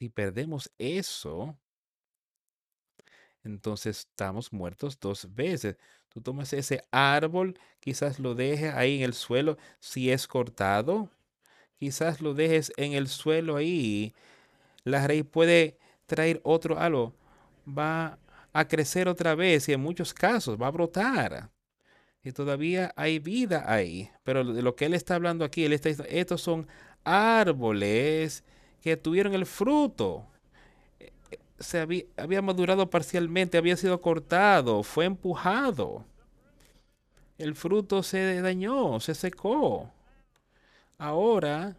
Si 0.00 0.08
perdemos 0.08 0.72
eso, 0.78 1.58
entonces 3.44 3.98
estamos 3.98 4.50
muertos 4.50 4.98
dos 4.98 5.28
veces. 5.34 5.76
Tú 6.08 6.22
tomas 6.22 6.54
ese 6.54 6.82
árbol, 6.90 7.58
quizás 7.80 8.18
lo 8.18 8.34
dejes 8.34 8.72
ahí 8.72 8.96
en 8.96 9.02
el 9.02 9.12
suelo. 9.12 9.58
Si 9.78 10.10
es 10.10 10.26
cortado, 10.26 11.10
quizás 11.78 12.22
lo 12.22 12.32
dejes 12.32 12.72
en 12.78 12.94
el 12.94 13.08
suelo 13.08 13.56
ahí. 13.56 14.14
La 14.84 15.06
raíz 15.06 15.26
puede 15.30 15.76
traer 16.06 16.40
otro 16.44 16.78
algo. 16.78 17.14
Va 17.68 18.18
a 18.54 18.68
crecer 18.68 19.06
otra 19.06 19.34
vez 19.34 19.68
y 19.68 19.74
en 19.74 19.82
muchos 19.82 20.14
casos 20.14 20.58
va 20.58 20.68
a 20.68 20.70
brotar. 20.70 21.50
Y 22.24 22.32
todavía 22.32 22.94
hay 22.96 23.18
vida 23.18 23.70
ahí. 23.70 24.10
Pero 24.22 24.44
de 24.44 24.62
lo 24.62 24.76
que 24.76 24.86
él 24.86 24.94
está 24.94 25.16
hablando 25.16 25.44
aquí, 25.44 25.66
él 25.66 25.74
está 25.74 25.90
diciendo, 25.90 26.10
estos 26.10 26.40
son 26.40 26.66
árboles 27.04 28.44
que 28.80 28.96
tuvieron 28.96 29.34
el 29.34 29.46
fruto. 29.46 30.26
Se 31.58 31.80
había, 31.80 32.04
había 32.16 32.42
madurado 32.42 32.88
parcialmente, 32.88 33.58
había 33.58 33.76
sido 33.76 34.00
cortado, 34.00 34.82
fue 34.82 35.04
empujado. 35.04 36.04
El 37.38 37.54
fruto 37.54 38.02
se 38.02 38.40
dañó, 38.40 39.00
se 39.00 39.14
secó. 39.14 39.90
Ahora 40.98 41.76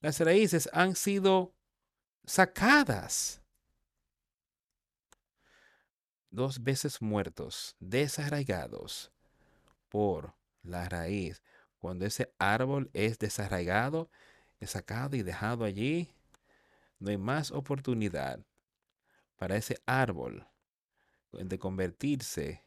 las 0.00 0.18
raíces 0.20 0.68
han 0.72 0.94
sido 0.94 1.52
sacadas. 2.24 3.42
Dos 6.30 6.62
veces 6.62 7.02
muertos, 7.02 7.74
desarraigados 7.80 9.10
por 9.88 10.34
la 10.62 10.88
raíz, 10.88 11.42
Cuando 11.78 12.04
ese 12.04 12.32
árbol 12.38 12.90
es 12.92 13.18
desarraigado, 13.18 14.10
es 14.60 14.70
sacado 14.70 15.16
y 15.16 15.22
dejado 15.22 15.64
allí, 15.64 16.14
no 16.98 17.10
hay 17.10 17.16
más 17.16 17.50
oportunidad 17.50 18.40
para 19.36 19.56
ese 19.56 19.80
árbol 19.86 20.46
de 21.32 21.58
convertirse, 21.58 22.64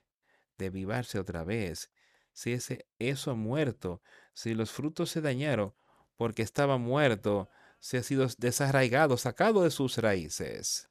de 0.58 0.70
vivarse 0.70 1.20
otra 1.20 1.44
vez. 1.44 1.91
Si 2.34 2.52
ese 2.52 2.88
eso 2.98 3.32
ha 3.32 3.36
muerto, 3.36 4.02
si 4.34 4.56
los 4.56 4.72
frutos 4.72 5.12
se 5.12 5.22
dañaron 5.22 5.76
porque 6.16 6.41
estaba 6.41 6.78
muerto, 6.78 7.50
se 7.80 7.98
ha 7.98 8.04
sido 8.04 8.28
desarraigado, 8.38 9.18
sacado 9.18 9.64
de 9.64 9.70
sus 9.70 9.98
raíces. 9.98 10.89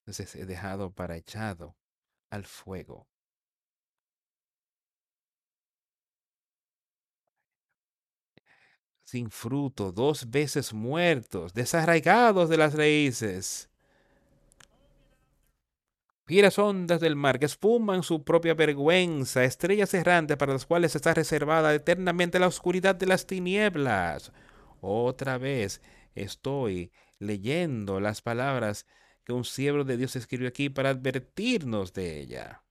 Entonces 0.00 0.36
he 0.36 0.46
dejado 0.46 0.92
para 0.92 1.16
echado 1.16 1.76
al 2.30 2.44
fuego. 2.44 3.08
Sin 9.14 9.30
fruto, 9.30 9.92
dos 9.92 10.28
veces 10.28 10.74
muertos, 10.74 11.54
desarraigados 11.54 12.48
de 12.48 12.56
las 12.56 12.74
raíces. 12.74 13.70
Fieras 16.26 16.58
ondas 16.58 17.00
del 17.00 17.14
mar 17.14 17.38
que 17.38 17.46
espuman 17.46 18.02
su 18.02 18.24
propia 18.24 18.54
vergüenza, 18.54 19.44
estrellas 19.44 19.94
errantes 19.94 20.36
para 20.36 20.54
las 20.54 20.66
cuales 20.66 20.96
está 20.96 21.14
reservada 21.14 21.72
eternamente 21.72 22.40
la 22.40 22.48
oscuridad 22.48 22.96
de 22.96 23.06
las 23.06 23.24
tinieblas. 23.24 24.32
Otra 24.80 25.38
vez 25.38 25.80
estoy 26.16 26.90
leyendo 27.20 28.00
las 28.00 28.20
palabras 28.20 28.84
que 29.22 29.32
un 29.32 29.44
siervo 29.44 29.84
de 29.84 29.96
Dios 29.96 30.16
escribió 30.16 30.48
aquí 30.48 30.70
para 30.70 30.90
advertirnos 30.90 31.92
de 31.92 32.18
ella. 32.18 32.63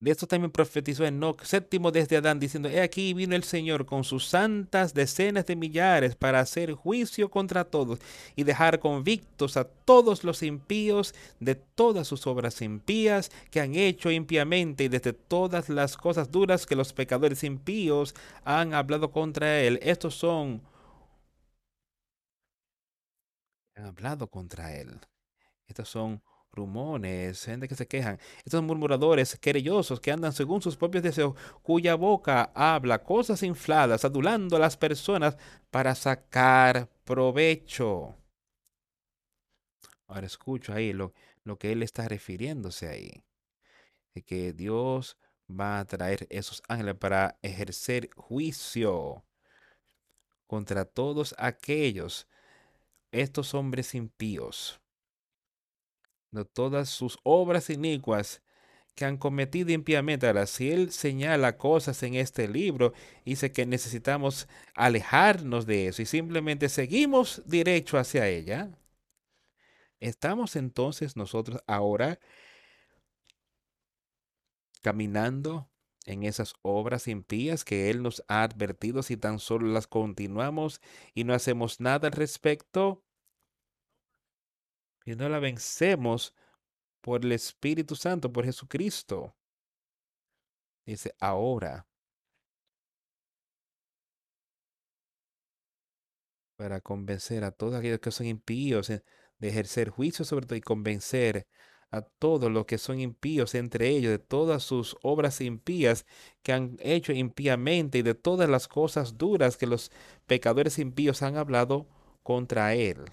De 0.00 0.12
esto 0.12 0.28
también 0.28 0.52
profetizó 0.52 1.04
Enoch, 1.04 1.42
séptimo 1.42 1.90
desde 1.90 2.16
Adán, 2.16 2.38
diciendo, 2.38 2.68
He 2.68 2.80
aquí 2.80 3.14
vino 3.14 3.34
el 3.34 3.42
Señor 3.42 3.84
con 3.84 4.04
sus 4.04 4.26
santas 4.26 4.94
decenas 4.94 5.46
de 5.46 5.56
millares 5.56 6.14
para 6.14 6.38
hacer 6.38 6.72
juicio 6.74 7.28
contra 7.30 7.64
todos 7.64 7.98
y 8.36 8.44
dejar 8.44 8.78
convictos 8.78 9.56
a 9.56 9.64
todos 9.64 10.22
los 10.22 10.44
impíos 10.44 11.14
de 11.40 11.56
todas 11.56 12.06
sus 12.06 12.28
obras 12.28 12.62
impías 12.62 13.30
que 13.50 13.60
han 13.60 13.74
hecho 13.74 14.12
impíamente 14.12 14.84
y 14.84 14.88
desde 14.88 15.12
todas 15.12 15.68
las 15.68 15.96
cosas 15.96 16.30
duras 16.30 16.64
que 16.64 16.76
los 16.76 16.92
pecadores 16.92 17.42
impíos 17.42 18.14
han 18.44 18.74
hablado 18.74 19.10
contra 19.10 19.60
él. 19.60 19.80
Estos 19.82 20.14
son... 20.14 20.62
Han 23.74 23.86
hablado 23.86 24.28
contra 24.28 24.76
él. 24.76 25.00
Estos 25.66 25.88
son 25.88 26.22
rumores, 26.58 27.44
gente 27.44 27.68
que 27.68 27.74
se 27.74 27.86
quejan, 27.86 28.18
estos 28.44 28.62
murmuradores 28.62 29.38
querellosos 29.38 30.00
que 30.00 30.12
andan 30.12 30.32
según 30.32 30.60
sus 30.60 30.76
propios 30.76 31.02
deseos, 31.02 31.34
cuya 31.62 31.94
boca 31.94 32.50
habla 32.54 33.02
cosas 33.02 33.42
infladas, 33.42 34.04
adulando 34.04 34.56
a 34.56 34.60
las 34.60 34.76
personas 34.76 35.36
para 35.70 35.94
sacar 35.94 36.90
provecho. 37.04 38.16
Ahora 40.08 40.26
escucho 40.26 40.72
ahí 40.72 40.92
lo, 40.92 41.12
lo 41.44 41.58
que 41.58 41.72
él 41.72 41.82
está 41.82 42.08
refiriéndose 42.08 42.88
ahí, 42.88 43.24
que 44.26 44.52
Dios 44.52 45.16
va 45.48 45.78
a 45.78 45.84
traer 45.84 46.26
esos 46.28 46.60
ángeles 46.66 46.96
para 46.96 47.38
ejercer 47.40 48.10
juicio 48.16 49.24
contra 50.48 50.84
todos 50.84 51.34
aquellos, 51.38 52.26
estos 53.12 53.54
hombres 53.54 53.94
impíos 53.94 54.80
de 56.30 56.44
todas 56.44 56.88
sus 56.88 57.18
obras 57.22 57.70
inicuas 57.70 58.42
que 58.94 59.04
han 59.04 59.16
cometido 59.16 59.70
impíamente. 59.70 60.26
Ahora, 60.26 60.46
si 60.46 60.70
Él 60.72 60.90
señala 60.90 61.56
cosas 61.56 62.02
en 62.02 62.14
este 62.14 62.48
libro, 62.48 62.92
dice 63.24 63.52
que 63.52 63.64
necesitamos 63.64 64.48
alejarnos 64.74 65.66
de 65.66 65.88
eso 65.88 66.02
y 66.02 66.06
simplemente 66.06 66.68
seguimos 66.68 67.42
derecho 67.46 67.98
hacia 67.98 68.26
ella. 68.28 68.70
Estamos 70.00 70.56
entonces 70.56 71.16
nosotros 71.16 71.62
ahora 71.66 72.18
caminando 74.82 75.68
en 76.04 76.24
esas 76.24 76.54
obras 76.62 77.06
impías 77.08 77.64
que 77.64 77.90
Él 77.90 78.02
nos 78.02 78.24
ha 78.28 78.42
advertido 78.42 79.02
si 79.02 79.16
tan 79.16 79.38
solo 79.38 79.68
las 79.68 79.86
continuamos 79.86 80.80
y 81.14 81.24
no 81.24 81.34
hacemos 81.34 81.80
nada 81.80 82.08
al 82.08 82.12
respecto 82.14 83.04
y 85.12 85.16
no 85.16 85.28
la 85.28 85.38
vencemos 85.38 86.34
por 87.00 87.24
el 87.24 87.32
Espíritu 87.32 87.96
Santo, 87.96 88.30
por 88.30 88.44
Jesucristo. 88.44 89.34
Dice, 90.84 91.14
ahora, 91.18 91.86
para 96.56 96.80
convencer 96.80 97.44
a 97.44 97.52
todos 97.52 97.74
aquellos 97.74 98.00
que 98.00 98.10
son 98.10 98.26
impíos 98.26 98.88
de 98.88 99.48
ejercer 99.48 99.90
juicio 99.90 100.24
sobre 100.24 100.46
todo 100.46 100.56
y 100.56 100.60
convencer 100.60 101.46
a 101.90 102.02
todos 102.02 102.50
los 102.50 102.66
que 102.66 102.76
son 102.76 103.00
impíos 103.00 103.54
entre 103.54 103.88
ellos 103.88 104.10
de 104.10 104.18
todas 104.18 104.62
sus 104.62 104.96
obras 105.02 105.40
impías 105.40 106.04
que 106.42 106.52
han 106.52 106.76
hecho 106.80 107.12
impíamente 107.12 107.98
y 107.98 108.02
de 108.02 108.14
todas 108.14 108.50
las 108.50 108.68
cosas 108.68 109.16
duras 109.16 109.56
que 109.56 109.66
los 109.66 109.90
pecadores 110.26 110.78
impíos 110.78 111.22
han 111.22 111.36
hablado 111.38 111.86
contra 112.22 112.74
él. 112.74 113.06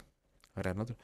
Ahora, 0.55 0.73
nosotros, 0.73 0.97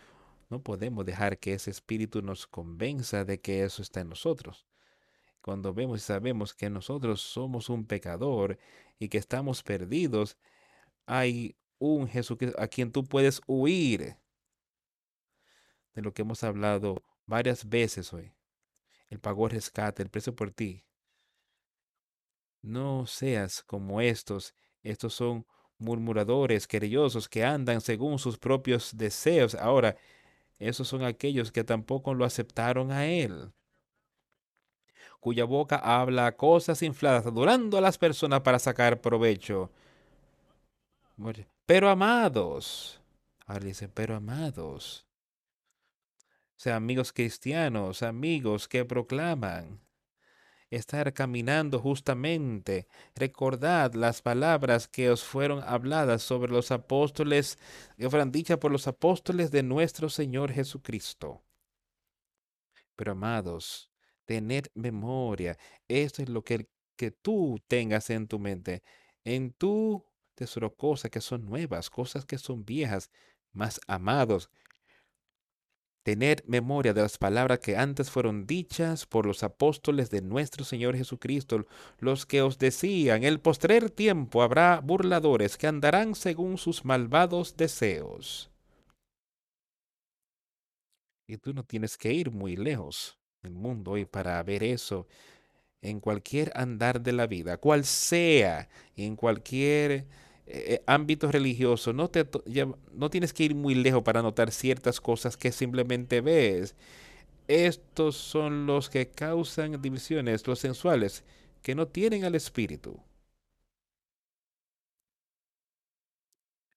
no 0.52 0.62
podemos 0.62 1.06
dejar 1.06 1.40
que 1.40 1.54
ese 1.54 1.72
espíritu 1.72 2.22
nos 2.22 2.46
convenza 2.46 3.24
de 3.24 3.40
que 3.40 3.64
eso 3.64 3.82
está 3.82 4.02
en 4.02 4.10
nosotros. 4.10 4.68
Cuando 5.42 5.74
vemos 5.74 6.02
y 6.02 6.04
sabemos 6.04 6.54
que 6.54 6.70
nosotros 6.70 7.22
somos 7.22 7.70
un 7.70 7.86
pecador 7.86 8.60
y 9.00 9.08
que 9.08 9.18
estamos 9.18 9.64
perdidos, 9.64 10.38
hay 11.06 11.56
un 11.80 12.08
Jesucristo 12.08 12.62
a 12.62 12.68
quien 12.68 12.92
tú 12.92 13.06
puedes 13.06 13.42
huir 13.48 14.18
de 15.96 16.02
lo 16.02 16.14
que 16.14 16.22
hemos 16.22 16.44
hablado 16.44 17.02
varias 17.26 17.68
veces 17.68 18.14
hoy. 18.14 18.34
Él 19.10 19.20
pagó 19.20 19.46
el 19.46 19.54
rescate, 19.54 20.04
el 20.04 20.10
precio 20.10 20.36
por 20.36 20.52
ti. 20.52 20.86
No 22.62 23.08
seas 23.08 23.64
como 23.64 24.02
estos. 24.02 24.54
Estos 24.84 25.14
son 25.14 25.46
murmuradores, 25.78 26.68
querellosos, 26.68 27.28
que 27.30 27.44
andan 27.44 27.82
según 27.82 28.20
sus 28.20 28.38
propios 28.38 28.96
deseos. 28.96 29.56
Ahora, 29.56 29.98
esos 30.62 30.88
son 30.88 31.04
aquellos 31.04 31.52
que 31.52 31.64
tampoco 31.64 32.14
lo 32.14 32.24
aceptaron 32.24 32.92
a 32.92 33.08
él, 33.08 33.52
cuya 35.20 35.46
boca 35.46 35.78
habla 35.78 36.36
cosas 36.38 36.82
infladas, 36.82 37.26
adorando 37.26 37.78
a 37.78 37.82
las 37.82 37.98
personas 37.98 38.42
para 38.42 38.60
sacar 38.60 39.02
provecho. 39.02 39.72
Pero 41.66 41.90
amados, 41.90 43.02
ahora 43.46 43.66
dice, 43.66 43.88
pero 43.88 44.16
amados, 44.16 45.06
o 46.18 46.64
sea, 46.64 46.76
amigos 46.76 47.12
cristianos, 47.12 48.04
amigos 48.04 48.68
que 48.68 48.86
proclaman 48.86 49.80
estar 50.72 51.14
caminando 51.14 51.80
justamente. 51.80 52.88
Recordad 53.14 53.94
las 53.94 54.22
palabras 54.22 54.88
que 54.88 55.10
os 55.10 55.24
fueron 55.24 55.62
habladas 55.64 56.24
sobre 56.24 56.52
los 56.52 56.72
apóstoles, 56.72 57.60
que 57.98 58.10
fueron 58.10 58.32
dichas 58.32 58.58
por 58.58 58.72
los 58.72 58.88
apóstoles 58.88 59.52
de 59.52 59.64
nuestro 59.64 60.10
Señor 60.10 60.52
Jesucristo. 60.52 61.44
Pero 62.96 63.12
amados, 63.12 63.92
tener 64.26 64.72
memoria. 64.74 65.58
Esto 65.88 66.24
es 66.24 66.30
lo 66.30 66.44
que, 66.44 66.70
que 66.96 67.12
tú 67.12 67.62
tengas 67.68 68.10
en 68.10 68.28
tu 68.28 68.40
mente. 68.40 68.82
En 69.26 69.52
tu 69.52 70.06
tesoro 70.36 70.76
cosas 70.76 71.12
que 71.12 71.22
son 71.22 71.46
nuevas, 71.46 71.90
cosas 71.90 72.26
que 72.26 72.38
son 72.38 72.66
viejas, 72.66 73.12
más 73.52 73.82
amados, 73.88 74.50
tener 76.04 76.44
memoria 76.48 76.94
de 76.94 77.02
las 77.02 77.18
palabras 77.18 77.60
que 77.60 77.78
antes 77.78 78.10
fueron 78.10 78.48
dichas 78.48 79.06
por 79.06 79.26
los 79.26 79.44
apóstoles 79.44 80.10
de 80.10 80.22
nuestro 80.22 80.66
Señor 80.66 80.96
Jesucristo, 80.96 81.66
los 82.00 82.26
que 82.26 82.42
os 82.42 82.58
decían, 82.58 83.24
el 83.24 83.40
postrer 83.40 83.90
tiempo 83.90 84.42
habrá 84.42 84.80
burladores 84.80 85.58
que 85.58 85.68
andarán 85.68 86.16
según 86.16 86.58
sus 86.58 86.86
malvados 86.86 87.56
deseos. 87.56 88.50
Y 91.28 91.38
tú 91.38 91.54
no 91.54 91.64
tienes 91.64 91.98
que 91.98 92.12
ir 92.12 92.32
muy 92.32 92.56
lejos 92.56 93.18
del 93.42 93.54
mundo 93.54 93.92
hoy 93.92 94.06
para 94.06 94.42
ver 94.44 94.64
eso 94.64 95.08
en 95.82 96.00
cualquier 96.00 96.52
andar 96.56 97.02
de 97.02 97.12
la 97.12 97.28
vida, 97.28 97.58
cual 97.58 97.86
sea, 97.86 98.70
en 98.96 99.16
cualquier 99.16 100.06
eh, 100.48 100.82
ámbito 100.88 101.32
religioso, 101.32 101.94
no, 101.94 102.10
te, 102.10 102.28
no 102.94 103.10
tienes 103.10 103.34
que 103.34 103.44
ir 103.44 103.56
muy 103.56 103.76
lejos 103.76 104.04
para 104.04 104.22
notar 104.22 104.52
ciertas 104.52 105.00
cosas 105.00 105.38
que 105.38 105.52
simplemente 105.52 106.22
ves. 106.22 106.76
Estos 107.48 108.16
son 108.18 108.66
los 108.66 108.90
que 108.90 109.10
causan 109.10 109.82
divisiones, 109.82 110.48
los 110.48 110.60
sensuales, 110.60 111.24
que 111.62 111.76
no 111.76 111.88
tienen 111.88 112.26
al 112.26 112.36
espíritu. 112.36 113.00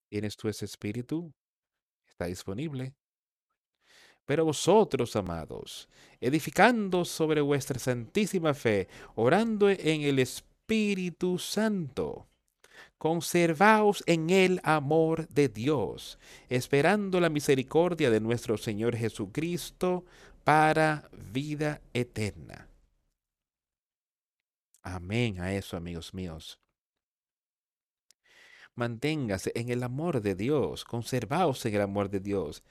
¿Tienes 0.09 0.37
tú 0.37 0.47
ese 0.47 0.65
espíritu? 0.65 1.33
Está 2.07 2.25
disponible. 2.25 2.93
Pero 4.25 4.45
vosotros, 4.45 5.15
amados, 5.15 5.87
edificando 6.19 7.05
sobre 7.05 7.41
vuestra 7.41 7.79
santísima 7.79 8.53
fe, 8.53 8.87
orando 9.15 9.69
en 9.69 10.01
el 10.01 10.19
Espíritu 10.19 11.37
Santo, 11.37 12.27
conservaos 12.97 14.03
en 14.07 14.29
el 14.29 14.59
amor 14.63 15.27
de 15.29 15.49
Dios, 15.49 16.17
esperando 16.49 17.19
la 17.19 17.29
misericordia 17.29 18.09
de 18.09 18.19
nuestro 18.19 18.57
Señor 18.57 18.95
Jesucristo 18.95 20.05
para 20.43 21.09
vida 21.31 21.81
eterna. 21.93 22.69
Amén 24.81 25.39
a 25.41 25.53
eso, 25.53 25.75
amigos 25.75 26.13
míos. 26.13 26.59
Manténgase 28.75 29.51
en 29.55 29.69
el 29.69 29.83
amor 29.83 30.21
de 30.21 30.35
Dios, 30.35 30.83
conservaos 30.83 31.65
en 31.65 31.75
el 31.75 31.81
amor 31.81 32.09
de 32.09 32.19
Dios. 32.19 32.63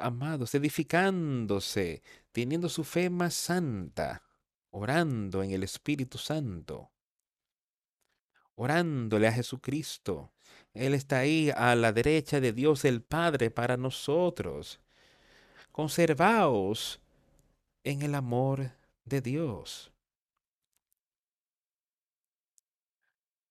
Amados, 0.00 0.54
edificándose, 0.54 2.02
teniendo 2.32 2.68
su 2.68 2.84
fe 2.84 3.10
más 3.10 3.34
santa, 3.34 4.22
orando 4.70 5.42
en 5.42 5.52
el 5.52 5.62
Espíritu 5.62 6.18
Santo, 6.18 6.90
orándole 8.58 9.28
a 9.28 9.32
Jesucristo. 9.32 10.32
Él 10.74 10.92
está 10.94 11.20
ahí 11.20 11.50
a 11.56 11.76
la 11.76 11.92
derecha 11.92 12.40
de 12.40 12.52
Dios 12.52 12.84
el 12.84 13.02
Padre 13.02 13.50
para 13.50 13.76
nosotros. 13.76 14.80
Conservaos 15.70 17.00
en 17.84 18.02
el 18.02 18.14
amor 18.14 18.72
de 19.04 19.20
Dios. 19.20 19.92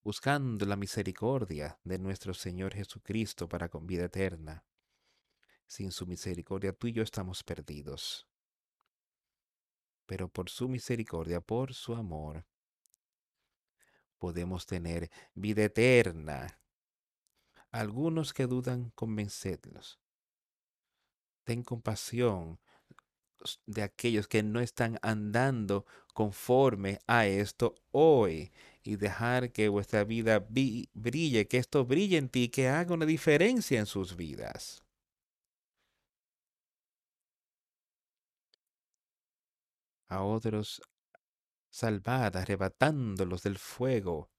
buscando 0.08 0.64
la 0.64 0.76
misericordia 0.76 1.78
de 1.84 1.98
nuestro 1.98 2.32
Señor 2.32 2.72
Jesucristo 2.72 3.46
para 3.46 3.68
con 3.68 3.86
vida 3.86 4.06
eterna. 4.06 4.64
Sin 5.66 5.92
su 5.92 6.06
misericordia 6.06 6.72
tú 6.72 6.86
y 6.86 6.92
yo 6.92 7.02
estamos 7.02 7.42
perdidos. 7.44 8.26
Pero 10.06 10.30
por 10.30 10.48
su 10.48 10.66
misericordia, 10.66 11.42
por 11.42 11.74
su 11.74 11.94
amor, 11.94 12.46
podemos 14.18 14.66
tener 14.66 15.10
vida 15.34 15.64
eterna. 15.64 16.58
Algunos 17.70 18.32
que 18.32 18.46
dudan, 18.46 18.90
convencedlos. 18.94 19.98
Ten 21.44 21.62
compasión 21.62 22.58
de 23.66 23.82
aquellos 23.82 24.28
que 24.28 24.42
no 24.42 24.60
están 24.60 24.98
andando 25.02 25.86
conforme 26.14 26.98
a 27.06 27.26
esto 27.26 27.74
hoy 27.92 28.52
y 28.82 28.96
dejar 28.96 29.52
que 29.52 29.68
vuestra 29.68 30.04
vida 30.04 30.40
brille, 30.40 31.46
que 31.46 31.58
esto 31.58 31.84
brille 31.84 32.16
en 32.18 32.28
ti, 32.28 32.48
que 32.48 32.68
haga 32.68 32.94
una 32.94 33.06
diferencia 33.06 33.78
en 33.78 33.86
sus 33.86 34.16
vidas. 34.16 34.82
A 40.08 40.22
otros 40.22 40.80
salvad, 41.78 42.36
arrebatándolos 42.36 43.42
del 43.42 43.58
fuego. 43.58 44.30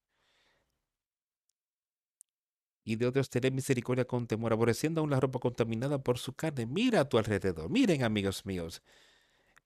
Y 2.84 2.96
de 2.96 3.06
otros 3.06 3.30
tener 3.30 3.52
misericordia 3.52 4.06
con 4.06 4.26
temor, 4.26 4.52
aborreciendo 4.52 5.00
aún 5.00 5.10
la 5.10 5.20
ropa 5.20 5.38
contaminada 5.38 6.02
por 6.02 6.18
su 6.18 6.32
carne. 6.32 6.66
Mira 6.66 7.00
a 7.00 7.08
tu 7.08 7.18
alrededor. 7.18 7.70
Miren, 7.70 8.02
amigos 8.02 8.46
míos, 8.46 8.82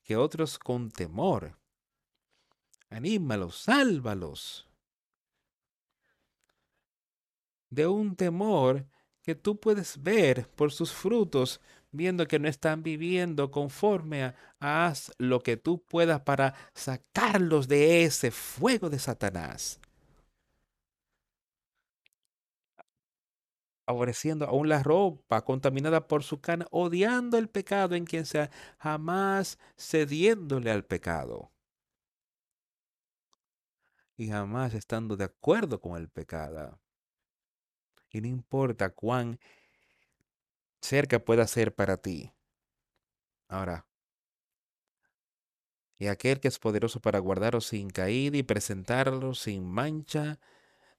que 0.02 0.16
otros 0.16 0.58
con 0.58 0.90
temor. 0.90 1.58
Anímalos, 2.90 3.56
sálvalos 3.56 4.68
de 7.74 7.86
un 7.86 8.14
temor 8.14 8.86
que 9.22 9.34
tú 9.34 9.58
puedes 9.58 10.02
ver 10.02 10.48
por 10.50 10.70
sus 10.70 10.92
frutos, 10.92 11.60
viendo 11.94 12.26
que 12.26 12.38
no 12.38 12.48
están 12.48 12.82
viviendo 12.82 13.50
conforme 13.50 14.24
a 14.24 14.34
haz 14.60 15.12
lo 15.18 15.40
que 15.40 15.56
tú 15.56 15.82
puedas 15.82 16.20
para 16.22 16.54
sacarlos 16.74 17.68
de 17.68 18.04
ese 18.04 18.30
fuego 18.30 18.90
de 18.90 18.98
Satanás. 18.98 19.80
aborreciendo 23.86 24.46
aún 24.46 24.68
la 24.68 24.82
ropa 24.82 25.44
contaminada 25.44 26.08
por 26.08 26.22
su 26.22 26.40
cana, 26.40 26.66
odiando 26.70 27.38
el 27.38 27.48
pecado 27.48 27.94
en 27.94 28.04
quien 28.04 28.26
sea, 28.26 28.50
jamás 28.78 29.58
cediéndole 29.78 30.70
al 30.70 30.84
pecado. 30.84 31.52
Y 34.16 34.28
jamás 34.28 34.74
estando 34.74 35.16
de 35.16 35.24
acuerdo 35.24 35.80
con 35.80 35.96
el 35.96 36.08
pecado. 36.08 36.80
Y 38.10 38.20
no 38.20 38.28
importa 38.28 38.90
cuán 38.90 39.40
cerca 40.84 41.18
pueda 41.18 41.46
ser 41.46 41.74
para 41.74 41.96
ti. 41.96 42.32
Ahora, 43.48 43.86
y 45.98 46.08
aquel 46.08 46.40
que 46.40 46.48
es 46.48 46.58
poderoso 46.58 47.00
para 47.00 47.18
guardaros 47.20 47.66
sin 47.66 47.88
caída 47.88 48.36
y 48.36 48.42
presentaros 48.42 49.40
sin 49.40 49.64
mancha 49.64 50.38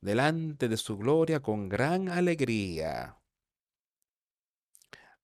delante 0.01 0.67
de 0.67 0.77
su 0.77 0.97
gloria 0.97 1.41
con 1.41 1.69
gran 1.69 2.09
alegría. 2.09 3.17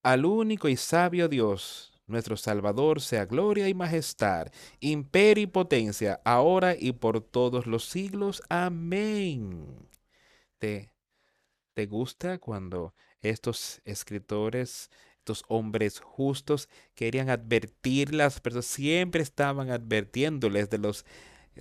Al 0.04 0.26
único 0.26 0.68
y 0.68 0.78
sabio 0.78 1.28
Dios, 1.28 1.94
nuestro 2.06 2.38
Salvador, 2.38 3.02
sea 3.02 3.26
gloria 3.26 3.68
y 3.68 3.74
majestad, 3.74 4.48
imperio 4.80 5.44
y 5.44 5.48
potencia, 5.48 6.22
ahora 6.26 6.76
y 6.78 6.92
por 6.92 7.22
todos 7.22 7.66
los 7.66 7.86
siglos. 7.86 8.44
Amén. 8.50 9.90
Te 10.60 10.92
¿Te 11.74 11.86
gusta 11.86 12.38
cuando 12.38 12.94
estos 13.22 13.82
escritores, 13.86 14.90
estos 15.18 15.44
hombres 15.48 16.00
justos 16.00 16.70
querían 16.96 17.30
advertirlas, 17.30 18.40
pero 18.40 18.62
siempre 18.62 19.22
estaban 19.22 19.70
advirtiéndoles 19.70 20.70
de 20.70 20.78
los 20.80 21.06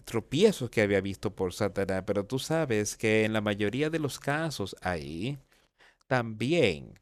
tropiezos 0.05 0.71
que 0.71 0.83
había 0.83 1.01
visto 1.01 1.35
por 1.35 1.53
Satanás? 1.53 2.05
Pero 2.07 2.25
tú 2.25 2.39
sabes 2.39 2.97
que 2.97 3.25
en 3.25 3.33
la 3.33 3.41
mayoría 3.41 3.91
de 3.91 3.99
los 3.99 4.19
casos 4.19 4.77
ahí 4.83 5.39
también 6.07 6.99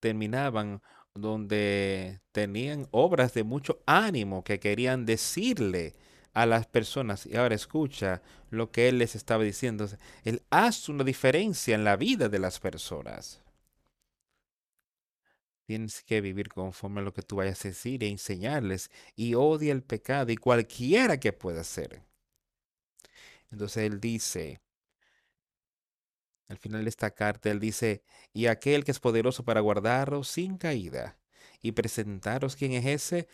terminaban 0.00 0.82
donde 1.14 2.20
tenían 2.32 2.86
obras 2.90 3.34
de 3.34 3.44
mucho 3.44 3.82
ánimo 3.86 4.44
que 4.44 4.60
querían 4.60 5.06
decirle 5.06 5.94
a 6.32 6.46
las 6.46 6.66
personas. 6.66 7.26
Y 7.26 7.36
ahora 7.36 7.54
escucha 7.54 8.22
lo 8.50 8.70
que 8.70 8.88
él 8.88 8.98
les 8.98 9.14
estaba 9.14 9.44
diciendo. 9.44 9.88
Él 10.24 10.42
hace 10.50 10.90
una 10.92 11.04
diferencia 11.04 11.74
en 11.74 11.84
la 11.84 11.96
vida 11.96 12.28
de 12.28 12.38
las 12.38 12.60
personas. 12.60 13.42
Tienes 15.66 16.02
que 16.02 16.20
vivir 16.20 16.48
conforme 16.48 17.00
a 17.00 17.04
lo 17.04 17.12
que 17.12 17.22
tú 17.22 17.36
vayas 17.36 17.64
a 17.64 17.68
decir 17.68 18.02
e 18.02 18.08
enseñarles. 18.08 18.90
Y 19.14 19.34
odia 19.34 19.72
el 19.72 19.82
pecado 19.82 20.32
y 20.32 20.36
cualquiera 20.36 21.20
que 21.20 21.32
pueda 21.32 21.62
ser. 21.64 22.02
Entonces 23.50 23.84
él 23.84 24.00
dice, 24.00 24.60
al 26.48 26.58
final 26.58 26.84
de 26.84 26.90
esta 26.90 27.12
carta, 27.12 27.50
él 27.50 27.60
dice, 27.60 28.02
y 28.32 28.46
aquel 28.46 28.84
que 28.84 28.90
es 28.90 28.98
poderoso 28.98 29.44
para 29.44 29.60
guardaros 29.60 30.28
sin 30.28 30.56
caída 30.56 31.16
y 31.62 31.72
presentaros 31.72 32.56
quién 32.56 32.72
es 32.72 32.86
ese, 32.86 33.28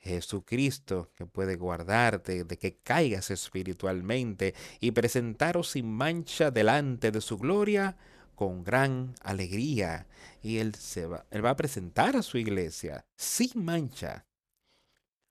Jesucristo 0.00 1.10
que 1.14 1.26
puede 1.26 1.56
guardarte 1.56 2.44
de 2.44 2.58
que 2.58 2.78
caigas 2.78 3.30
espiritualmente 3.30 4.54
y 4.80 4.92
presentaros 4.92 5.70
sin 5.70 5.90
mancha 5.92 6.50
delante 6.50 7.10
de 7.10 7.20
su 7.20 7.36
gloria 7.36 7.96
con 8.34 8.64
gran 8.64 9.14
alegría. 9.22 10.06
Y 10.42 10.58
él, 10.58 10.74
se 10.74 11.06
va, 11.06 11.26
él 11.30 11.44
va 11.44 11.50
a 11.50 11.56
presentar 11.56 12.16
a 12.16 12.22
su 12.22 12.38
iglesia 12.38 13.04
sin 13.14 13.62
mancha, 13.62 14.26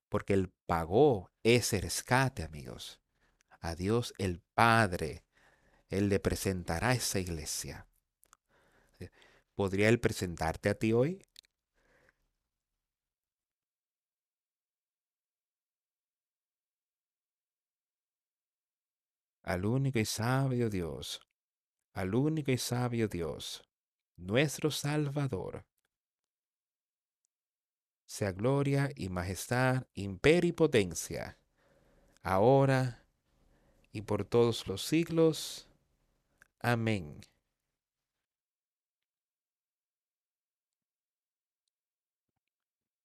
porque 0.07 0.33
él 0.33 0.51
pagó 0.67 1.31
ese 1.41 1.81
rescate, 1.81 2.43
amigos. 2.43 2.99
A 3.61 3.73
Dios 3.75 4.13
el 4.19 4.41
Padre, 4.53 5.23
él 5.89 6.09
le 6.09 6.19
presentará 6.19 6.93
esa 6.93 7.19
iglesia. 7.19 7.87
¿Podría 9.55 9.89
él 9.89 9.99
presentarte 9.99 10.69
a 10.69 10.75
ti 10.75 10.93
hoy? 10.93 11.25
Al 19.49 19.65
único 19.65 19.97
y 19.97 20.05
sabio 20.05 20.69
Dios, 20.69 21.21
al 21.93 22.13
único 22.13 22.51
y 22.51 22.59
sabio 22.59 23.07
Dios, 23.07 23.67
nuestro 24.15 24.69
Salvador. 24.69 25.65
Sea 28.05 28.31
gloria 28.31 28.91
y 28.95 29.09
majestad, 29.09 29.87
imperio 29.95 30.49
y 30.49 30.51
potencia, 30.51 31.39
ahora 32.21 33.03
y 33.91 34.03
por 34.03 34.23
todos 34.23 34.67
los 34.67 34.85
siglos. 34.85 35.67
Amén. 36.59 37.19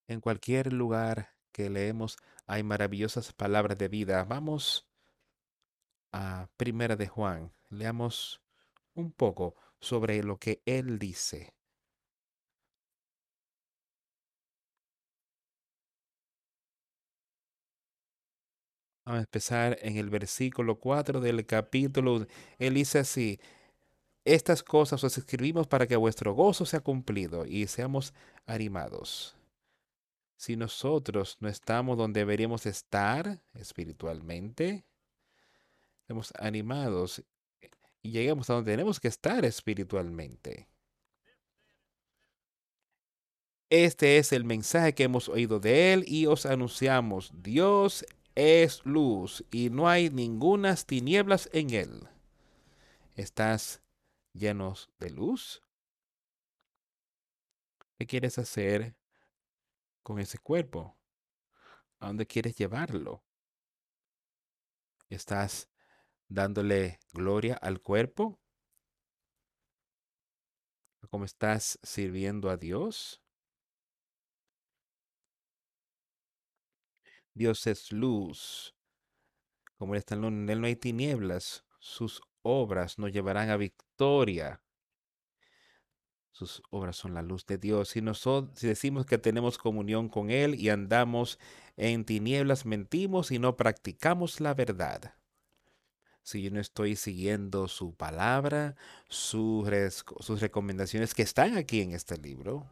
En 0.08 0.20
cualquier 0.20 0.74
lugar 0.74 1.30
que 1.52 1.70
leemos 1.70 2.18
hay 2.46 2.62
maravillosas 2.62 3.32
palabras 3.32 3.78
de 3.78 3.88
vida. 3.88 4.22
Vamos 4.24 4.93
a 6.14 6.48
Primera 6.56 6.94
de 6.94 7.08
Juan. 7.08 7.52
Leamos 7.70 8.40
un 8.94 9.10
poco 9.10 9.56
sobre 9.80 10.22
lo 10.22 10.38
que 10.38 10.62
él 10.64 10.98
dice. 11.00 11.52
Vamos 19.04 19.18
a 19.18 19.22
empezar 19.22 19.76
en 19.82 19.96
el 19.98 20.08
versículo 20.08 20.78
4 20.78 21.20
del 21.20 21.44
capítulo. 21.46 22.26
Él 22.58 22.74
dice 22.74 23.00
así, 23.00 23.40
estas 24.24 24.62
cosas 24.62 25.02
os 25.02 25.18
escribimos 25.18 25.66
para 25.66 25.86
que 25.88 25.96
vuestro 25.96 26.32
gozo 26.32 26.64
sea 26.64 26.80
cumplido 26.80 27.44
y 27.44 27.66
seamos 27.66 28.14
animados. 28.46 29.36
Si 30.36 30.56
nosotros 30.56 31.36
no 31.40 31.48
estamos 31.48 31.98
donde 31.98 32.20
deberíamos 32.20 32.66
estar 32.66 33.42
espiritualmente, 33.54 34.86
estamos 36.04 36.34
animados 36.38 37.24
y 38.02 38.10
lleguemos 38.10 38.50
a 38.50 38.54
donde 38.54 38.72
tenemos 38.72 39.00
que 39.00 39.08
estar 39.08 39.42
espiritualmente. 39.46 40.68
Este 43.70 44.18
es 44.18 44.34
el 44.34 44.44
mensaje 44.44 44.94
que 44.94 45.04
hemos 45.04 45.30
oído 45.30 45.60
de 45.60 45.94
Él 45.94 46.04
y 46.06 46.26
os 46.26 46.44
anunciamos. 46.44 47.32
Dios 47.34 48.04
es 48.34 48.84
luz 48.84 49.46
y 49.50 49.70
no 49.70 49.88
hay 49.88 50.10
ningunas 50.10 50.84
tinieblas 50.84 51.48
en 51.54 51.70
Él. 51.70 52.08
¿Estás 53.16 53.82
llenos 54.34 54.90
de 54.98 55.08
luz? 55.08 55.62
¿Qué 57.98 58.06
quieres 58.06 58.38
hacer 58.38 58.94
con 60.02 60.18
ese 60.18 60.36
cuerpo? 60.36 60.98
¿A 61.98 62.08
dónde 62.08 62.26
quieres 62.26 62.56
llevarlo? 62.56 63.24
¿Estás 65.08 65.70
dándole 66.34 66.98
gloria 67.12 67.54
al 67.54 67.80
cuerpo? 67.80 68.40
¿Cómo 71.10 71.24
estás 71.24 71.78
sirviendo 71.82 72.50
a 72.50 72.56
Dios? 72.56 73.22
Dios 77.34 77.66
es 77.66 77.92
luz. 77.92 78.74
Como 79.76 79.94
Él 79.94 79.98
está 79.98 80.14
en 80.14 80.48
Él 80.50 80.60
no 80.60 80.66
hay 80.66 80.76
tinieblas. 80.76 81.64
Sus 81.78 82.20
obras 82.42 82.98
nos 82.98 83.12
llevarán 83.12 83.50
a 83.50 83.56
victoria. 83.56 84.60
Sus 86.32 86.62
obras 86.70 86.96
son 86.96 87.14
la 87.14 87.22
luz 87.22 87.46
de 87.46 87.58
Dios. 87.58 87.90
Si 87.90 88.02
nosotros 88.02 88.58
si 88.58 88.66
decimos 88.66 89.06
que 89.06 89.18
tenemos 89.18 89.56
comunión 89.56 90.08
con 90.08 90.30
Él 90.30 90.56
y 90.56 90.68
andamos 90.68 91.38
en 91.76 92.04
tinieblas, 92.04 92.66
mentimos 92.66 93.30
y 93.30 93.38
no 93.38 93.56
practicamos 93.56 94.40
la 94.40 94.54
verdad. 94.54 95.14
Si 96.24 96.42
yo 96.42 96.50
no 96.50 96.60
estoy 96.60 96.96
siguiendo 96.96 97.68
su 97.68 97.94
palabra, 97.94 98.74
sus, 99.08 99.68
sus 100.20 100.40
recomendaciones 100.40 101.14
que 101.14 101.22
están 101.22 101.56
aquí 101.56 101.82
en 101.82 101.92
este 101.92 102.18
libro, 102.18 102.66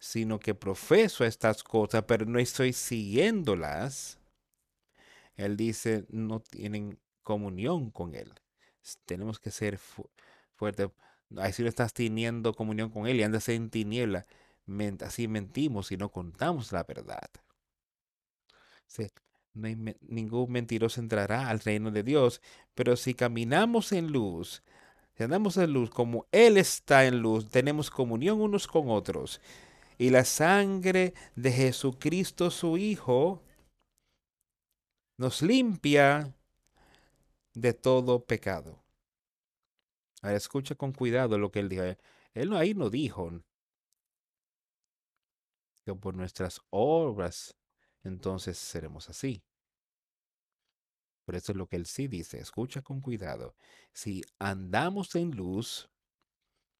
sino 0.00 0.38
que 0.40 0.54
profeso 0.54 1.24
estas 1.24 1.62
cosas, 1.64 2.04
pero 2.06 2.24
no 2.26 2.38
estoy 2.38 2.72
siguiéndolas, 2.72 4.18
Él 5.36 5.56
dice, 5.56 6.04
no 6.10 6.40
tienen 6.40 6.98
comunión 7.22 7.90
con 7.90 8.14
Él. 8.14 8.32
Tenemos 9.06 9.38
que 9.40 9.50
ser 9.50 9.78
fu- 9.78 10.10
fuertes. 10.54 10.90
Así 11.36 11.62
no 11.62 11.68
estás 11.68 11.92
teniendo 11.94 12.54
comunión 12.54 12.90
con 12.90 13.06
Él 13.06 13.16
y 13.20 13.22
andas 13.22 13.48
en 13.48 13.70
tiniebla. 13.70 14.26
así 15.02 15.28
mentimos 15.28 15.92
y 15.92 15.96
no 15.96 16.10
contamos 16.10 16.72
la 16.72 16.84
verdad. 16.84 17.30
Sí, 18.86 19.08
ningún 19.54 20.52
mentiroso 20.52 21.00
entrará 21.00 21.48
al 21.48 21.60
reino 21.60 21.90
de 21.90 22.02
Dios, 22.02 22.40
pero 22.74 22.96
si 22.96 23.14
caminamos 23.14 23.92
en 23.92 24.12
luz, 24.12 24.62
si 25.16 25.24
andamos 25.24 25.56
en 25.56 25.72
luz 25.72 25.90
como 25.90 26.26
Él 26.30 26.56
está 26.56 27.06
en 27.06 27.20
luz, 27.20 27.48
tenemos 27.48 27.90
comunión 27.90 28.40
unos 28.40 28.66
con 28.66 28.88
otros. 28.90 29.40
Y 29.98 30.10
la 30.10 30.24
sangre 30.24 31.12
de 31.34 31.50
Jesucristo, 31.50 32.52
su 32.52 32.78
Hijo, 32.78 33.42
nos 35.18 35.42
limpia 35.42 36.32
de 37.54 37.74
todo 37.74 38.24
pecado. 38.24 38.80
Ahora 40.22 40.36
escucha 40.36 40.76
con 40.76 40.92
cuidado 40.92 41.38
lo 41.38 41.50
que 41.50 41.60
él 41.60 41.68
dijo. 41.68 41.82
Él 42.34 42.52
ahí 42.54 42.74
no 42.74 42.88
dijo 42.90 43.42
que 45.84 45.94
por 45.94 46.14
nuestras 46.14 46.60
obras 46.70 47.57
entonces 48.08 48.58
seremos 48.58 49.08
así. 49.08 49.42
Pero 51.24 51.38
eso 51.38 51.52
es 51.52 51.58
lo 51.58 51.66
que 51.68 51.76
él 51.76 51.86
sí 51.86 52.08
dice. 52.08 52.40
Escucha 52.40 52.82
con 52.82 53.00
cuidado. 53.00 53.54
Si 53.92 54.22
andamos 54.38 55.14
en 55.14 55.32
luz, 55.32 55.90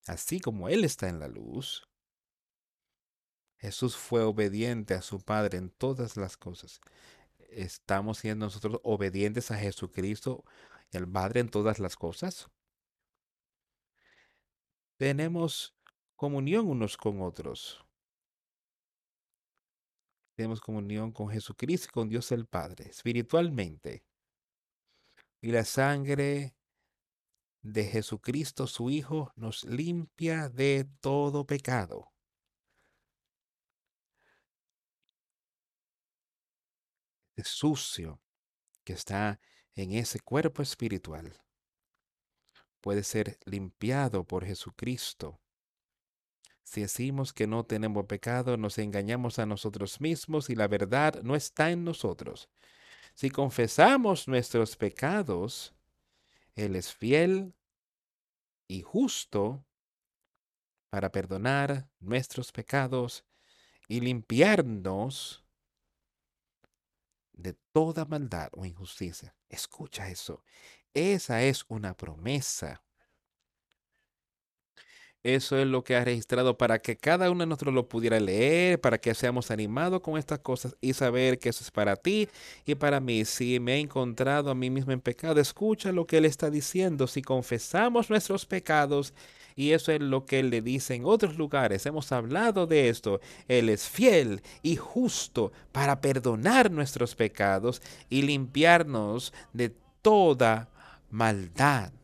así 0.06 0.40
como 0.40 0.68
él 0.68 0.84
está 0.84 1.08
en 1.08 1.20
la 1.20 1.28
luz, 1.28 1.86
Jesús 3.58 3.96
fue 3.96 4.22
obediente 4.22 4.94
a 4.94 5.02
su 5.02 5.20
Padre 5.20 5.58
en 5.58 5.70
todas 5.70 6.16
las 6.16 6.36
cosas. 6.36 6.80
¿Estamos 7.50 8.18
siendo 8.18 8.46
nosotros 8.46 8.80
obedientes 8.84 9.50
a 9.50 9.58
Jesucristo 9.58 10.44
y 10.92 10.96
al 10.96 11.10
Padre 11.10 11.40
en 11.40 11.48
todas 11.50 11.78
las 11.78 11.96
cosas? 11.96 12.48
Tenemos 14.96 15.76
comunión 16.16 16.68
unos 16.68 16.96
con 16.96 17.20
otros. 17.22 17.84
Tenemos 20.38 20.60
comunión 20.60 21.10
con 21.10 21.30
Jesucristo 21.30 21.88
y 21.88 21.92
con 21.92 22.08
Dios 22.08 22.30
el 22.30 22.46
Padre, 22.46 22.90
espiritualmente. 22.90 24.04
Y 25.40 25.50
la 25.50 25.64
sangre 25.64 26.54
de 27.60 27.84
Jesucristo, 27.84 28.68
su 28.68 28.88
Hijo, 28.88 29.32
nos 29.34 29.64
limpia 29.64 30.48
de 30.48 30.88
todo 31.00 31.44
pecado. 31.44 32.12
El 37.34 37.44
sucio 37.44 38.20
que 38.84 38.92
está 38.92 39.40
en 39.74 39.94
ese 39.94 40.20
cuerpo 40.20 40.62
espiritual 40.62 41.36
puede 42.80 43.02
ser 43.02 43.40
limpiado 43.44 44.22
por 44.22 44.44
Jesucristo. 44.44 45.40
Si 46.68 46.82
decimos 46.82 47.32
que 47.32 47.46
no 47.46 47.64
tenemos 47.64 48.04
pecado, 48.04 48.58
nos 48.58 48.76
engañamos 48.76 49.38
a 49.38 49.46
nosotros 49.46 50.02
mismos 50.02 50.50
y 50.50 50.54
la 50.54 50.68
verdad 50.68 51.22
no 51.22 51.34
está 51.34 51.70
en 51.70 51.82
nosotros. 51.82 52.50
Si 53.14 53.30
confesamos 53.30 54.28
nuestros 54.28 54.76
pecados, 54.76 55.74
Él 56.56 56.76
es 56.76 56.92
fiel 56.92 57.54
y 58.68 58.82
justo 58.82 59.64
para 60.90 61.10
perdonar 61.10 61.88
nuestros 62.00 62.52
pecados 62.52 63.24
y 63.88 64.00
limpiarnos 64.00 65.42
de 67.32 67.54
toda 67.72 68.04
maldad 68.04 68.50
o 68.52 68.66
injusticia. 68.66 69.34
Escucha 69.48 70.10
eso. 70.10 70.44
Esa 70.92 71.42
es 71.42 71.64
una 71.68 71.96
promesa. 71.96 72.82
Eso 75.34 75.58
es 75.58 75.66
lo 75.66 75.84
que 75.84 75.94
ha 75.94 76.02
registrado 76.04 76.56
para 76.56 76.78
que 76.78 76.96
cada 76.96 77.30
uno 77.30 77.40
de 77.40 77.48
nosotros 77.48 77.74
lo 77.74 77.86
pudiera 77.86 78.18
leer, 78.18 78.80
para 78.80 78.96
que 78.96 79.14
seamos 79.14 79.50
animados 79.50 80.00
con 80.00 80.16
estas 80.16 80.38
cosas 80.38 80.74
y 80.80 80.94
saber 80.94 81.38
que 81.38 81.50
eso 81.50 81.62
es 81.62 81.70
para 81.70 81.96
ti 81.96 82.30
y 82.64 82.74
para 82.76 82.98
mí. 82.98 83.26
Si 83.26 83.60
me 83.60 83.74
he 83.74 83.78
encontrado 83.80 84.50
a 84.50 84.54
mí 84.54 84.70
mismo 84.70 84.90
en 84.90 85.02
pecado, 85.02 85.38
escucha 85.38 85.92
lo 85.92 86.06
que 86.06 86.16
Él 86.16 86.24
está 86.24 86.48
diciendo. 86.48 87.06
Si 87.06 87.20
confesamos 87.20 88.08
nuestros 88.08 88.46
pecados, 88.46 89.12
y 89.54 89.72
eso 89.72 89.92
es 89.92 90.00
lo 90.00 90.24
que 90.24 90.38
Él 90.38 90.48
le 90.48 90.62
dice 90.62 90.94
en 90.94 91.04
otros 91.04 91.36
lugares, 91.36 91.84
hemos 91.84 92.10
hablado 92.10 92.66
de 92.66 92.88
esto, 92.88 93.20
Él 93.48 93.68
es 93.68 93.86
fiel 93.86 94.40
y 94.62 94.76
justo 94.76 95.52
para 95.72 96.00
perdonar 96.00 96.70
nuestros 96.70 97.14
pecados 97.14 97.82
y 98.08 98.22
limpiarnos 98.22 99.34
de 99.52 99.74
toda 100.00 100.70
maldad. 101.10 101.97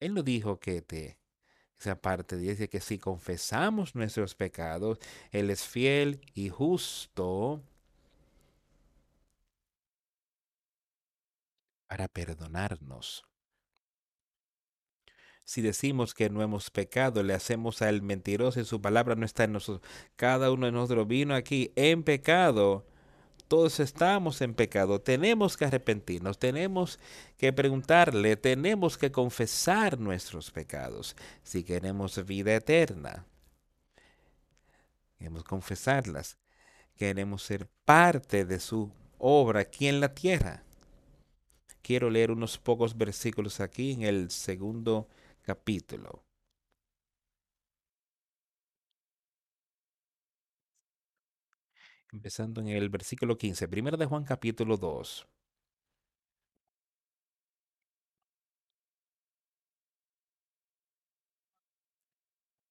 Él 0.00 0.14
no 0.14 0.22
dijo 0.22 0.58
que 0.60 0.82
te 0.82 1.18
esa 1.78 2.00
parte 2.00 2.36
dice 2.36 2.68
que 2.68 2.80
si 2.80 2.98
confesamos 2.98 3.94
nuestros 3.94 4.34
pecados, 4.34 4.98
Él 5.30 5.48
es 5.50 5.64
fiel 5.64 6.20
y 6.34 6.48
justo 6.48 7.62
para 11.86 12.08
perdonarnos. 12.08 13.24
Si 15.44 15.62
decimos 15.62 16.14
que 16.14 16.28
no 16.28 16.42
hemos 16.42 16.70
pecado, 16.70 17.22
le 17.22 17.32
hacemos 17.32 17.80
a 17.80 17.88
Él 17.88 18.02
mentiroso 18.02 18.60
y 18.60 18.64
su 18.64 18.82
palabra 18.82 19.14
no 19.14 19.24
está 19.24 19.44
en 19.44 19.52
nosotros. 19.52 19.88
Cada 20.16 20.50
uno 20.50 20.66
de 20.66 20.72
nosotros 20.72 21.06
vino 21.06 21.34
aquí 21.34 21.72
en 21.76 22.02
pecado. 22.02 22.86
Todos 23.48 23.80
estamos 23.80 24.42
en 24.42 24.52
pecado. 24.52 25.00
Tenemos 25.00 25.56
que 25.56 25.64
arrepentirnos, 25.64 26.38
tenemos 26.38 26.98
que 27.38 27.50
preguntarle, 27.52 28.36
tenemos 28.36 28.98
que 28.98 29.10
confesar 29.10 29.98
nuestros 29.98 30.50
pecados 30.50 31.16
si 31.42 31.64
queremos 31.64 32.24
vida 32.26 32.54
eterna. 32.54 33.24
Queremos 35.16 35.44
confesarlas. 35.44 36.36
Queremos 36.96 37.42
ser 37.42 37.68
parte 37.84 38.44
de 38.44 38.60
su 38.60 38.92
obra 39.18 39.60
aquí 39.60 39.88
en 39.88 40.00
la 40.00 40.14
tierra. 40.14 40.62
Quiero 41.80 42.10
leer 42.10 42.30
unos 42.30 42.58
pocos 42.58 42.96
versículos 42.98 43.60
aquí 43.60 43.92
en 43.92 44.02
el 44.02 44.30
segundo 44.30 45.08
capítulo. 45.42 46.27
Empezando 52.12 52.60
en 52.60 52.68
el 52.68 52.88
versículo 52.88 53.36
15, 53.36 53.68
primero 53.68 53.96
de 53.96 54.06
Juan 54.06 54.24
capítulo 54.24 54.76
2. 54.76 55.26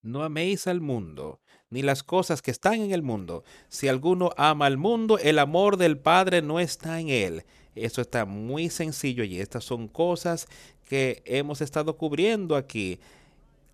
No 0.03 0.23
améis 0.23 0.67
al 0.67 0.79
mundo, 0.79 1.41
ni 1.69 1.81
las 1.81 2.01
cosas 2.01 2.41
que 2.41 2.51
están 2.51 2.75
en 2.75 2.91
el 2.91 3.03
mundo. 3.03 3.43
Si 3.67 3.89
alguno 3.89 4.31
ama 4.37 4.65
al 4.65 4.77
mundo, 4.77 5.17
el 5.17 5.37
amor 5.37 5.75
del 5.75 5.97
Padre 5.97 6.41
no 6.41 6.59
está 6.61 6.99
en 6.99 7.09
él. 7.09 7.43
Eso 7.75 8.01
está 8.01 8.25
muy 8.25 8.69
sencillo 8.69 9.23
y 9.23 9.39
estas 9.39 9.65
son 9.65 9.87
cosas 9.87 10.47
que 10.85 11.21
hemos 11.25 11.61
estado 11.61 11.97
cubriendo 11.97 12.55
aquí 12.55 12.99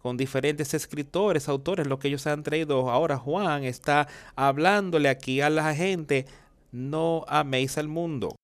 con 0.03 0.17
diferentes 0.17 0.73
escritores, 0.73 1.47
autores, 1.47 1.87
lo 1.87 1.97
que 1.97 2.09
ellos 2.09 2.27
han 2.27 2.43
traído. 2.43 2.91
Ahora 2.91 3.17
Juan 3.17 3.63
está 3.63 4.09
hablándole 4.35 5.07
aquí 5.07 5.39
a 5.39 5.49
la 5.49 5.73
gente, 5.73 6.25
no 6.73 7.23
améis 7.29 7.77
al 7.77 7.87
mundo, 7.87 8.35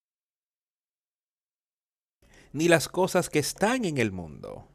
ni 2.54 2.70
las 2.70 2.88
cosas 2.88 3.30
que 3.30 3.40
están 3.40 3.84
en 3.84 3.98
el 3.98 4.14
mundo. 4.14 4.66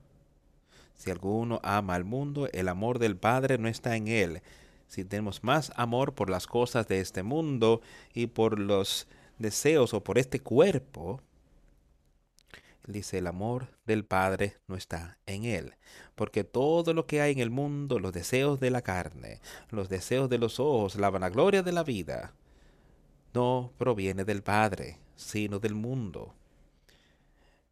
Si 0.95 1.11
alguno 1.11 1.59
ama 1.63 1.95
al 1.95 2.05
mundo, 2.05 2.51
el 2.53 2.69
amor 2.69 2.99
del 2.99 3.17
Padre 3.17 3.57
no 3.57 3.69
está 3.69 3.97
en 3.97 4.07
él. 4.07 4.43
Si 4.87 5.05
tenemos 5.05 5.43
más 5.43 5.73
amor 5.77 6.15
por 6.15 6.29
las 6.29 6.47
cosas 6.47 6.87
de 6.87 7.01
este 7.01 7.23
mundo 7.23 7.81
y 8.13 8.27
por 8.27 8.59
los 8.59 9.09
deseos 9.39 9.95
o 9.95 10.05
por 10.05 10.19
este 10.19 10.41
cuerpo, 10.41 11.23
dice 12.87 13.19
el 13.19 13.27
amor 13.27 13.79
del 13.85 14.05
Padre 14.05 14.57
no 14.67 14.77
está 14.77 15.19
en 15.27 15.45
él. 15.45 15.75
Porque 16.15 16.45
todo 16.45 16.95
lo 16.95 17.07
que 17.07 17.21
hay 17.21 17.33
en 17.33 17.39
el 17.41 17.51
mundo, 17.51 17.99
los 17.99 18.13
deseos 18.13 18.61
de 18.61 18.71
la 18.71 18.83
carne, 18.83 19.41
los 19.71 19.89
deseos 19.89 20.29
de 20.29 20.39
los 20.39 20.61
ojos, 20.61 20.97
la 20.97 21.11
vanagloria 21.11 21.63
de 21.63 21.73
la 21.73 21.83
vida, 21.83 22.35
no 23.33 23.73
proviene 23.79 24.25
del 24.25 24.43
Padre, 24.43 24.99
sino 25.17 25.59
del 25.59 25.75
mundo. 25.75 26.35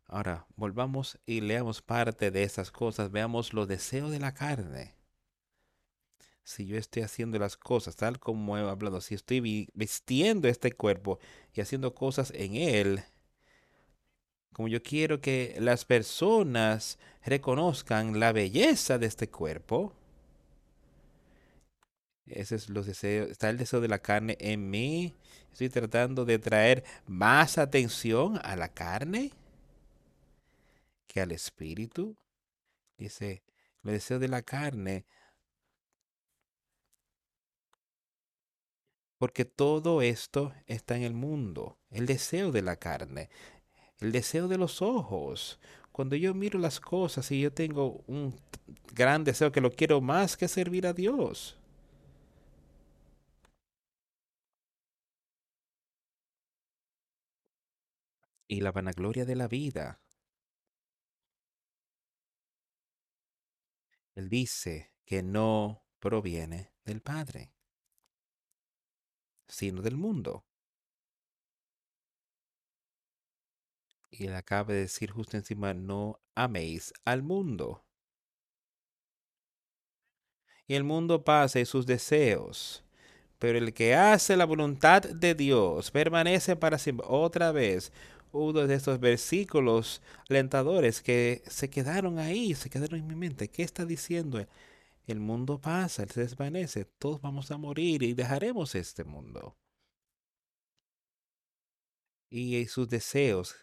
Ahora, 0.07 0.47
volvamos 0.57 1.19
y 1.25 1.41
leamos 1.41 1.81
parte 1.81 2.31
de 2.31 2.43
esas 2.43 2.71
cosas. 2.71 3.11
Veamos 3.11 3.55
los 3.55 3.67
deseos 3.69 4.11
de 4.11 4.19
la 4.19 4.35
carne. 4.35 4.95
Si 6.45 6.67
yo 6.67 6.77
estoy 6.77 7.03
haciendo 7.03 7.39
las 7.39 7.57
cosas 7.57 7.97
tal 7.97 8.19
como 8.19 8.59
he 8.59 8.61
hablado, 8.61 9.01
si 9.01 9.15
estoy 9.15 9.71
vistiendo 9.73 10.49
este 10.49 10.73
cuerpo 10.73 11.19
y 11.55 11.61
haciendo 11.61 11.95
cosas 11.95 12.33
en 12.35 12.57
él, 12.57 13.05
como 14.53 14.69
yo 14.69 14.83
quiero 14.83 15.21
que 15.21 15.57
las 15.59 15.85
personas 15.85 16.99
reconozcan 17.25 18.21
la 18.21 18.33
belleza 18.33 18.99
de 18.99 19.07
este 19.07 19.29
cuerpo, 19.29 19.95
ese 22.27 22.57
es 22.57 22.69
los 22.69 22.87
deseos, 22.87 23.31
está 23.31 23.51
el 23.51 23.59
deseo 23.59 23.81
de 23.81 23.89
la 23.89 23.99
carne 23.99 24.37
en 24.41 24.71
mí. 24.71 25.15
Estoy 25.53 25.69
tratando 25.69 26.25
de 26.25 26.39
traer 26.39 26.85
más 27.07 27.59
atención 27.59 28.41
a 28.43 28.57
la 28.57 28.69
carne 28.69 29.33
que 31.07 31.21
al 31.21 31.33
espíritu. 31.33 32.17
Dice, 32.97 33.43
el 33.85 33.93
deseo 33.93 34.19
de 34.19 34.29
la 34.29 34.43
carne. 34.43 35.05
Porque 39.19 39.45
todo 39.45 40.03
esto 40.03 40.53
está 40.67 40.97
en 40.97 41.03
el 41.03 41.15
mundo. 41.15 41.79
El 41.91 42.07
deseo 42.07 42.51
de 42.51 42.63
la 42.63 42.77
carne. 42.77 43.29
El 44.03 44.11
deseo 44.11 44.49
de 44.49 44.59
los 44.59 44.83
ojos. 44.83 45.61
Cuando 45.93 46.17
yo 46.17 46.35
miro 46.35 46.59
las 46.59 46.81
cosas 46.81 47.31
y 47.31 47.41
yo 47.41 47.53
tengo 47.53 48.03
un 48.09 48.35
gran 48.95 49.23
deseo 49.23 49.53
que 49.53 49.61
lo 49.61 49.71
quiero 49.71 50.01
más 50.01 50.37
que 50.37 50.49
servir 50.49 50.89
a 50.89 50.93
Dios. 50.93 51.57
Y 58.49 58.61
la 58.61 58.73
vanagloria 58.73 59.25
de 59.25 59.37
la 59.37 59.47
vida. 59.47 60.01
Él 64.17 64.29
dice 64.29 64.93
que 65.05 65.23
no 65.23 65.85
proviene 66.01 66.73
del 66.85 67.03
Padre, 67.03 67.53
sino 69.47 69.81
del 69.81 69.97
mundo. 69.97 70.45
Y 74.13 74.27
él 74.27 74.35
acaba 74.35 74.75
de 74.75 74.81
decir 74.81 75.11
justo 75.11 75.39
encima, 75.39 75.73
no 75.73 76.21
améis 76.35 76.93
al 77.07 77.23
mundo. 77.23 77.83
Y 80.67 80.75
el 80.75 80.85
mundo 80.85 81.25
pasa 81.25 81.61
y 81.61 81.65
sus 81.65 81.87
deseos. 81.87 82.85
Pero 83.39 83.59
el 83.59 83.73
que 83.73 83.95
hace 83.95 84.37
la 84.37 84.45
voluntad 84.45 85.03
de 85.03 85.35
Dios 85.35 85.91
permanece 85.91 86.57
para 86.57 86.79
siempre. 86.79 87.07
Otra 87.09 87.53
vez, 87.53 87.91
uno 88.33 88.67
de 88.67 88.75
estos 88.75 89.01
versículos 89.01 90.03
alentadores 90.29 91.01
que 91.03 91.43
se 91.47 91.71
quedaron 91.71 92.19
ahí, 92.19 92.55
se 92.55 92.69
quedaron 92.71 93.01
en 93.01 93.07
mi 93.07 93.15
mente. 93.15 93.49
¿Qué 93.49 93.63
está 93.63 93.87
diciendo? 93.87 94.47
El 95.07 95.21
mundo 95.21 95.59
pasa, 95.59 96.07
se 96.07 96.21
desvanece, 96.21 96.85
todos 96.85 97.21
vamos 97.23 97.51
a 97.51 97.57
morir 97.57 98.03
y 98.03 98.13
dejaremos 98.15 98.75
este 98.75 99.05
mundo. 99.05 99.57
Y 102.31 102.67
sus 102.67 102.89
deseos, 102.89 103.55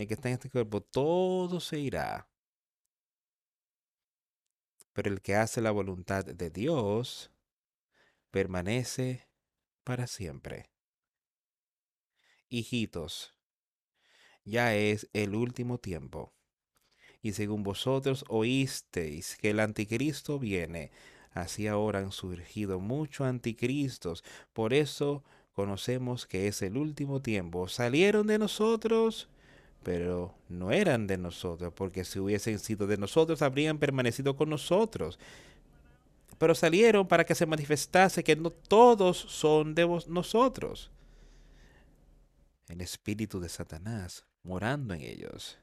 el 0.00 0.08
que 0.08 0.14
está 0.14 0.28
en 0.28 0.34
este 0.34 0.50
cuerpo, 0.50 0.80
todo 0.80 1.60
se 1.60 1.78
irá. 1.78 2.28
Pero 4.92 5.10
el 5.10 5.20
que 5.20 5.36
hace 5.36 5.60
la 5.60 5.70
voluntad 5.70 6.24
de 6.24 6.50
Dios 6.50 7.30
permanece 8.30 9.28
para 9.84 10.06
siempre. 10.06 10.70
Hijitos, 12.48 13.34
ya 14.44 14.74
es 14.74 15.08
el 15.12 15.34
último 15.34 15.78
tiempo. 15.78 16.32
Y 17.22 17.32
según 17.32 17.62
vosotros 17.62 18.24
oísteis 18.28 19.36
que 19.36 19.50
el 19.50 19.60
anticristo 19.60 20.38
viene, 20.38 20.90
así 21.32 21.66
ahora 21.66 22.00
han 22.00 22.12
surgido 22.12 22.80
muchos 22.80 23.26
anticristos. 23.26 24.24
Por 24.52 24.72
eso 24.72 25.22
conocemos 25.52 26.26
que 26.26 26.48
es 26.48 26.62
el 26.62 26.76
último 26.76 27.20
tiempo. 27.20 27.68
Salieron 27.68 28.26
de 28.26 28.38
nosotros, 28.38 29.28
pero 29.82 30.34
no 30.48 30.72
eran 30.72 31.06
de 31.06 31.16
nosotros, 31.16 31.72
porque 31.74 32.04
si 32.04 32.18
hubiesen 32.18 32.58
sido 32.58 32.86
de 32.86 32.98
nosotros, 32.98 33.42
habrían 33.42 33.78
permanecido 33.78 34.36
con 34.36 34.50
nosotros. 34.50 35.18
Pero 36.38 36.54
salieron 36.54 37.06
para 37.06 37.24
que 37.24 37.34
se 37.34 37.46
manifestase 37.46 38.24
que 38.24 38.36
no 38.36 38.50
todos 38.50 39.16
son 39.16 39.74
de 39.74 39.86
nosotros. 40.08 40.90
El 42.68 42.80
espíritu 42.80 43.40
de 43.40 43.48
Satanás 43.48 44.24
morando 44.42 44.94
en 44.94 45.02
ellos. 45.02 45.58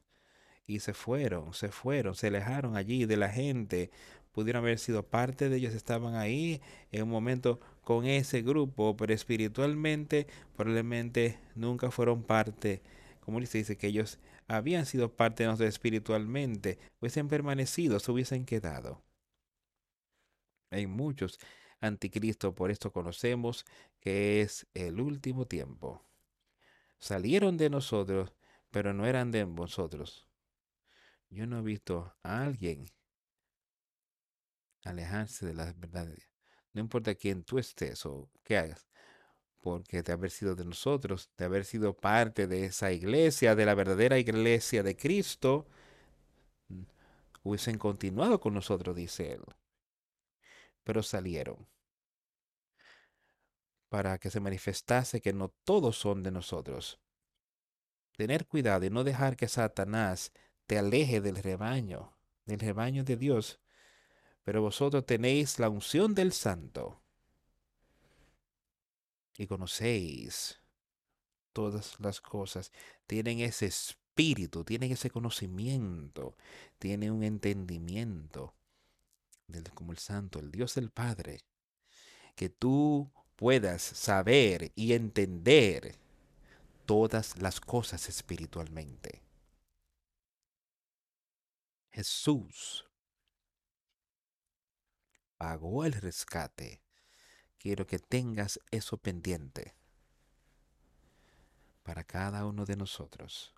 Y 0.66 0.80
se 0.80 0.92
fueron, 0.94 1.54
se 1.54 1.70
fueron, 1.70 2.14
se 2.14 2.26
alejaron 2.26 2.76
allí 2.76 3.06
de 3.06 3.16
la 3.16 3.30
gente. 3.30 3.90
Pudieron 4.32 4.62
haber 4.62 4.78
sido 4.78 5.02
parte 5.02 5.48
de 5.48 5.56
ellos, 5.56 5.74
estaban 5.74 6.14
ahí 6.14 6.60
en 6.92 7.04
un 7.04 7.08
momento 7.08 7.58
con 7.82 8.04
ese 8.04 8.42
grupo, 8.42 8.96
pero 8.96 9.14
espiritualmente 9.14 10.26
probablemente 10.56 11.38
nunca 11.54 11.90
fueron 11.90 12.22
parte. 12.22 12.82
Como 13.28 13.44
se 13.44 13.58
dice 13.58 13.76
que 13.76 13.88
ellos 13.88 14.18
habían 14.46 14.86
sido 14.86 15.14
parte 15.14 15.42
de 15.42 15.48
nosotros 15.48 15.68
espiritualmente, 15.68 16.78
hubiesen 16.98 17.28
permanecido, 17.28 18.00
se 18.00 18.10
hubiesen 18.10 18.46
quedado. 18.46 19.04
Hay 20.70 20.86
muchos 20.86 21.38
anticristos, 21.78 22.54
por 22.54 22.70
esto 22.70 22.90
conocemos 22.90 23.66
que 24.00 24.40
es 24.40 24.66
el 24.72 24.98
último 24.98 25.46
tiempo. 25.46 26.02
Salieron 26.98 27.58
de 27.58 27.68
nosotros, 27.68 28.32
pero 28.70 28.94
no 28.94 29.04
eran 29.04 29.30
de 29.30 29.44
vosotros. 29.44 30.26
Yo 31.28 31.46
no 31.46 31.58
he 31.58 31.62
visto 31.62 32.16
a 32.22 32.44
alguien 32.44 32.86
alejarse 34.84 35.44
de 35.44 35.52
la 35.52 35.74
verdad. 35.74 36.08
No 36.72 36.80
importa 36.80 37.14
quién 37.14 37.44
tú 37.44 37.58
estés 37.58 38.06
o 38.06 38.30
qué 38.42 38.56
hagas, 38.56 38.88
porque 39.60 40.02
de 40.02 40.12
haber 40.12 40.30
sido 40.30 40.54
de 40.54 40.64
nosotros, 40.64 41.30
de 41.36 41.44
haber 41.44 41.64
sido 41.64 41.94
parte 41.94 42.46
de 42.46 42.66
esa 42.66 42.92
iglesia, 42.92 43.54
de 43.54 43.66
la 43.66 43.74
verdadera 43.74 44.18
iglesia 44.18 44.82
de 44.82 44.96
Cristo, 44.96 45.66
hubiesen 47.42 47.78
continuado 47.78 48.40
con 48.40 48.54
nosotros, 48.54 48.94
dice 48.96 49.32
él. 49.32 49.42
Pero 50.84 51.02
salieron 51.02 51.66
para 53.88 54.18
que 54.18 54.30
se 54.30 54.40
manifestase 54.40 55.20
que 55.20 55.32
no 55.32 55.48
todos 55.64 55.98
son 55.98 56.22
de 56.22 56.30
nosotros 56.30 57.00
tener 58.18 58.46
cuidado 58.46 58.84
y 58.84 58.90
no 58.90 59.04
dejar 59.04 59.36
que 59.36 59.46
Satanás 59.46 60.32
te 60.66 60.76
aleje 60.76 61.20
del 61.20 61.36
rebaño, 61.36 62.18
del 62.46 62.58
rebaño 62.58 63.04
de 63.04 63.16
Dios. 63.16 63.60
Pero 64.42 64.60
vosotros 64.60 65.06
tenéis 65.06 65.60
la 65.60 65.68
unción 65.68 66.16
del 66.16 66.32
santo 66.32 67.00
y 69.38 69.46
conocéis 69.46 70.60
todas 71.54 71.98
las 72.00 72.20
cosas. 72.20 72.72
Tienen 73.06 73.40
ese 73.40 73.66
espíritu, 73.66 74.64
tienen 74.64 74.92
ese 74.92 75.08
conocimiento, 75.08 76.36
tienen 76.78 77.12
un 77.12 77.22
entendimiento 77.22 78.54
del, 79.46 79.64
como 79.72 79.92
el 79.92 79.98
santo, 79.98 80.40
el 80.40 80.50
Dios 80.50 80.74
del 80.74 80.90
Padre, 80.90 81.40
que 82.34 82.50
tú 82.50 83.10
puedas 83.36 83.80
saber 83.80 84.72
y 84.74 84.92
entender 84.92 85.96
todas 86.84 87.40
las 87.40 87.60
cosas 87.60 88.08
espiritualmente. 88.08 89.22
Jesús 91.92 92.84
pagó 95.36 95.84
el 95.84 95.92
rescate. 95.92 96.82
Quiero 97.58 97.86
que 97.86 97.98
tengas 97.98 98.60
eso 98.70 98.96
pendiente 98.96 99.74
para 101.82 102.04
cada 102.04 102.46
uno 102.46 102.64
de 102.64 102.76
nosotros. 102.76 103.52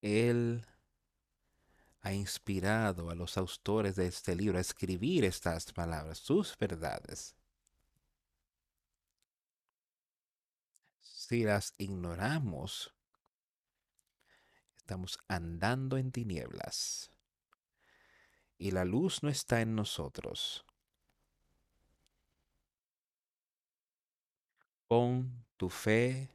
Él 0.00 0.64
ha 2.02 2.12
inspirado 2.12 3.10
a 3.10 3.14
los 3.14 3.36
autores 3.36 3.96
de 3.96 4.06
este 4.06 4.34
libro 4.34 4.58
a 4.58 4.60
escribir 4.60 5.24
estas 5.24 5.72
palabras, 5.72 6.18
sus 6.18 6.56
verdades. 6.56 7.36
Si 11.00 11.42
las 11.42 11.74
ignoramos, 11.76 12.94
estamos 14.76 15.18
andando 15.28 15.96
en 15.96 16.10
tinieblas 16.10 17.10
y 18.58 18.72
la 18.72 18.84
luz 18.84 19.22
no 19.22 19.28
está 19.28 19.60
en 19.60 19.74
nosotros. 19.74 20.64
Pon 24.90 25.30
tu 25.56 25.68
fe 25.68 26.28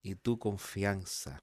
y 0.00 0.14
tu 0.14 0.38
confianza 0.38 1.40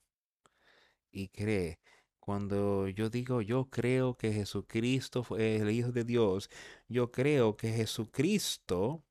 y 1.12 1.28
cree. 1.28 1.78
Cuando 2.22 2.88
yo 2.88 3.10
digo 3.10 3.42
yo 3.42 3.66
creo 3.66 4.16
que 4.16 4.32
Jesucristo 4.32 5.24
fue 5.24 5.58
el 5.58 5.70
Hijo 5.70 5.92
de 5.92 6.06
Dios, 6.06 6.50
yo 6.88 7.12
creo 7.12 7.58
que 7.58 7.74
Jesucristo 7.74 9.04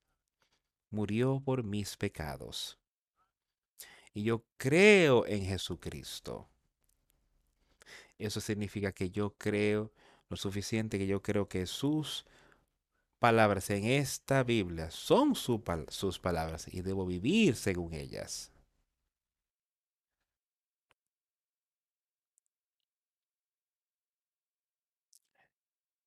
murió 0.88 1.42
por 1.44 1.62
mis 1.62 1.94
pecados. 1.98 2.78
Y 4.14 4.22
yo 4.22 4.46
creo 4.56 5.26
en 5.26 5.44
Jesucristo. 5.44 6.48
Eso 8.16 8.40
significa 8.40 8.92
que 8.92 9.10
yo 9.10 9.34
creo 9.36 9.92
lo 10.30 10.38
suficiente 10.38 10.96
que 10.96 11.06
yo 11.06 11.20
creo 11.20 11.50
que 11.50 11.66
sus 11.66 12.24
palabras 13.18 13.70
en 13.70 13.84
esta 13.84 14.42
Biblia 14.44 14.90
son 14.90 15.34
sus 15.34 16.18
palabras 16.20 16.66
y 16.72 16.82
debo 16.82 17.06
vivir 17.06 17.56
según 17.56 17.94
ellas. 17.94 18.52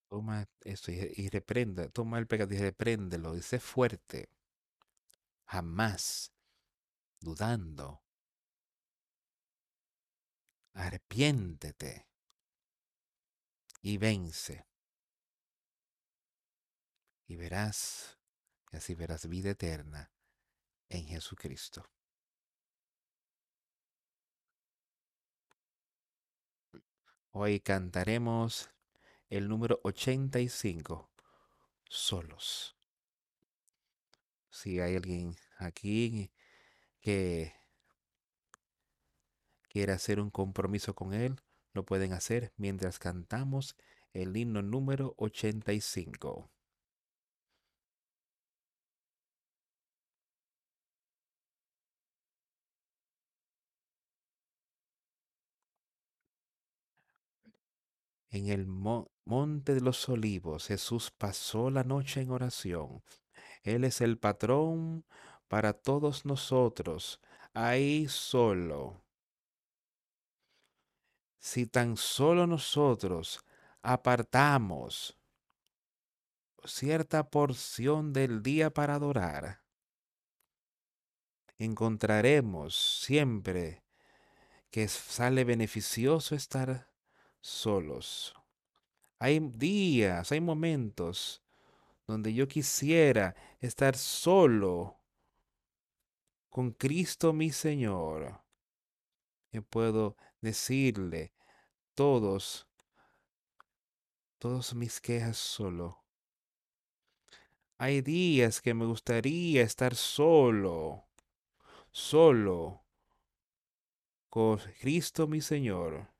Toma 0.09 0.45
esto 0.65 0.91
y, 0.91 1.29
reprenda, 1.29 1.88
toma 1.89 2.19
el 2.19 2.27
pecado 2.27 2.53
y 2.53 2.57
repréndelo, 2.57 3.35
y 3.38 3.41
sé 3.41 3.59
fuerte, 3.59 4.29
jamás 5.45 6.33
dudando. 7.21 8.01
Arrepiéntete 10.73 12.05
y 13.81 13.97
vence. 13.97 14.65
Y 17.31 17.37
verás, 17.37 18.19
y 18.73 18.75
así 18.75 18.93
verás 18.93 19.29
vida 19.29 19.51
eterna 19.51 20.11
en 20.89 21.05
Jesucristo. 21.05 21.89
Hoy 27.29 27.61
cantaremos 27.61 28.69
el 29.29 29.47
número 29.47 29.79
85, 29.85 31.09
solos. 31.87 32.75
Si 34.49 34.81
hay 34.81 34.97
alguien 34.97 35.37
aquí 35.57 36.33
que 36.99 37.55
quiere 39.69 39.93
hacer 39.93 40.19
un 40.19 40.31
compromiso 40.31 40.95
con 40.95 41.13
Él, 41.13 41.41
lo 41.71 41.85
pueden 41.85 42.11
hacer 42.11 42.51
mientras 42.57 42.99
cantamos 42.99 43.77
el 44.11 44.35
himno 44.35 44.61
número 44.61 45.15
85. 45.17 46.51
En 58.31 58.47
el 58.47 58.65
monte 58.65 59.73
de 59.73 59.81
los 59.81 60.07
olivos 60.07 60.67
Jesús 60.67 61.11
pasó 61.11 61.69
la 61.69 61.83
noche 61.83 62.21
en 62.21 62.31
oración. 62.31 63.03
Él 63.61 63.83
es 63.83 63.99
el 63.99 64.17
patrón 64.17 65.05
para 65.49 65.73
todos 65.73 66.25
nosotros, 66.25 67.19
ahí 67.53 68.07
solo. 68.07 69.03
Si 71.39 71.65
tan 71.67 71.97
solo 71.97 72.47
nosotros 72.47 73.43
apartamos 73.81 75.19
cierta 76.63 77.29
porción 77.29 78.13
del 78.13 78.41
día 78.41 78.69
para 78.69 78.95
adorar, 78.95 79.61
encontraremos 81.57 83.01
siempre 83.01 83.83
que 84.69 84.87
sale 84.87 85.43
beneficioso 85.43 86.33
estar 86.33 86.90
solos. 87.41 88.35
Hay 89.19 89.39
días, 89.39 90.31
hay 90.31 90.39
momentos 90.39 91.43
donde 92.07 92.34
yo 92.34 92.47
quisiera 92.47 93.35
estar 93.59 93.95
solo 93.97 94.97
con 96.49 96.72
Cristo 96.72 97.34
mi 97.34 97.51
Señor. 97.51 98.41
Y 99.51 99.59
puedo 99.59 100.15
decirle 100.39 101.34
todos, 101.93 102.68
todos 104.38 104.73
mis 104.73 105.01
quejas 105.01 105.38
solo. 105.38 106.03
Hay 107.77 108.01
días 108.01 108.61
que 108.61 108.73
me 108.73 108.85
gustaría 108.85 109.63
estar 109.63 109.95
solo, 109.95 111.03
solo 111.91 112.84
con 114.30 114.59
Cristo 114.80 115.27
mi 115.27 115.41
Señor 115.41 116.10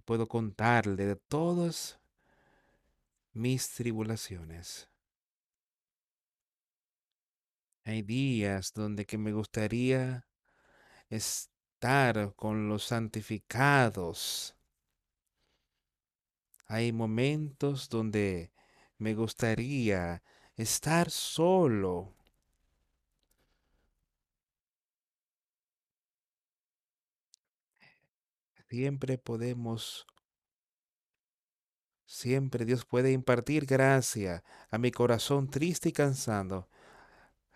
puedo 0.00 0.28
contarle 0.28 1.06
de 1.06 1.16
todas 1.16 1.98
mis 3.32 3.70
tribulaciones. 3.70 4.88
Hay 7.84 8.02
días 8.02 8.72
donde 8.72 9.06
que 9.06 9.16
me 9.18 9.32
gustaría 9.32 10.26
estar 11.08 12.34
con 12.34 12.68
los 12.68 12.84
santificados. 12.84 14.56
Hay 16.66 16.92
momentos 16.92 17.88
donde 17.88 18.50
me 18.98 19.14
gustaría 19.14 20.22
estar 20.56 21.10
solo. 21.10 22.15
Siempre 28.68 29.16
podemos, 29.16 30.06
siempre 32.04 32.64
Dios 32.64 32.84
puede 32.84 33.12
impartir 33.12 33.64
gracia 33.64 34.42
a 34.70 34.78
mi 34.78 34.90
corazón 34.90 35.48
triste 35.48 35.90
y 35.90 35.92
cansado. 35.92 36.68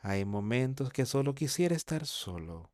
Hay 0.03 0.25
momentos 0.25 0.91
que 0.91 1.07
solo 1.07 1.35
quisiera 1.35 1.75
estar 1.75 2.07
solo. 2.07 2.71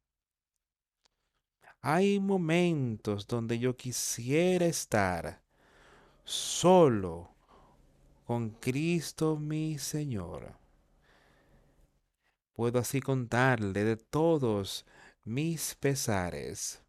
Hay 1.80 2.20
momentos 2.20 3.26
donde 3.26 3.58
yo 3.58 3.76
quisiera 3.76 4.66
estar 4.66 5.42
solo 6.24 7.34
con 8.26 8.50
Cristo 8.50 9.36
mi 9.38 9.78
Señor. 9.78 10.58
Puedo 12.52 12.78
así 12.80 13.00
contarle 13.00 13.84
de 13.84 13.96
todos 13.96 14.84
mis 15.24 15.74
pesares. 15.76 16.85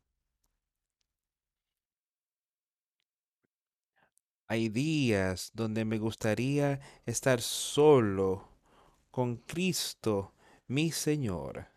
Hay 4.50 4.70
días 4.70 5.52
donde 5.54 5.84
me 5.84 5.98
gustaría 5.98 6.80
estar 7.06 7.42
solo 7.42 8.48
con 9.12 9.36
Cristo, 9.38 10.34
mi 10.68 10.92
Señor. 10.92 11.68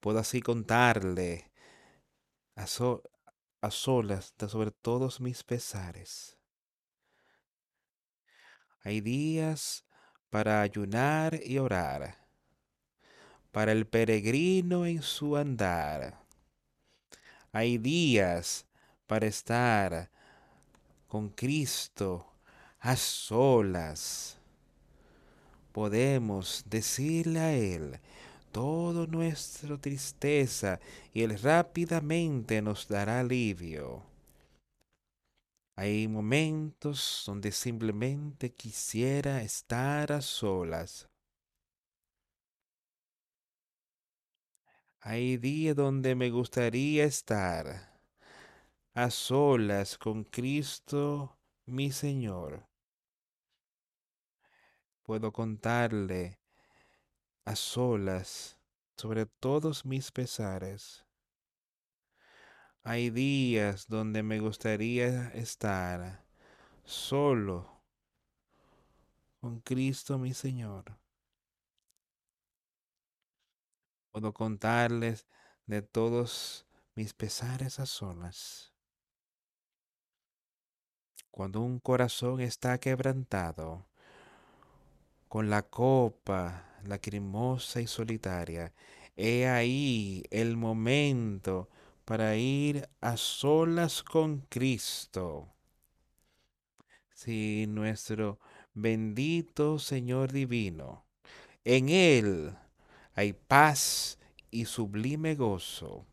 Puedo 0.00 0.18
así 0.18 0.40
contarle 0.40 1.50
a, 2.56 2.66
solas 3.70 4.34
sobre 4.48 4.70
todos 4.70 5.20
mis 5.20 5.42
pesares. 5.44 6.38
Hay 8.82 9.02
días 9.02 9.84
para 10.30 10.62
ayunar 10.62 11.38
y 11.44 11.58
orar, 11.58 12.26
para 13.52 13.72
el 13.72 13.86
peregrino 13.86 14.86
en 14.86 15.02
su 15.02 15.36
andar. 15.36 16.18
Hay 17.52 17.76
días 17.76 18.66
para 19.06 19.26
estar 19.26 20.13
con 21.14 21.28
Cristo 21.28 22.26
a 22.80 22.96
solas. 22.96 24.36
podemos 25.70 26.64
decirle 26.66 27.38
a 27.38 27.54
Él 27.54 28.00
toda 28.50 29.06
nuestra 29.06 29.78
tristeza 29.78 30.80
y 31.12 31.22
Él 31.22 31.38
rápidamente 31.38 32.60
nos 32.62 32.88
dará 32.88 33.20
alivio. 33.20 34.02
Hay 35.76 36.08
momentos 36.08 37.22
donde 37.24 37.52
simplemente 37.52 38.52
quisiera 38.52 39.40
estar 39.42 40.10
a 40.10 40.20
solas. 40.20 41.08
Hay 44.98 45.36
días 45.36 45.76
donde 45.76 46.16
me 46.16 46.30
gustaría 46.30 47.04
estar 47.04 47.93
a 48.94 49.10
solas 49.10 49.98
con 49.98 50.22
Cristo 50.22 51.36
mi 51.66 51.90
Señor. 51.90 52.68
Puedo 55.02 55.32
contarle 55.32 56.38
a 57.44 57.56
solas 57.56 58.56
sobre 58.96 59.26
todos 59.26 59.84
mis 59.84 60.12
pesares. 60.12 61.04
Hay 62.84 63.10
días 63.10 63.88
donde 63.88 64.22
me 64.22 64.38
gustaría 64.38 65.28
estar 65.30 66.24
solo 66.84 67.82
con 69.40 69.58
Cristo 69.60 70.18
mi 70.18 70.34
Señor. 70.34 70.96
Puedo 74.12 74.32
contarles 74.32 75.26
de 75.66 75.82
todos 75.82 76.68
mis 76.94 77.12
pesares 77.12 77.80
a 77.80 77.86
solas. 77.86 78.73
Cuando 81.34 81.62
un 81.62 81.80
corazón 81.80 82.40
está 82.40 82.78
quebrantado, 82.78 83.84
con 85.26 85.50
la 85.50 85.62
copa 85.62 86.78
lacrimosa 86.84 87.80
y 87.80 87.88
solitaria, 87.88 88.72
he 89.16 89.48
ahí 89.48 90.22
el 90.30 90.56
momento 90.56 91.68
para 92.04 92.36
ir 92.36 92.88
a 93.00 93.16
solas 93.16 94.04
con 94.04 94.42
Cristo. 94.48 95.48
Si 97.12 97.66
nuestro 97.66 98.38
bendito 98.72 99.80
Señor 99.80 100.30
divino, 100.30 101.04
en 101.64 101.88
Él 101.88 102.56
hay 103.16 103.32
paz 103.32 104.20
y 104.52 104.66
sublime 104.66 105.34
gozo. 105.34 106.06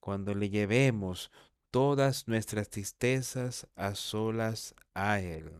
Cuando 0.00 0.34
le 0.34 0.50
llevemos 0.50 1.30
todas 1.70 2.28
nuestras 2.28 2.68
tristezas 2.68 3.66
a 3.76 3.94
solas 3.94 4.74
a 4.94 5.20
Él. 5.20 5.50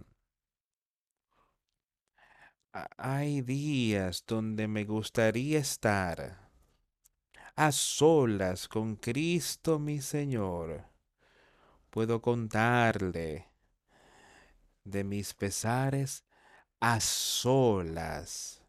Hay 2.97 3.41
días 3.43 4.25
donde 4.27 4.69
me 4.69 4.85
gustaría 4.85 5.59
estar 5.59 6.49
a 7.57 7.73
solas 7.73 8.69
con 8.69 8.97
Cristo 8.97 9.79
mi 9.79 10.01
Señor. 10.01 10.85
Puedo 11.91 12.23
contarle 12.23 13.49
de 14.85 15.03
mis 15.03 15.35
pesares 15.35 16.25
a 16.79 17.01
solas. 17.01 18.63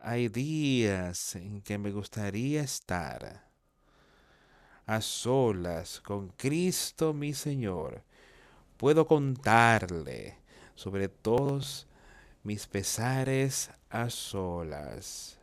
Hay 0.00 0.28
días 0.28 1.36
en 1.36 1.60
que 1.60 1.76
me 1.76 1.90
gustaría 1.90 2.62
estar 2.62 3.43
a 4.86 5.00
solas 5.00 6.00
con 6.00 6.28
Cristo 6.30 7.14
mi 7.14 7.32
Señor. 7.34 8.04
Puedo 8.76 9.06
contarle 9.06 10.38
sobre 10.74 11.08
todos 11.08 11.86
mis 12.42 12.66
pesares 12.66 13.70
a 13.88 14.10
solas. 14.10 15.40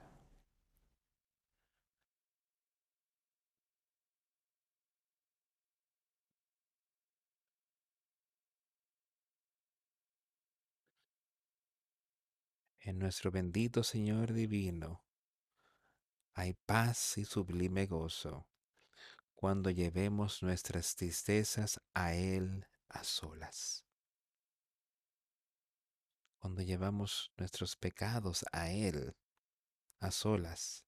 En 12.84 12.98
nuestro 13.00 13.32
bendito 13.32 13.84
Señor 13.84 14.34
divino 14.34 15.04
hay 16.34 16.54
paz 16.54 17.18
y 17.18 17.26
sublime 17.26 17.86
gozo 17.86 18.51
cuando 19.42 19.72
llevemos 19.72 20.42
nuestras 20.42 20.96
tristezas 20.96 21.82
a 21.94 22.14
Él 22.14 22.66
a 22.88 23.04
solas 23.04 23.86
cuando 26.42 26.64
llevamos 26.64 27.32
nuestros 27.38 27.76
pecados 27.76 28.44
a 28.52 28.72
Él 28.72 29.16
a 30.00 30.10
solas. 30.10 30.88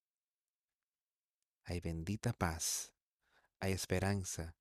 Hay 1.65 1.79
bendita 1.79 2.33
paz, 2.33 2.91
hay 3.59 3.71
esperanza 3.73 4.55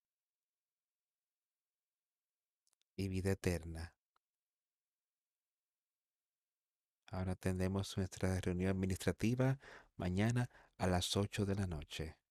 y 2.94 3.08
vida 3.08 3.32
eterna. 3.32 3.94
Ahora 7.06 7.36
tendremos 7.36 7.96
nuestra 7.96 8.38
reunión 8.42 8.70
administrativa 8.70 9.58
mañana 9.96 10.50
a 10.76 10.86
las 10.86 11.16
8 11.16 11.46
de 11.46 11.54
la 11.54 11.66
noche. 11.66 12.21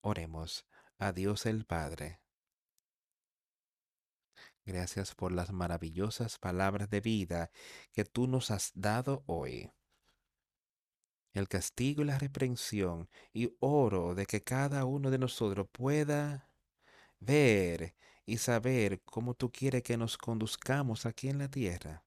Oremos 0.00 0.66
a 0.98 1.12
Dios 1.12 1.46
el 1.46 1.64
Padre 1.64 2.20
Gracias 4.68 5.14
por 5.14 5.32
las 5.32 5.50
maravillosas 5.50 6.38
palabras 6.38 6.90
de 6.90 7.00
vida 7.00 7.50
que 7.94 8.04
tú 8.04 8.26
nos 8.26 8.50
has 8.50 8.70
dado 8.74 9.22
hoy. 9.24 9.72
El 11.32 11.48
castigo 11.48 12.02
y 12.02 12.04
la 12.04 12.18
reprensión 12.18 13.08
y 13.32 13.56
oro 13.60 14.14
de 14.14 14.26
que 14.26 14.44
cada 14.44 14.84
uno 14.84 15.10
de 15.10 15.16
nosotros 15.16 15.68
pueda 15.72 16.50
ver 17.18 17.94
y 18.26 18.36
saber 18.36 19.00
cómo 19.06 19.32
tú 19.32 19.50
quieres 19.50 19.82
que 19.82 19.96
nos 19.96 20.18
conduzcamos 20.18 21.06
aquí 21.06 21.30
en 21.30 21.38
la 21.38 21.48
tierra. 21.48 22.04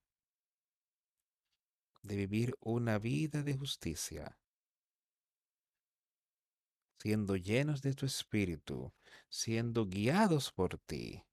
De 2.03 2.15
vivir 2.15 2.55
una 2.59 2.99
vida 2.99 3.41
de 3.41 3.57
justicia 3.57 4.37
siendo 7.01 7.35
llenos 7.35 7.81
de 7.81 7.93
tu 7.93 8.05
espíritu, 8.05 8.93
siendo 9.29 9.85
guiados 9.85 10.51
por 10.51 10.77
ti 10.77 11.23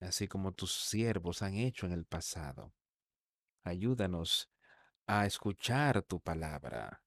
así 0.00 0.28
como 0.28 0.52
tus 0.52 0.72
siervos 0.72 1.42
han 1.42 1.54
hecho 1.54 1.86
en 1.86 1.92
el 1.92 2.04
pasado. 2.04 2.72
Ayúdanos 3.62 4.50
a 5.06 5.26
escuchar 5.26 6.02
tu 6.02 6.20
palabra 6.20 7.02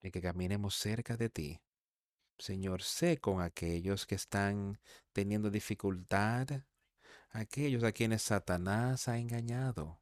y 0.00 0.10
que 0.10 0.20
caminemos 0.20 0.76
cerca 0.76 1.16
de 1.16 1.30
ti. 1.30 1.60
Señor, 2.38 2.82
sé 2.82 3.18
con 3.18 3.40
aquellos 3.40 4.06
que 4.06 4.14
están 4.16 4.80
teniendo 5.12 5.50
dificultad, 5.50 6.48
aquellos 7.30 7.84
a 7.84 7.92
quienes 7.92 8.22
Satanás 8.22 9.08
ha 9.08 9.18
engañado. 9.18 10.00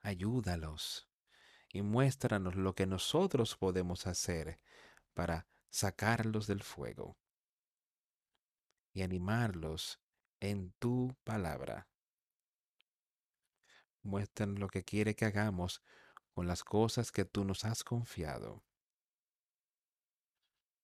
Ayúdalos 0.00 1.08
y 1.74 1.82
muéstranos 1.82 2.54
lo 2.54 2.76
que 2.76 2.86
nosotros 2.86 3.56
podemos 3.56 4.06
hacer 4.06 4.60
para 5.12 5.48
sacarlos 5.70 6.46
del 6.46 6.62
fuego 6.62 7.18
y 8.92 9.02
animarlos 9.02 10.00
en 10.38 10.70
tu 10.78 11.16
palabra. 11.24 11.88
Muéstranos 14.02 14.60
lo 14.60 14.68
que 14.68 14.84
quiere 14.84 15.16
que 15.16 15.24
hagamos 15.24 15.82
con 16.32 16.46
las 16.46 16.62
cosas 16.62 17.10
que 17.10 17.24
tú 17.24 17.44
nos 17.44 17.64
has 17.64 17.82
confiado. 17.82 18.62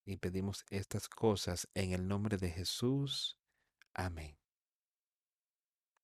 Y 0.03 0.17
pedimos 0.17 0.65
estas 0.71 1.07
cosas 1.07 1.69
en 1.73 1.93
el 1.93 2.05
nombre 2.05 2.35
de 2.35 2.49
Jesús. 2.49 3.39
Amén. 3.93 4.40